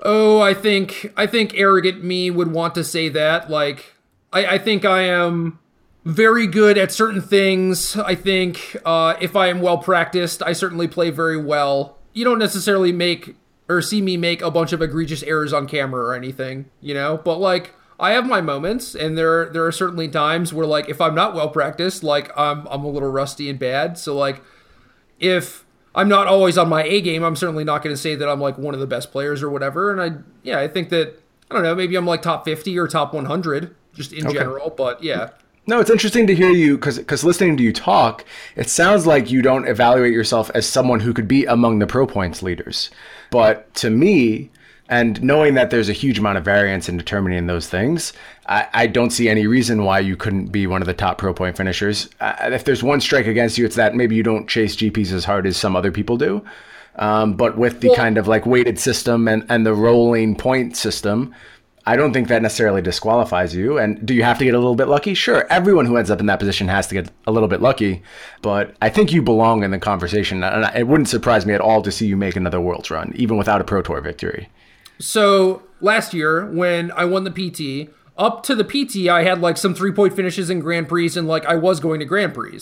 Oh, 0.00 0.40
I 0.40 0.54
think 0.54 1.12
I 1.16 1.26
think 1.26 1.52
arrogant 1.54 2.02
me 2.02 2.30
would 2.30 2.52
want 2.52 2.74
to 2.74 2.84
say 2.84 3.10
that. 3.10 3.50
Like, 3.50 3.94
I, 4.32 4.46
I 4.46 4.58
think 4.58 4.86
I 4.86 5.02
am 5.02 5.59
very 6.04 6.46
good 6.46 6.78
at 6.78 6.92
certain 6.92 7.20
things. 7.20 7.96
I 7.96 8.14
think 8.14 8.76
uh, 8.84 9.16
if 9.20 9.36
I 9.36 9.48
am 9.48 9.60
well 9.60 9.78
practiced, 9.78 10.42
I 10.42 10.52
certainly 10.52 10.88
play 10.88 11.10
very 11.10 11.36
well. 11.36 11.98
You 12.12 12.24
don't 12.24 12.38
necessarily 12.38 12.92
make 12.92 13.36
or 13.68 13.80
see 13.80 14.00
me 14.00 14.16
make 14.16 14.42
a 14.42 14.50
bunch 14.50 14.72
of 14.72 14.82
egregious 14.82 15.22
errors 15.22 15.52
on 15.52 15.68
camera 15.68 16.04
or 16.04 16.14
anything, 16.14 16.66
you 16.80 16.94
know. 16.94 17.16
But 17.16 17.38
like, 17.38 17.74
I 18.00 18.12
have 18.12 18.26
my 18.26 18.40
moments, 18.40 18.94
and 18.94 19.16
there 19.16 19.48
there 19.50 19.64
are 19.64 19.72
certainly 19.72 20.08
times 20.08 20.52
where 20.52 20.66
like 20.66 20.88
if 20.88 21.00
I'm 21.00 21.14
not 21.14 21.34
well 21.34 21.50
practiced, 21.50 22.02
like 22.02 22.36
I'm 22.36 22.66
I'm 22.68 22.84
a 22.84 22.88
little 22.88 23.10
rusty 23.10 23.48
and 23.48 23.58
bad. 23.58 23.98
So 23.98 24.16
like, 24.16 24.42
if 25.20 25.64
I'm 25.94 26.08
not 26.08 26.26
always 26.26 26.56
on 26.56 26.68
my 26.68 26.84
A 26.84 27.00
game. 27.00 27.22
I'm 27.22 27.36
certainly 27.36 27.64
not 27.64 27.82
going 27.82 27.94
to 27.94 28.00
say 28.00 28.14
that 28.14 28.28
I'm 28.28 28.40
like 28.40 28.58
one 28.58 28.74
of 28.74 28.80
the 28.80 28.86
best 28.86 29.10
players 29.10 29.42
or 29.42 29.50
whatever. 29.50 29.90
And 29.90 30.00
I, 30.00 30.22
yeah, 30.42 30.58
I 30.58 30.68
think 30.68 30.90
that 30.90 31.20
I 31.50 31.54
don't 31.54 31.62
know. 31.62 31.74
Maybe 31.74 31.96
I'm 31.96 32.06
like 32.06 32.22
top 32.22 32.44
50 32.44 32.78
or 32.78 32.86
top 32.86 33.12
100 33.12 33.74
just 33.94 34.12
in 34.12 34.26
okay. 34.26 34.38
general. 34.38 34.70
But 34.70 35.02
yeah. 35.02 35.30
No, 35.70 35.78
it's 35.78 35.88
interesting 35.88 36.26
to 36.26 36.34
hear 36.34 36.50
you 36.50 36.74
because 36.74 36.98
because 36.98 37.22
listening 37.22 37.56
to 37.58 37.62
you 37.62 37.72
talk, 37.72 38.24
it 38.56 38.68
sounds 38.68 39.06
like 39.06 39.30
you 39.30 39.40
don't 39.40 39.68
evaluate 39.68 40.12
yourself 40.12 40.50
as 40.52 40.66
someone 40.66 40.98
who 40.98 41.14
could 41.14 41.28
be 41.28 41.44
among 41.44 41.78
the 41.78 41.86
pro 41.86 42.08
points 42.08 42.42
leaders. 42.42 42.90
But 43.30 43.72
to 43.76 43.88
me, 43.88 44.50
and 44.88 45.22
knowing 45.22 45.54
that 45.54 45.70
there's 45.70 45.88
a 45.88 45.92
huge 45.92 46.18
amount 46.18 46.38
of 46.38 46.44
variance 46.44 46.88
in 46.88 46.96
determining 46.96 47.46
those 47.46 47.68
things, 47.68 48.12
I, 48.46 48.66
I 48.74 48.86
don't 48.88 49.10
see 49.10 49.28
any 49.28 49.46
reason 49.46 49.84
why 49.84 50.00
you 50.00 50.16
couldn't 50.16 50.46
be 50.46 50.66
one 50.66 50.82
of 50.82 50.86
the 50.86 50.92
top 50.92 51.18
pro 51.18 51.32
point 51.32 51.56
finishers. 51.56 52.08
Uh, 52.18 52.34
if 52.50 52.64
there's 52.64 52.82
one 52.82 53.00
strike 53.00 53.28
against 53.28 53.56
you, 53.56 53.64
it's 53.64 53.76
that 53.76 53.94
maybe 53.94 54.16
you 54.16 54.24
don't 54.24 54.48
chase 54.48 54.74
GPs 54.74 55.12
as 55.12 55.24
hard 55.24 55.46
as 55.46 55.56
some 55.56 55.76
other 55.76 55.92
people 55.92 56.16
do. 56.16 56.44
Um, 56.96 57.34
but 57.34 57.56
with 57.56 57.80
the 57.80 57.90
well, 57.90 57.96
kind 57.96 58.18
of 58.18 58.26
like 58.26 58.44
weighted 58.44 58.80
system 58.80 59.28
and, 59.28 59.46
and 59.48 59.64
the 59.64 59.74
rolling 59.74 60.34
point 60.34 60.76
system, 60.76 61.32
I 61.86 61.96
don't 61.96 62.12
think 62.12 62.28
that 62.28 62.42
necessarily 62.42 62.82
disqualifies 62.82 63.54
you. 63.54 63.78
And 63.78 64.04
do 64.04 64.14
you 64.14 64.22
have 64.22 64.38
to 64.38 64.44
get 64.44 64.54
a 64.54 64.58
little 64.58 64.74
bit 64.74 64.88
lucky? 64.88 65.14
Sure, 65.14 65.46
everyone 65.50 65.86
who 65.86 65.96
ends 65.96 66.10
up 66.10 66.20
in 66.20 66.26
that 66.26 66.38
position 66.38 66.68
has 66.68 66.86
to 66.88 66.94
get 66.94 67.10
a 67.26 67.32
little 67.32 67.48
bit 67.48 67.60
lucky. 67.60 68.02
But 68.42 68.74
I 68.82 68.90
think 68.90 69.12
you 69.12 69.22
belong 69.22 69.64
in 69.64 69.70
the 69.70 69.78
conversation. 69.78 70.44
And 70.44 70.70
it 70.76 70.86
wouldn't 70.86 71.08
surprise 71.08 71.46
me 71.46 71.54
at 71.54 71.60
all 71.60 71.82
to 71.82 71.90
see 71.90 72.06
you 72.06 72.16
make 72.16 72.36
another 72.36 72.60
Worlds 72.60 72.90
run, 72.90 73.12
even 73.16 73.38
without 73.38 73.60
a 73.60 73.64
Pro 73.64 73.82
Tour 73.82 74.00
victory. 74.00 74.50
So 74.98 75.62
last 75.80 76.12
year, 76.12 76.46
when 76.46 76.92
I 76.92 77.06
won 77.06 77.24
the 77.24 77.30
PT, 77.30 77.90
up 78.18 78.42
to 78.44 78.54
the 78.54 78.64
PT, 78.64 79.08
I 79.08 79.22
had 79.22 79.40
like 79.40 79.56
some 79.56 79.74
three 79.74 79.92
point 79.92 80.14
finishes 80.14 80.50
in 80.50 80.60
Grand 80.60 80.88
Prix, 80.88 81.16
and 81.16 81.26
like 81.26 81.46
I 81.46 81.56
was 81.56 81.80
going 81.80 82.00
to 82.00 82.06
Grand 82.06 82.34
Prix. 82.34 82.60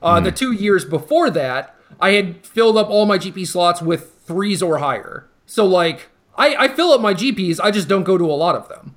Uh, 0.00 0.20
mm. 0.20 0.24
The 0.24 0.32
two 0.32 0.52
years 0.52 0.84
before 0.84 1.30
that, 1.30 1.74
I 2.00 2.12
had 2.12 2.46
filled 2.46 2.76
up 2.76 2.88
all 2.88 3.06
my 3.06 3.18
GP 3.18 3.46
slots 3.46 3.82
with 3.82 4.14
threes 4.24 4.62
or 4.62 4.78
higher. 4.78 5.28
So 5.46 5.66
like 5.66 6.08
I, 6.40 6.64
I 6.64 6.68
fill 6.68 6.92
up 6.92 7.02
my 7.02 7.12
GPs, 7.12 7.60
I 7.62 7.70
just 7.70 7.86
don't 7.86 8.04
go 8.04 8.16
to 8.16 8.24
a 8.24 8.32
lot 8.32 8.56
of 8.56 8.68
them. 8.68 8.94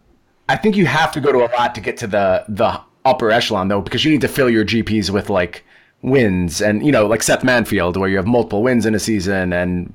I 0.47 0.55
think 0.55 0.77
you 0.77 0.85
have 0.85 1.11
to 1.11 1.21
go 1.21 1.31
to 1.31 1.39
a 1.39 1.49
lot 1.57 1.75
to 1.75 1.81
get 1.81 1.97
to 1.97 2.07
the 2.07 2.45
the 2.47 2.79
upper 3.05 3.31
echelon 3.31 3.67
though, 3.67 3.81
because 3.81 4.05
you 4.05 4.11
need 4.11 4.21
to 4.21 4.27
fill 4.27 4.49
your 4.49 4.65
GPs 4.65 5.09
with 5.09 5.29
like 5.29 5.63
wins 6.01 6.61
and 6.61 6.85
you 6.85 6.91
know 6.91 7.05
like 7.05 7.21
Seth 7.21 7.41
Manfield, 7.41 7.97
where 7.97 8.09
you 8.09 8.17
have 8.17 8.27
multiple 8.27 8.63
wins 8.63 8.85
in 8.85 8.95
a 8.95 8.99
season 8.99 9.51
and 9.51 9.93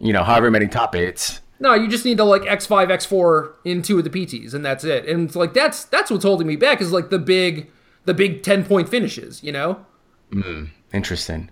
you 0.00 0.12
know 0.12 0.24
however 0.24 0.50
many 0.50 0.66
top 0.66 0.94
eights. 0.94 1.40
No, 1.60 1.74
you 1.74 1.88
just 1.88 2.04
need 2.04 2.18
to 2.18 2.24
like 2.24 2.42
X5, 2.42 2.86
X4 2.86 3.52
in 3.64 3.82
two 3.82 3.98
of 3.98 4.04
the 4.04 4.10
PTs, 4.10 4.54
and 4.54 4.64
that's 4.64 4.84
it. 4.84 5.06
And 5.06 5.26
it's 5.26 5.36
like 5.36 5.54
that's 5.54 5.84
that's 5.84 6.10
what's 6.10 6.24
holding 6.24 6.46
me 6.46 6.56
back 6.56 6.80
is 6.80 6.92
like 6.92 7.10
the 7.10 7.18
big 7.18 7.70
the 8.04 8.14
big 8.14 8.42
ten 8.42 8.64
point 8.64 8.88
finishes, 8.88 9.42
you 9.42 9.52
know. 9.52 9.84
Mm, 10.32 10.70
interesting. 10.92 11.50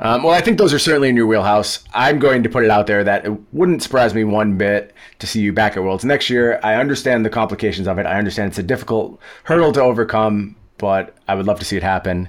Um, 0.00 0.24
well, 0.24 0.34
I 0.34 0.40
think 0.40 0.58
those 0.58 0.74
are 0.74 0.78
certainly 0.78 1.08
in 1.08 1.16
your 1.16 1.26
wheelhouse. 1.26 1.84
I'm 1.94 2.18
going 2.18 2.42
to 2.42 2.48
put 2.48 2.64
it 2.64 2.70
out 2.70 2.86
there 2.86 3.04
that 3.04 3.24
it 3.24 3.54
wouldn't 3.54 3.82
surprise 3.82 4.12
me 4.12 4.24
one 4.24 4.58
bit 4.58 4.92
to 5.20 5.26
see 5.26 5.40
you 5.40 5.52
back 5.52 5.76
at 5.76 5.82
Worlds 5.82 6.04
next 6.04 6.28
year. 6.28 6.58
I 6.62 6.74
understand 6.74 7.24
the 7.24 7.30
complications 7.30 7.86
of 7.86 7.98
it. 7.98 8.06
I 8.06 8.18
understand 8.18 8.48
it's 8.48 8.58
a 8.58 8.62
difficult 8.62 9.20
hurdle 9.44 9.72
to 9.72 9.82
overcome, 9.82 10.56
but 10.78 11.16
I 11.28 11.34
would 11.34 11.46
love 11.46 11.60
to 11.60 11.64
see 11.64 11.76
it 11.76 11.82
happen. 11.82 12.28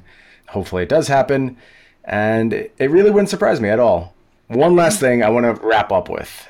Hopefully, 0.49 0.83
it 0.83 0.89
does 0.89 1.07
happen, 1.07 1.57
and 2.03 2.53
it 2.53 2.91
really 2.91 3.09
wouldn't 3.09 3.29
surprise 3.29 3.59
me 3.59 3.69
at 3.69 3.79
all. 3.79 4.13
One 4.47 4.75
last 4.75 4.99
thing 4.99 5.23
I 5.23 5.29
want 5.29 5.45
to 5.45 5.65
wrap 5.65 5.91
up 5.91 6.07
with 6.07 6.47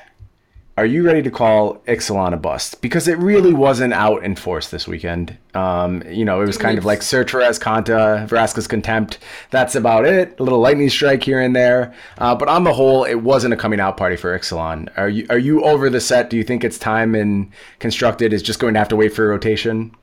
are 0.78 0.84
you 0.84 1.02
ready 1.02 1.22
to 1.22 1.30
call 1.30 1.76
Ixalan 1.86 2.34
a 2.34 2.36
bust? 2.36 2.82
Because 2.82 3.08
it 3.08 3.16
really 3.16 3.54
wasn't 3.54 3.94
out 3.94 4.22
in 4.22 4.36
force 4.36 4.68
this 4.68 4.86
weekend. 4.86 5.36
Um, 5.54 6.02
you 6.06 6.22
know, 6.22 6.42
it 6.42 6.46
was 6.46 6.58
kind 6.58 6.76
of 6.76 6.84
like 6.84 7.00
Search 7.00 7.30
for 7.30 7.40
Azcanta, 7.40 8.28
Vraska's 8.28 8.66
Contempt. 8.66 9.18
That's 9.50 9.74
about 9.74 10.04
it. 10.04 10.38
A 10.38 10.42
little 10.42 10.58
lightning 10.58 10.90
strike 10.90 11.22
here 11.22 11.40
and 11.40 11.56
there. 11.56 11.94
Uh, 12.18 12.34
but 12.34 12.48
on 12.48 12.64
the 12.64 12.74
whole, 12.74 13.04
it 13.04 13.14
wasn't 13.14 13.54
a 13.54 13.56
coming 13.56 13.80
out 13.80 13.96
party 13.96 14.16
for 14.16 14.38
Ixalan. 14.38 14.90
Are 14.98 15.08
you 15.08 15.26
are 15.30 15.38
you 15.38 15.64
over 15.64 15.88
the 15.88 16.00
set? 16.00 16.28
Do 16.28 16.36
you 16.36 16.44
think 16.44 16.62
it's 16.62 16.78
time 16.78 17.14
and 17.14 17.50
constructed 17.78 18.34
is 18.34 18.42
just 18.42 18.58
going 18.58 18.74
to 18.74 18.78
have 18.78 18.88
to 18.88 18.96
wait 18.96 19.14
for 19.14 19.24
a 19.24 19.28
rotation? 19.28 19.96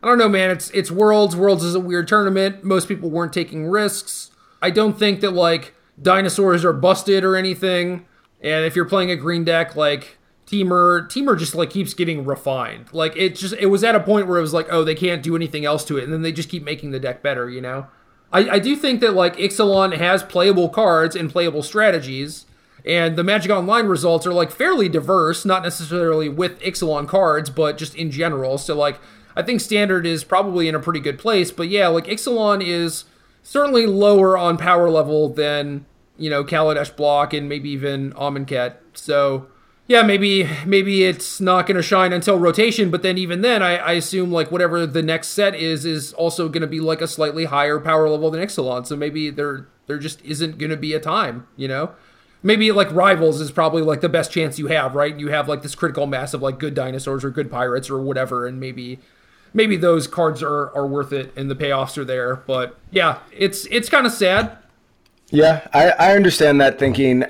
I 0.00 0.06
don't 0.06 0.18
know, 0.18 0.28
man. 0.28 0.50
It's 0.50 0.70
it's 0.70 0.92
Worlds. 0.92 1.34
Worlds 1.34 1.64
is 1.64 1.74
a 1.74 1.80
weird 1.80 2.06
tournament. 2.06 2.62
Most 2.62 2.86
people 2.86 3.10
weren't 3.10 3.32
taking 3.32 3.66
risks. 3.66 4.30
I 4.62 4.70
don't 4.70 4.96
think 4.96 5.22
that 5.22 5.32
like 5.32 5.74
dinosaurs 6.00 6.64
are 6.64 6.72
busted 6.72 7.24
or 7.24 7.34
anything. 7.34 8.06
And 8.40 8.64
if 8.64 8.76
you're 8.76 8.86
playing 8.86 9.10
a 9.10 9.16
green 9.16 9.44
deck, 9.44 9.74
like 9.74 10.18
Temur 10.50 11.06
Temur 11.08 11.38
just 11.38 11.54
like 11.54 11.70
keeps 11.70 11.94
getting 11.94 12.24
refined. 12.24 12.92
Like 12.92 13.16
it 13.16 13.36
just 13.36 13.54
it 13.54 13.66
was 13.66 13.84
at 13.84 13.94
a 13.94 14.00
point 14.00 14.26
where 14.26 14.38
it 14.38 14.42
was 14.42 14.52
like, 14.52 14.66
oh, 14.70 14.82
they 14.82 14.96
can't 14.96 15.22
do 15.22 15.36
anything 15.36 15.64
else 15.64 15.84
to 15.84 15.96
it, 15.96 16.04
and 16.04 16.12
then 16.12 16.22
they 16.22 16.32
just 16.32 16.48
keep 16.48 16.64
making 16.64 16.90
the 16.90 16.98
deck 16.98 17.22
better, 17.22 17.48
you 17.48 17.60
know? 17.60 17.86
I, 18.32 18.50
I 18.50 18.58
do 18.58 18.74
think 18.74 19.00
that 19.00 19.14
like 19.14 19.36
Ixalan 19.36 19.96
has 19.96 20.22
playable 20.22 20.68
cards 20.68 21.14
and 21.14 21.30
playable 21.30 21.62
strategies, 21.62 22.46
and 22.84 23.16
the 23.16 23.22
Magic 23.22 23.52
Online 23.52 23.86
results 23.86 24.26
are 24.26 24.32
like 24.32 24.50
fairly 24.50 24.88
diverse, 24.88 25.44
not 25.44 25.62
necessarily 25.62 26.28
with 26.28 26.60
Ixalan 26.60 27.06
cards, 27.06 27.48
but 27.48 27.78
just 27.78 27.94
in 27.94 28.10
general. 28.10 28.58
So 28.58 28.74
like 28.74 28.98
I 29.36 29.42
think 29.42 29.60
standard 29.60 30.04
is 30.04 30.24
probably 30.24 30.66
in 30.66 30.74
a 30.74 30.80
pretty 30.80 31.00
good 31.00 31.18
place, 31.18 31.52
but 31.52 31.68
yeah, 31.68 31.86
like 31.86 32.06
Ixalan 32.06 32.64
is 32.66 33.04
certainly 33.44 33.86
lower 33.86 34.36
on 34.36 34.56
power 34.56 34.90
level 34.90 35.28
than, 35.28 35.86
you 36.18 36.28
know, 36.28 36.42
Kaladesh 36.42 36.94
block 36.96 37.32
and 37.32 37.48
maybe 37.48 37.70
even 37.70 38.12
Amonkhet. 38.14 38.74
So 38.94 39.46
yeah, 39.90 40.02
maybe 40.02 40.48
maybe 40.64 41.02
it's 41.02 41.40
not 41.40 41.66
going 41.66 41.76
to 41.76 41.82
shine 41.82 42.12
until 42.12 42.38
rotation, 42.38 42.92
but 42.92 43.02
then 43.02 43.18
even 43.18 43.40
then, 43.40 43.60
I, 43.60 43.76
I 43.76 43.92
assume 43.94 44.30
like 44.30 44.52
whatever 44.52 44.86
the 44.86 45.02
next 45.02 45.30
set 45.30 45.52
is 45.56 45.84
is 45.84 46.12
also 46.12 46.48
going 46.48 46.60
to 46.60 46.68
be 46.68 46.78
like 46.78 47.00
a 47.00 47.08
slightly 47.08 47.46
higher 47.46 47.80
power 47.80 48.08
level 48.08 48.30
than 48.30 48.40
Ixalan. 48.40 48.86
So 48.86 48.94
maybe 48.94 49.30
there 49.30 49.66
there 49.88 49.98
just 49.98 50.24
isn't 50.24 50.58
going 50.58 50.70
to 50.70 50.76
be 50.76 50.94
a 50.94 51.00
time, 51.00 51.48
you 51.56 51.66
know. 51.66 51.90
Maybe 52.40 52.70
like 52.70 52.92
rivals 52.92 53.40
is 53.40 53.50
probably 53.50 53.82
like 53.82 54.00
the 54.00 54.08
best 54.08 54.30
chance 54.30 54.60
you 54.60 54.68
have, 54.68 54.94
right? 54.94 55.18
You 55.18 55.30
have 55.30 55.48
like 55.48 55.62
this 55.62 55.74
critical 55.74 56.06
mass 56.06 56.34
of 56.34 56.40
like 56.40 56.60
good 56.60 56.74
dinosaurs 56.74 57.24
or 57.24 57.30
good 57.30 57.50
pirates 57.50 57.90
or 57.90 58.00
whatever, 58.00 58.46
and 58.46 58.60
maybe 58.60 59.00
maybe 59.52 59.76
those 59.76 60.06
cards 60.06 60.40
are 60.40 60.72
are 60.72 60.86
worth 60.86 61.12
it 61.12 61.32
and 61.36 61.50
the 61.50 61.56
payoffs 61.56 61.98
are 61.98 62.04
there. 62.04 62.36
But 62.36 62.78
yeah, 62.92 63.18
it's 63.36 63.66
it's 63.72 63.88
kind 63.88 64.06
of 64.06 64.12
sad. 64.12 64.56
Yeah, 65.30 65.66
I, 65.74 65.90
I 65.90 66.14
understand 66.14 66.60
that 66.60 66.78
thinking. 66.78 67.24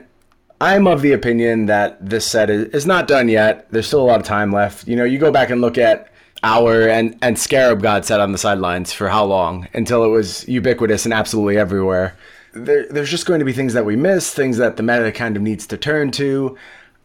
I'm 0.60 0.86
of 0.86 1.00
the 1.00 1.12
opinion 1.12 1.66
that 1.66 2.04
this 2.06 2.26
set 2.26 2.50
is, 2.50 2.86
not 2.86 3.08
done 3.08 3.28
yet. 3.28 3.70
There's 3.70 3.86
still 3.86 4.02
a 4.02 4.04
lot 4.04 4.20
of 4.20 4.26
time 4.26 4.52
left. 4.52 4.86
You 4.86 4.94
know, 4.94 5.04
you 5.04 5.18
go 5.18 5.32
back 5.32 5.48
and 5.48 5.60
look 5.60 5.78
at 5.78 6.12
our 6.42 6.88
and 6.88 7.18
and 7.22 7.38
Scarab 7.38 7.82
God 7.82 8.04
set 8.04 8.20
on 8.20 8.32
the 8.32 8.38
sidelines 8.38 8.92
for 8.92 9.08
how 9.08 9.24
long 9.24 9.68
until 9.74 10.04
it 10.04 10.08
was 10.08 10.46
ubiquitous 10.48 11.04
and 11.04 11.14
absolutely 11.14 11.56
everywhere. 11.56 12.16
There, 12.52 12.86
there's 12.88 13.10
just 13.10 13.26
going 13.26 13.38
to 13.38 13.44
be 13.44 13.52
things 13.52 13.74
that 13.74 13.84
we 13.86 13.96
miss, 13.96 14.34
things 14.34 14.56
that 14.58 14.76
the 14.76 14.82
meta 14.82 15.12
kind 15.12 15.36
of 15.36 15.42
needs 15.42 15.66
to 15.68 15.76
turn 15.76 16.10
to. 16.12 16.56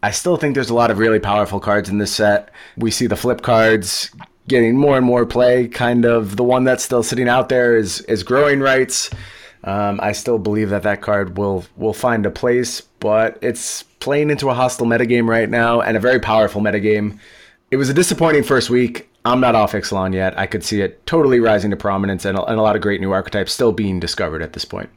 I 0.02 0.10
still 0.10 0.36
think 0.36 0.54
there's 0.54 0.70
a 0.70 0.74
lot 0.74 0.90
of 0.90 0.98
really 0.98 1.20
powerful 1.20 1.60
cards 1.60 1.88
in 1.88 1.98
this 1.98 2.14
set. 2.14 2.50
We 2.76 2.90
see 2.90 3.06
the 3.06 3.16
flip 3.16 3.42
cards 3.42 4.10
getting 4.48 4.76
more 4.76 4.96
and 4.96 5.06
more 5.06 5.24
play. 5.24 5.68
Kind 5.68 6.04
of 6.04 6.36
the 6.36 6.44
one 6.44 6.64
that's 6.64 6.84
still 6.84 7.02
sitting 7.02 7.28
out 7.28 7.48
there 7.48 7.76
is 7.76 8.02
is 8.02 8.22
growing 8.22 8.60
rites. 8.60 9.10
Um, 9.66 9.98
I 10.00 10.12
still 10.12 10.38
believe 10.38 10.70
that 10.70 10.84
that 10.84 11.02
card 11.02 11.36
will 11.36 11.64
will 11.76 11.92
find 11.92 12.24
a 12.24 12.30
place, 12.30 12.80
but 13.00 13.36
it's 13.42 13.82
playing 13.98 14.30
into 14.30 14.48
a 14.48 14.54
hostile 14.54 14.86
metagame 14.86 15.28
right 15.28 15.50
now 15.50 15.80
and 15.80 15.96
a 15.96 16.00
very 16.00 16.20
powerful 16.20 16.60
metagame. 16.62 17.18
It 17.72 17.76
was 17.76 17.88
a 17.88 17.94
disappointing 17.94 18.44
first 18.44 18.70
week. 18.70 19.10
I'm 19.24 19.40
not 19.40 19.56
off 19.56 19.72
Ixalan 19.72 20.14
yet. 20.14 20.38
I 20.38 20.46
could 20.46 20.62
see 20.62 20.80
it 20.82 21.04
totally 21.04 21.40
rising 21.40 21.72
to 21.72 21.76
prominence 21.76 22.24
and 22.24 22.38
a, 22.38 22.44
and 22.44 22.60
a 22.60 22.62
lot 22.62 22.76
of 22.76 22.82
great 22.82 23.00
new 23.00 23.10
archetypes 23.10 23.52
still 23.52 23.72
being 23.72 23.98
discovered 23.98 24.40
at 24.40 24.52
this 24.52 24.64
point. 24.64 24.88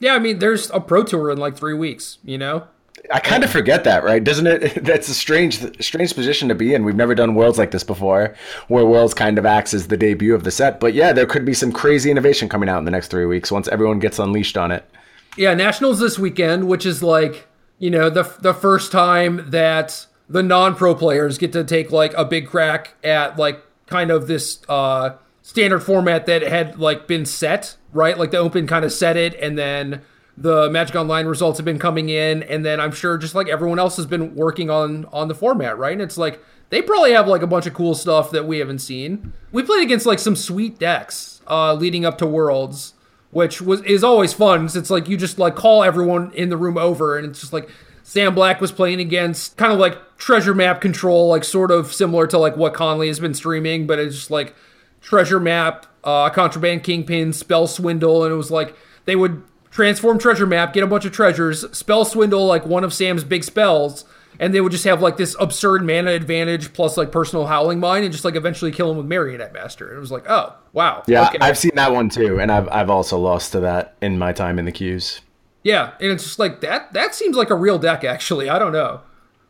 Yeah, 0.00 0.14
I 0.14 0.18
mean, 0.18 0.38
there's 0.38 0.70
a 0.70 0.80
pro 0.80 1.02
tour 1.02 1.30
in 1.30 1.38
like 1.38 1.56
three 1.56 1.72
weeks. 1.72 2.18
You 2.22 2.36
know, 2.36 2.68
I 3.12 3.18
kind 3.20 3.42
of 3.42 3.50
forget 3.50 3.84
that, 3.84 4.04
right? 4.04 4.22
Doesn't 4.22 4.46
it? 4.46 4.74
That's 4.84 5.08
a 5.08 5.14
strange, 5.14 5.58
strange 5.82 6.14
position 6.14 6.48
to 6.48 6.54
be 6.54 6.74
in. 6.74 6.84
We've 6.84 6.94
never 6.94 7.14
done 7.14 7.34
worlds 7.34 7.58
like 7.58 7.70
this 7.70 7.84
before, 7.84 8.34
where 8.68 8.84
worlds 8.84 9.14
kind 9.14 9.38
of 9.38 9.46
acts 9.46 9.74
as 9.74 9.88
the 9.88 9.96
debut 9.96 10.34
of 10.34 10.44
the 10.44 10.50
set. 10.50 10.80
But 10.80 10.94
yeah, 10.94 11.12
there 11.12 11.26
could 11.26 11.44
be 11.44 11.54
some 11.54 11.72
crazy 11.72 12.10
innovation 12.10 12.48
coming 12.48 12.68
out 12.68 12.78
in 12.78 12.84
the 12.84 12.90
next 12.90 13.08
three 13.08 13.26
weeks 13.26 13.50
once 13.50 13.68
everyone 13.68 13.98
gets 13.98 14.18
unleashed 14.18 14.56
on 14.56 14.70
it. 14.70 14.88
Yeah, 15.36 15.54
nationals 15.54 16.00
this 16.00 16.18
weekend, 16.18 16.68
which 16.68 16.84
is 16.84 17.02
like 17.02 17.46
you 17.80 17.90
know, 17.90 18.10
the 18.10 18.22
the 18.40 18.54
first 18.54 18.92
time 18.92 19.50
that 19.50 20.06
the 20.28 20.42
non-pro 20.42 20.94
players 20.94 21.38
get 21.38 21.52
to 21.54 21.64
take 21.64 21.90
like 21.90 22.14
a 22.14 22.24
big 22.24 22.46
crack 22.46 22.94
at 23.02 23.36
like 23.36 23.60
kind 23.86 24.12
of 24.12 24.28
this 24.28 24.60
uh 24.68 25.16
standard 25.42 25.80
format 25.80 26.26
that 26.26 26.42
had 26.42 26.78
like 26.78 27.08
been 27.08 27.24
set, 27.24 27.76
right? 27.92 28.16
Like 28.16 28.30
the 28.30 28.36
open 28.36 28.66
kind 28.66 28.84
of 28.84 28.92
set 28.92 29.16
it 29.16 29.34
and 29.34 29.58
then 29.58 30.02
the 30.40 30.70
Magic 30.70 30.96
Online 30.96 31.26
results 31.26 31.58
have 31.58 31.64
been 31.64 31.78
coming 31.78 32.08
in 32.08 32.42
and 32.42 32.64
then 32.64 32.80
I'm 32.80 32.92
sure 32.92 33.18
just 33.18 33.34
like 33.34 33.48
everyone 33.48 33.78
else 33.78 33.96
has 33.96 34.06
been 34.06 34.34
working 34.34 34.70
on 34.70 35.06
on 35.12 35.28
the 35.28 35.34
format, 35.34 35.78
right? 35.78 35.92
And 35.92 36.02
it's 36.02 36.18
like 36.18 36.42
they 36.70 36.82
probably 36.82 37.12
have 37.12 37.28
like 37.28 37.42
a 37.42 37.46
bunch 37.46 37.66
of 37.66 37.74
cool 37.74 37.94
stuff 37.94 38.30
that 38.30 38.46
we 38.46 38.58
haven't 38.58 38.78
seen. 38.80 39.32
We 39.52 39.62
played 39.62 39.82
against 39.82 40.06
like 40.06 40.18
some 40.18 40.36
sweet 40.36 40.78
decks 40.78 41.40
uh 41.46 41.74
leading 41.74 42.04
up 42.04 42.18
to 42.18 42.26
Worlds 42.26 42.94
which 43.30 43.62
was 43.62 43.82
is 43.82 44.04
always 44.04 44.32
fun. 44.32 44.68
It's 44.74 44.90
like 44.90 45.08
you 45.08 45.16
just 45.16 45.38
like 45.38 45.54
call 45.54 45.82
everyone 45.84 46.32
in 46.34 46.48
the 46.48 46.56
room 46.56 46.76
over, 46.76 47.16
and 47.16 47.26
it's 47.26 47.40
just 47.40 47.52
like 47.52 47.68
Sam 48.02 48.34
Black 48.34 48.60
was 48.60 48.72
playing 48.72 49.00
against 49.00 49.56
kind 49.56 49.72
of 49.72 49.78
like 49.78 49.98
treasure 50.16 50.54
map 50.54 50.80
control, 50.80 51.28
like 51.28 51.44
sort 51.44 51.70
of 51.70 51.92
similar 51.92 52.26
to 52.28 52.38
like 52.38 52.56
what 52.56 52.74
Conley 52.74 53.08
has 53.08 53.20
been 53.20 53.34
streaming, 53.34 53.86
but 53.86 53.98
it's 53.98 54.16
just 54.16 54.30
like 54.30 54.54
treasure 55.00 55.40
map, 55.40 55.86
uh, 56.04 56.28
contraband 56.30 56.82
kingpin, 56.82 57.32
spell 57.32 57.66
swindle, 57.66 58.24
and 58.24 58.32
it 58.32 58.36
was 58.36 58.50
like 58.50 58.74
they 59.04 59.16
would 59.16 59.42
transform 59.70 60.18
treasure 60.18 60.46
map, 60.46 60.72
get 60.72 60.82
a 60.82 60.86
bunch 60.86 61.04
of 61.04 61.12
treasures, 61.12 61.64
spell 61.76 62.04
swindle 62.04 62.46
like 62.46 62.66
one 62.66 62.84
of 62.84 62.92
Sam's 62.92 63.24
big 63.24 63.44
spells, 63.44 64.04
and 64.38 64.54
they 64.54 64.60
would 64.60 64.72
just 64.72 64.84
have 64.84 65.00
like 65.02 65.16
this 65.16 65.36
absurd 65.38 65.84
mana 65.84 66.10
advantage 66.12 66.72
plus 66.72 66.96
like 66.96 67.12
personal 67.12 67.46
howling 67.46 67.78
mine 67.80 68.02
and 68.04 68.12
just 68.12 68.24
like 68.24 68.36
eventually 68.36 68.72
kill 68.72 68.90
him 68.90 68.96
with 68.96 69.06
marionette 69.06 69.52
master. 69.52 69.88
And 69.88 69.96
it 69.96 70.00
was 70.00 70.10
like, 70.12 70.24
oh 70.28 70.54
wow, 70.72 71.02
Yeah, 71.06 71.28
okay. 71.28 71.38
I've 71.40 71.58
seen 71.58 71.72
that 71.74 71.92
one 71.92 72.08
too, 72.08 72.40
and 72.40 72.50
I've 72.50 72.68
I've 72.68 72.90
also 72.90 73.18
lost 73.18 73.52
to 73.52 73.60
that 73.60 73.96
in 74.00 74.18
my 74.18 74.32
time 74.32 74.58
in 74.58 74.64
the 74.64 74.72
queues. 74.72 75.20
yeah, 75.62 75.92
and 76.00 76.10
it's 76.10 76.24
just 76.24 76.38
like 76.38 76.60
that. 76.62 76.92
That 76.92 77.14
seems 77.14 77.36
like 77.36 77.50
a 77.50 77.54
real 77.54 77.78
deck, 77.78 78.02
actually. 78.04 78.48
I 78.48 78.58
don't 78.58 78.72
know. 78.72 79.00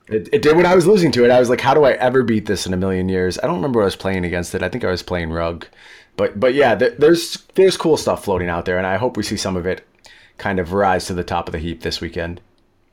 It, 0.09 0.29
it 0.33 0.43
did 0.43 0.57
when 0.57 0.67
I 0.67 0.75
was 0.75 0.89
losing 0.89 1.13
to 1.13 1.25
it. 1.25 1.31
I 1.31 1.39
was 1.39 1.49
like, 1.49 1.61
how 1.61 1.73
do 1.73 1.85
I 1.85 1.93
ever 1.93 2.25
beat 2.25 2.47
this 2.47 2.67
in 2.67 2.75
a 2.75 2.77
million 2.77 3.09
years? 3.09 3.39
I 3.39 3.47
don't 3.47 3.55
remember 3.57 3.79
what 3.79 3.85
I 3.85 3.87
was 3.87 3.97
playing 3.97 4.25
against 4.25 4.55
it. 4.57 4.63
I 4.63 4.69
think 4.69 4.83
I 4.85 4.91
was 4.91 5.05
playing 5.05 5.31
Rug, 5.31 5.67
but 6.17 6.41
but 6.41 6.53
yeah, 6.55 6.75
there, 6.75 6.91
there's 6.99 7.37
there's 7.55 7.77
cool 7.77 7.97
stuff 7.97 8.25
floating 8.25 8.49
out 8.49 8.65
there, 8.65 8.77
and 8.77 8.87
I 8.89 8.97
hope 8.97 9.17
we 9.17 9.23
see 9.23 9.37
some 9.37 9.57
of 9.57 9.67
it 9.67 9.87
kind 10.41 10.59
of 10.59 10.73
rise 10.73 11.07
to 11.07 11.15
the 11.15 11.23
top 11.23 11.47
of 11.49 11.53
the 11.53 11.59
heap 11.59 11.83
this 11.83 12.01
weekend. 12.01 12.41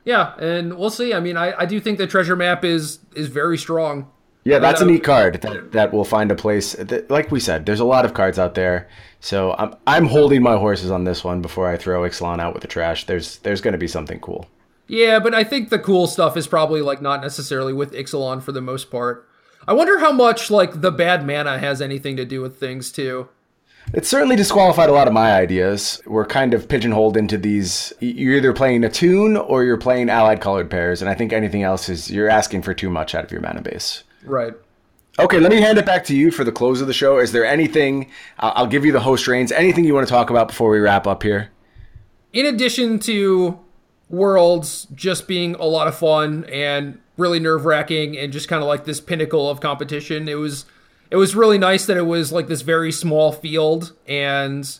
Yeah, 0.04 0.36
and 0.36 0.78
we'll 0.78 0.90
see. 0.90 1.12
I 1.12 1.20
mean, 1.20 1.36
I, 1.36 1.52
I 1.58 1.66
do 1.66 1.80
think 1.80 1.98
the 1.98 2.06
treasure 2.06 2.36
map 2.36 2.64
is 2.64 3.00
is 3.16 3.26
very 3.26 3.58
strong. 3.58 4.10
Yeah, 4.44 4.60
that's 4.60 4.80
a 4.80 4.86
neat 4.86 5.04
card 5.04 5.42
that, 5.42 5.72
that 5.72 5.92
will 5.92 6.04
find 6.04 6.30
a 6.30 6.34
place. 6.34 6.72
That, 6.72 7.10
like 7.10 7.30
we 7.30 7.40
said, 7.40 7.66
there's 7.66 7.80
a 7.80 7.84
lot 7.84 8.06
of 8.06 8.14
cards 8.14 8.38
out 8.38 8.54
there, 8.54 8.88
so 9.20 9.54
I'm 9.58 9.74
I'm 9.86 10.06
holding 10.06 10.42
my 10.42 10.56
horses 10.56 10.90
on 10.90 11.04
this 11.04 11.24
one 11.24 11.42
before 11.42 11.68
I 11.68 11.76
throw 11.76 12.08
Ixalan 12.08 12.40
out 12.40 12.54
with 12.54 12.62
the 12.62 12.68
trash. 12.68 13.04
There's 13.04 13.38
there's 13.38 13.60
going 13.60 13.72
to 13.72 13.78
be 13.78 13.88
something 13.88 14.20
cool. 14.20 14.48
Yeah, 14.86 15.18
but 15.18 15.34
I 15.34 15.44
think 15.44 15.68
the 15.68 15.78
cool 15.78 16.06
stuff 16.06 16.36
is 16.36 16.46
probably 16.46 16.80
like 16.80 17.02
not 17.02 17.20
necessarily 17.20 17.74
with 17.74 17.92
Ixalan 17.92 18.42
for 18.42 18.52
the 18.52 18.62
most 18.62 18.90
part. 18.90 19.28
I 19.66 19.74
wonder 19.74 19.98
how 19.98 20.12
much 20.12 20.50
like 20.50 20.80
the 20.80 20.90
bad 20.90 21.26
mana 21.26 21.58
has 21.58 21.82
anything 21.82 22.16
to 22.16 22.24
do 22.24 22.40
with 22.40 22.58
things 22.58 22.90
too. 22.90 23.28
It 23.94 24.04
certainly 24.04 24.36
disqualified 24.36 24.88
a 24.88 24.92
lot 24.92 25.08
of 25.08 25.14
my 25.14 25.32
ideas. 25.32 26.00
We're 26.06 26.26
kind 26.26 26.54
of 26.54 26.68
pigeonholed 26.68 27.16
into 27.16 27.38
these. 27.38 27.92
You're 28.00 28.36
either 28.36 28.52
playing 28.52 28.84
a 28.84 28.90
tune 28.90 29.36
or 29.36 29.64
you're 29.64 29.78
playing 29.78 30.10
allied 30.10 30.40
colored 30.40 30.70
pairs, 30.70 31.00
and 31.00 31.10
I 31.10 31.14
think 31.14 31.32
anything 31.32 31.62
else 31.62 31.88
is 31.88 32.10
you're 32.10 32.28
asking 32.28 32.62
for 32.62 32.74
too 32.74 32.90
much 32.90 33.14
out 33.14 33.24
of 33.24 33.32
your 33.32 33.40
mana 33.40 33.62
base. 33.62 34.04
Right. 34.24 34.54
Okay, 35.18 35.40
let 35.40 35.50
me 35.50 35.60
hand 35.60 35.78
it 35.78 35.86
back 35.86 36.04
to 36.04 36.16
you 36.16 36.30
for 36.30 36.44
the 36.44 36.52
close 36.52 36.80
of 36.80 36.86
the 36.86 36.92
show. 36.92 37.18
Is 37.18 37.32
there 37.32 37.44
anything? 37.44 38.10
I'll 38.38 38.68
give 38.68 38.84
you 38.84 38.92
the 38.92 39.00
host 39.00 39.26
reins. 39.26 39.50
Anything 39.50 39.84
you 39.84 39.94
want 39.94 40.06
to 40.06 40.12
talk 40.12 40.30
about 40.30 40.48
before 40.48 40.70
we 40.70 40.78
wrap 40.78 41.06
up 41.06 41.22
here? 41.22 41.50
in 42.32 42.46
addition 42.46 42.98
to 43.00 43.58
Worlds 44.08 44.86
just 44.94 45.28
being 45.28 45.54
a 45.56 45.64
lot 45.64 45.88
of 45.88 45.96
fun 45.96 46.44
and 46.44 46.98
really 47.16 47.40
nerve 47.40 47.64
wracking 47.64 48.16
and 48.16 48.32
just 48.32 48.48
kind 48.48 48.62
of 48.62 48.68
like 48.68 48.84
this 48.84 49.00
pinnacle 49.00 49.50
of 49.50 49.60
competition, 49.60 50.28
it 50.28 50.36
was 50.36 50.64
it 51.10 51.16
was 51.16 51.34
really 51.34 51.58
nice 51.58 51.86
that 51.86 51.96
it 51.96 52.06
was 52.06 52.32
like 52.32 52.48
this 52.48 52.62
very 52.62 52.92
small 52.92 53.32
field 53.32 53.92
and 54.06 54.78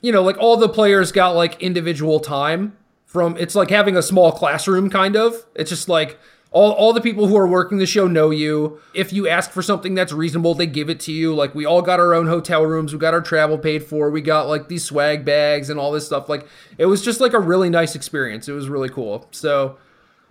you 0.00 0.12
know 0.12 0.22
like 0.22 0.38
all 0.38 0.56
the 0.56 0.68
players 0.68 1.12
got 1.12 1.30
like 1.30 1.60
individual 1.62 2.20
time 2.20 2.76
from 3.14 3.36
it's 3.38 3.54
like 3.54 3.70
having 3.70 3.96
a 3.96 4.02
small 4.02 4.32
classroom 4.32 4.90
kind 4.90 5.14
of. 5.14 5.46
It's 5.54 5.70
just 5.70 5.88
like 5.88 6.18
all, 6.50 6.72
all 6.72 6.92
the 6.92 7.00
people 7.00 7.28
who 7.28 7.36
are 7.36 7.46
working 7.46 7.78
the 7.78 7.86
show 7.86 8.08
know 8.08 8.30
you. 8.30 8.80
If 8.92 9.12
you 9.12 9.28
ask 9.28 9.52
for 9.52 9.62
something 9.62 9.94
that's 9.94 10.12
reasonable, 10.12 10.54
they 10.54 10.66
give 10.66 10.90
it 10.90 10.98
to 11.00 11.12
you. 11.12 11.32
Like 11.32 11.54
we 11.54 11.64
all 11.64 11.80
got 11.80 12.00
our 12.00 12.12
own 12.12 12.26
hotel 12.26 12.66
rooms, 12.66 12.92
we 12.92 12.98
got 12.98 13.14
our 13.14 13.20
travel 13.20 13.56
paid 13.56 13.84
for, 13.84 14.10
we 14.10 14.20
got 14.20 14.48
like 14.48 14.66
these 14.66 14.82
swag 14.82 15.24
bags 15.24 15.70
and 15.70 15.78
all 15.78 15.92
this 15.92 16.04
stuff. 16.04 16.28
Like 16.28 16.48
it 16.76 16.86
was 16.86 17.02
just 17.02 17.20
like 17.20 17.34
a 17.34 17.38
really 17.38 17.70
nice 17.70 17.94
experience. 17.94 18.48
It 18.48 18.52
was 18.52 18.68
really 18.68 18.88
cool. 18.88 19.28
So 19.30 19.78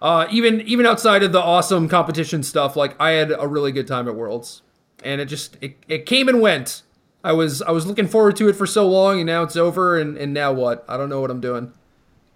uh, 0.01 0.27
even 0.29 0.59
even 0.61 0.85
outside 0.85 1.23
of 1.23 1.31
the 1.31 1.41
awesome 1.41 1.87
competition 1.87 2.43
stuff, 2.43 2.75
like 2.75 2.99
I 2.99 3.11
had 3.11 3.31
a 3.31 3.47
really 3.47 3.71
good 3.71 3.87
time 3.87 4.09
at 4.09 4.15
Worlds, 4.15 4.61
and 5.03 5.21
it 5.21 5.25
just 5.25 5.57
it, 5.61 5.77
it 5.87 6.05
came 6.05 6.27
and 6.27 6.41
went. 6.41 6.81
I 7.23 7.31
was 7.31 7.61
I 7.61 7.71
was 7.71 7.85
looking 7.85 8.07
forward 8.07 8.35
to 8.37 8.49
it 8.49 8.53
for 8.53 8.67
so 8.67 8.87
long, 8.87 9.19
and 9.19 9.27
now 9.27 9.43
it's 9.43 9.55
over. 9.55 9.97
And, 9.99 10.17
and 10.17 10.33
now 10.33 10.51
what? 10.51 10.83
I 10.87 10.97
don't 10.97 11.09
know 11.09 11.21
what 11.21 11.31
I'm 11.31 11.41
doing. 11.41 11.73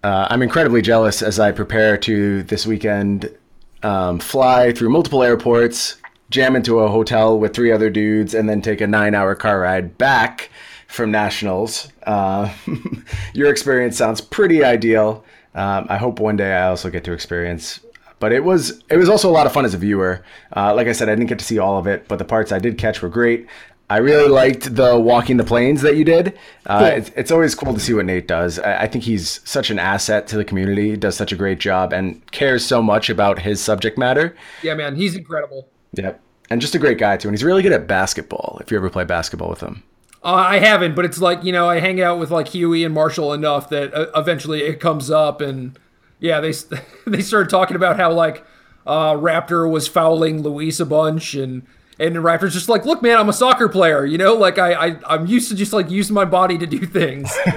Uh, 0.04 0.28
I'm 0.30 0.42
incredibly 0.42 0.82
jealous 0.82 1.22
as 1.22 1.40
I 1.40 1.52
prepare 1.52 1.98
to 1.98 2.44
this 2.44 2.66
weekend 2.66 3.36
um, 3.84 4.20
fly 4.20 4.72
through 4.72 4.90
multiple 4.90 5.24
airports, 5.24 5.98
jam 6.30 6.56
into 6.56 6.80
a 6.80 6.90
hotel 6.90 7.38
with 7.38 7.54
three 7.54 7.72
other 7.72 7.90
dudes, 7.90 8.34
and 8.34 8.48
then 8.48 8.62
take 8.62 8.80
a 8.82 8.88
nine 8.88 9.16
hour 9.16 9.36
car 9.36 9.62
ride 9.62 9.98
back 9.98 10.50
from 10.88 11.12
nationals. 11.12 11.92
Uh, 12.04 12.54
your 13.34 13.50
experience 13.50 13.98
sounds 13.98 14.22
pretty 14.22 14.64
ideal. 14.64 15.26
Um, 15.56 15.88
I 15.90 15.98
hope 15.98 16.20
one 16.20 16.38
day 16.38 16.54
I 16.54 16.68
also 16.68 16.90
get 16.90 17.04
to 17.06 17.14
experience. 17.14 17.80
But 18.20 18.32
it 18.34 18.44
was 18.44 18.84
it 18.90 18.98
was 18.98 19.10
also 19.10 19.30
a 19.30 19.32
lot 19.34 19.46
of 19.46 19.54
fun 19.54 19.66
as 19.66 19.74
a 19.74 19.78
viewer. 19.78 20.24
Uh, 20.56 20.74
like 20.74 20.88
I 20.88 20.92
said, 20.92 21.08
I 21.10 21.14
didn't 21.16 21.28
get 21.28 21.40
to 21.40 21.46
see 21.46 21.60
all 21.60 21.78
of 21.78 21.86
it, 21.88 22.08
but 22.08 22.18
the 22.20 22.26
parts 22.26 22.52
I 22.52 22.60
did 22.60 22.78
catch 22.78 23.02
were 23.02 23.10
great. 23.10 23.48
I 23.90 23.98
really 24.00 24.28
liked 24.28 24.76
the 24.76 25.00
walking 25.00 25.38
the 25.38 25.46
planes 25.46 25.82
that 25.82 25.96
you 25.96 26.04
did. 26.04 26.38
Uh, 26.66 26.80
Cool. 26.80 26.88
it's, 26.98 27.12
it's 27.16 27.32
always 27.32 27.56
cool 27.56 27.74
to 27.74 27.80
see 27.80 27.94
what 27.94 28.06
Nate 28.06 28.28
does. 28.28 28.60
I, 28.60 28.82
I 28.84 28.88
think 28.88 29.06
he's 29.06 29.40
such 29.46 29.70
an 29.70 29.80
asset 29.80 30.28
to 30.28 30.36
the 30.36 30.44
community. 30.44 30.90
He 30.90 30.98
does 30.98 31.16
such 31.16 31.32
a 31.32 31.38
great 31.38 31.60
job 31.60 31.94
and 31.94 32.26
cares 32.32 32.66
so 32.66 32.82
much 32.82 33.10
about 33.10 33.40
his 33.40 33.62
subject 33.62 33.98
matter. 33.98 34.36
Yeah, 34.62 34.74
man, 34.74 34.96
he's 34.98 35.16
incredible. 35.16 35.70
Yep. 35.94 36.20
And 36.50 36.60
just 36.60 36.76
a 36.76 36.80
great 36.80 36.98
guy 36.98 37.16
too. 37.18 37.30
And 37.30 37.38
he's 37.38 37.46
really 37.46 37.62
good 37.62 37.72
at 37.72 37.88
basketball. 37.88 38.58
If 38.62 38.72
you 38.72 38.78
ever 38.78 38.90
play 38.90 39.06
basketball 39.06 39.50
with 39.50 39.62
him. 39.62 39.84
Uh, 40.24 40.34
I 40.34 40.60
haven't, 40.60 40.96
but 40.96 41.06
it's 41.06 41.20
like 41.22 41.44
you 41.46 41.54
know 41.54 41.70
I 41.70 41.80
hang 41.80 42.02
out 42.02 42.20
with 42.20 42.32
like 42.32 42.50
Huey 42.50 42.84
and 42.84 42.94
Marshall 42.94 43.32
enough 43.34 43.70
that 43.70 43.94
uh, 43.94 44.08
eventually 44.16 44.64
it 44.64 44.80
comes 44.82 45.10
up, 45.12 45.40
and 45.40 45.78
yeah, 46.20 46.40
they 46.40 46.54
they 47.08 47.22
started 47.22 47.50
talking 47.50 47.76
about 47.76 47.98
how 47.98 48.12
like 48.12 48.46
uh, 48.86 49.14
Raptor 49.14 49.70
was 49.70 49.88
fouling 49.88 50.42
Luis 50.42 50.80
a 50.80 50.86
bunch, 50.86 51.34
and 51.34 51.64
and 52.00 52.16
Raptor's 52.18 52.54
just 52.54 52.70
like, 52.70 52.86
look, 52.86 53.02
man, 53.02 53.18
I'm 53.18 53.30
a 53.30 53.34
soccer 53.34 53.68
player, 53.70 54.06
you 54.06 54.18
know, 54.18 54.34
like 54.36 54.58
I, 54.58 54.74
I 54.74 54.96
I'm 55.08 55.26
used 55.26 55.50
to 55.50 55.56
just 55.56 55.74
like 55.74 55.90
using 55.90 56.14
my 56.14 56.26
body 56.26 56.58
to 56.58 56.66
do 56.66 56.80
things. 56.86 57.36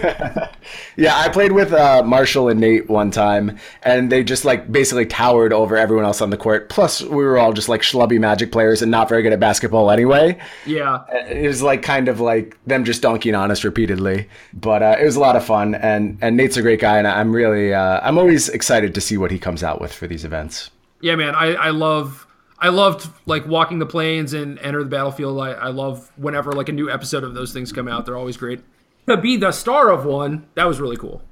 Yeah, 0.96 1.16
I 1.16 1.28
played 1.30 1.52
with 1.52 1.72
uh, 1.72 2.02
Marshall 2.04 2.48
and 2.48 2.60
Nate 2.60 2.88
one 2.88 3.10
time, 3.10 3.58
and 3.82 4.12
they 4.12 4.22
just 4.22 4.44
like 4.44 4.70
basically 4.70 5.06
towered 5.06 5.52
over 5.52 5.76
everyone 5.76 6.04
else 6.04 6.20
on 6.20 6.30
the 6.30 6.36
court. 6.36 6.68
Plus, 6.68 7.00
we 7.02 7.24
were 7.24 7.38
all 7.38 7.52
just 7.52 7.68
like 7.68 7.80
schlubby 7.80 8.20
Magic 8.20 8.52
players 8.52 8.82
and 8.82 8.90
not 8.90 9.08
very 9.08 9.22
good 9.22 9.32
at 9.32 9.40
basketball 9.40 9.90
anyway. 9.90 10.38
yeah, 10.66 11.00
It 11.28 11.46
was 11.46 11.62
like 11.62 11.82
kind 11.82 12.08
of 12.08 12.20
like 12.20 12.56
them 12.66 12.84
just 12.84 13.02
dunking 13.02 13.34
on 13.34 13.50
us 13.50 13.64
repeatedly, 13.64 14.28
but 14.52 14.82
uh, 14.82 14.96
it 15.00 15.04
was 15.04 15.16
a 15.16 15.20
lot 15.20 15.34
of 15.34 15.44
fun. 15.44 15.74
And 15.74 16.18
and 16.20 16.36
Nate's 16.36 16.56
a 16.56 16.62
great 16.62 16.80
guy, 16.80 16.98
and 16.98 17.06
I'm 17.08 17.32
really 17.32 17.72
uh, 17.72 18.00
I'm 18.02 18.18
always 18.18 18.48
excited 18.50 18.94
to 18.94 19.00
see 19.00 19.16
what 19.16 19.30
he 19.30 19.38
comes 19.38 19.64
out 19.64 19.80
with 19.80 19.92
for 19.92 20.06
these 20.06 20.24
events. 20.24 20.70
yeah, 21.00 21.16
man, 21.16 21.34
I 21.34 21.54
I 21.54 21.70
love. 21.70 22.26
I 22.60 22.68
loved 22.68 23.08
like 23.26 23.46
walking 23.46 23.78
the 23.78 23.86
planes 23.86 24.34
and 24.34 24.58
enter 24.58 24.82
the 24.82 24.90
battlefield. 24.90 25.40
I, 25.40 25.52
I 25.52 25.68
love 25.68 26.10
whenever 26.16 26.52
like 26.52 26.68
a 26.68 26.72
new 26.72 26.90
episode 26.90 27.24
of 27.24 27.34
those 27.34 27.52
things 27.52 27.72
come 27.72 27.88
out. 27.88 28.06
They're 28.06 28.16
always 28.16 28.36
great. 28.36 28.60
To 29.08 29.16
be 29.16 29.36
the 29.36 29.50
star 29.50 29.90
of 29.90 30.04
one, 30.04 30.46
that 30.54 30.64
was 30.64 30.78
really 30.78 30.96
cool. 30.96 31.22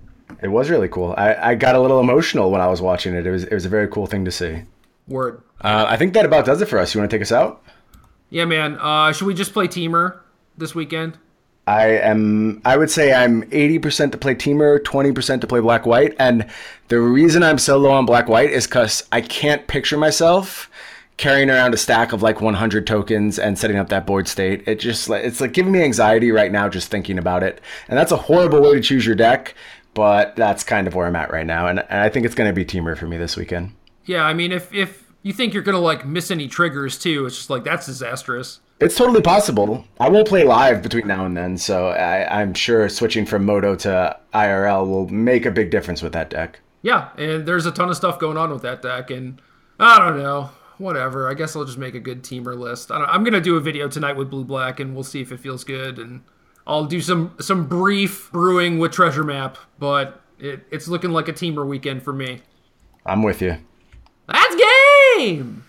It 0.43 0.49
was 0.49 0.71
really 0.71 0.89
cool. 0.89 1.15
I, 1.17 1.51
I 1.51 1.55
got 1.55 1.75
a 1.75 1.81
little 1.81 2.01
emotional 2.01 2.51
when 2.51 2.61
I 2.61 2.67
was 2.67 2.81
watching 2.81 3.15
it. 3.15 3.27
It 3.27 3.31
was 3.31 3.45
it 3.45 3.53
was 3.53 3.67
a 3.67 3.69
very 3.69 3.89
cool 3.89 4.07
thing 4.07 4.25
to 4.25 4.31
see. 4.31 4.63
Word. 5.07 5.43
Uh, 5.61 5.87
I 5.89 5.97
think 5.97 6.15
that 6.15 6.25
about 6.25 6.47
does 6.47 6.63
it 6.63 6.67
for 6.67 6.79
us. 6.79 6.95
You 6.95 7.01
want 7.01 7.11
to 7.11 7.15
take 7.15 7.23
us 7.23 7.33
out? 7.33 7.63
Yeah, 8.31 8.45
man. 8.45 8.79
Uh, 8.79 9.13
should 9.13 9.27
we 9.27 9.35
just 9.35 9.53
play 9.53 9.69
Temur 9.69 10.19
this 10.57 10.75
weekend? 10.75 11.19
I 11.67 11.87
am. 11.99 12.63
I 12.65 12.77
would 12.79 12.91
say 12.91 13.13
I'm 13.13 13.43
80% 13.45 14.13
to 14.13 14.19
play 14.19 14.35
Temur, 14.35 14.79
20% 14.81 15.43
to 15.43 15.47
play 15.47 15.61
Black 15.61 15.85
White, 15.85 16.15
and 16.19 16.47
the 16.89 16.99
reason 16.99 17.43
I'm 17.43 17.59
so 17.59 17.77
low 17.77 17.91
on 17.91 18.07
Black 18.07 18.29
White 18.29 18.51
is 18.51 18.67
because 18.67 19.07
I 19.13 19.21
can't 19.21 19.67
picture 19.67 19.99
myself 19.99 20.71
carrying 21.19 21.51
around 21.51 21.75
a 21.75 21.77
stack 21.77 22.13
of 22.13 22.23
like 22.23 22.41
100 22.41 22.87
tokens 22.87 23.39
and 23.39 23.59
setting 23.59 23.77
up 23.77 23.91
that 23.91 24.07
board 24.07 24.27
state. 24.27 24.67
It 24.67 24.81
just 24.81 25.09
like 25.11 25.25
it's 25.25 25.41
like 25.41 25.53
giving 25.53 25.73
me 25.73 25.83
anxiety 25.83 26.31
right 26.31 26.51
now 26.51 26.69
just 26.69 26.91
thinking 26.91 27.19
about 27.19 27.43
it, 27.43 27.61
and 27.89 27.99
that's 27.99 28.13
a 28.13 28.17
horrible 28.17 28.63
way 28.63 28.75
to 28.75 28.81
choose 28.81 29.05
your 29.05 29.17
deck. 29.17 29.55
But 29.95 30.37
that's 30.37 30.65
kind 30.65 30.87
of 30.87 30.95
where 30.95 31.07
I'm 31.07 31.17
at 31.17 31.33
right 31.33 31.47
now, 31.47 31.67
and, 31.67 31.81
and 31.81 32.01
I 32.01 32.09
think 32.09 32.25
it's 32.25 32.35
going 32.35 32.49
to 32.49 32.55
be 32.55 32.65
Temur 32.65 32.97
for 32.97 33.07
me 33.07 33.17
this 33.19 33.37
weekend. 33.37 33.73
Yeah, 34.05 34.23
I 34.23 34.33
mean, 34.33 34.53
if 34.53 34.73
if 34.73 35.13
you 35.23 35.33
think 35.33 35.53
you're 35.53 35.63
gonna 35.63 35.79
like 35.81 36.07
miss 36.07 36.31
any 36.31 36.47
triggers 36.49 36.99
too, 36.99 37.27
it's 37.27 37.37
just 37.37 37.51
like 37.51 37.65
that's 37.65 37.87
disastrous. 37.87 38.61
It's 38.81 38.97
totally 38.97 39.23
possible. 39.23 39.85
I 39.99 40.09
will 40.09 40.25
play 40.25 40.45
live 40.45 40.83
between 40.83 41.09
now 41.09 41.27
and 41.27 41.37
then, 41.37 41.59
so 41.59 41.89
I, 41.89 42.41
I'm 42.41 42.55
sure 42.55 42.89
switching 42.89 43.27
from 43.27 43.45
MODO 43.45 43.75
to 43.81 44.17
IRL 44.33 44.87
will 44.87 45.09
make 45.09 45.45
a 45.47 45.51
big 45.51 45.71
difference 45.73 46.01
with 46.01 46.13
that 46.13 46.31
deck. 46.31 46.61
yeah, 46.83 47.09
and 47.19 47.45
there's 47.45 47.67
a 47.67 47.73
ton 47.73 47.89
of 47.89 47.97
stuff 47.97 48.21
going 48.21 48.37
on 48.37 48.51
with 48.53 48.63
that 48.63 48.81
deck, 48.83 49.11
and 49.11 49.43
I 49.81 49.99
don't 49.99 50.17
know, 50.19 50.51
whatever. 50.79 51.29
I 51.29 51.35
guess 51.35 51.55
I'll 51.55 51.65
just 51.65 51.79
make 51.79 51.95
a 51.95 52.01
good 52.01 52.23
Temur 52.23 52.59
list. 52.59 52.91
I 52.91 53.15
am 53.15 53.25
gonna 53.25 53.41
do 53.41 53.57
a 53.57 53.61
video 53.61 53.89
tonight 53.89 54.17
with 54.17 54.31
blue 54.31 54.45
black, 54.45 54.81
and 54.81 54.95
we'll 54.95 55.05
see 55.05 55.21
if 55.21 55.33
it 55.33 55.41
feels 55.41 55.65
good, 55.65 55.99
and 55.99 56.23
I'll 56.67 56.85
do 56.85 57.01
some 57.01 57.35
some 57.41 57.67
brief 57.67 58.31
brewing 58.33 58.79
with 58.79 58.93
treasure 58.93 59.25
map, 59.25 59.59
but 59.79 60.23
it, 60.39 60.67
it's 60.71 60.89
looking 60.89 61.11
like 61.11 61.29
a 61.29 61.33
Temur 61.33 61.67
weekend 61.67 62.03
for 62.03 62.13
me. 62.13 62.41
I'm 63.07 63.23
with 63.23 63.41
you. 63.43 63.57
That's 64.27 64.57
game. 65.17 65.65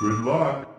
Good 0.00 0.18
luck. 0.20 0.73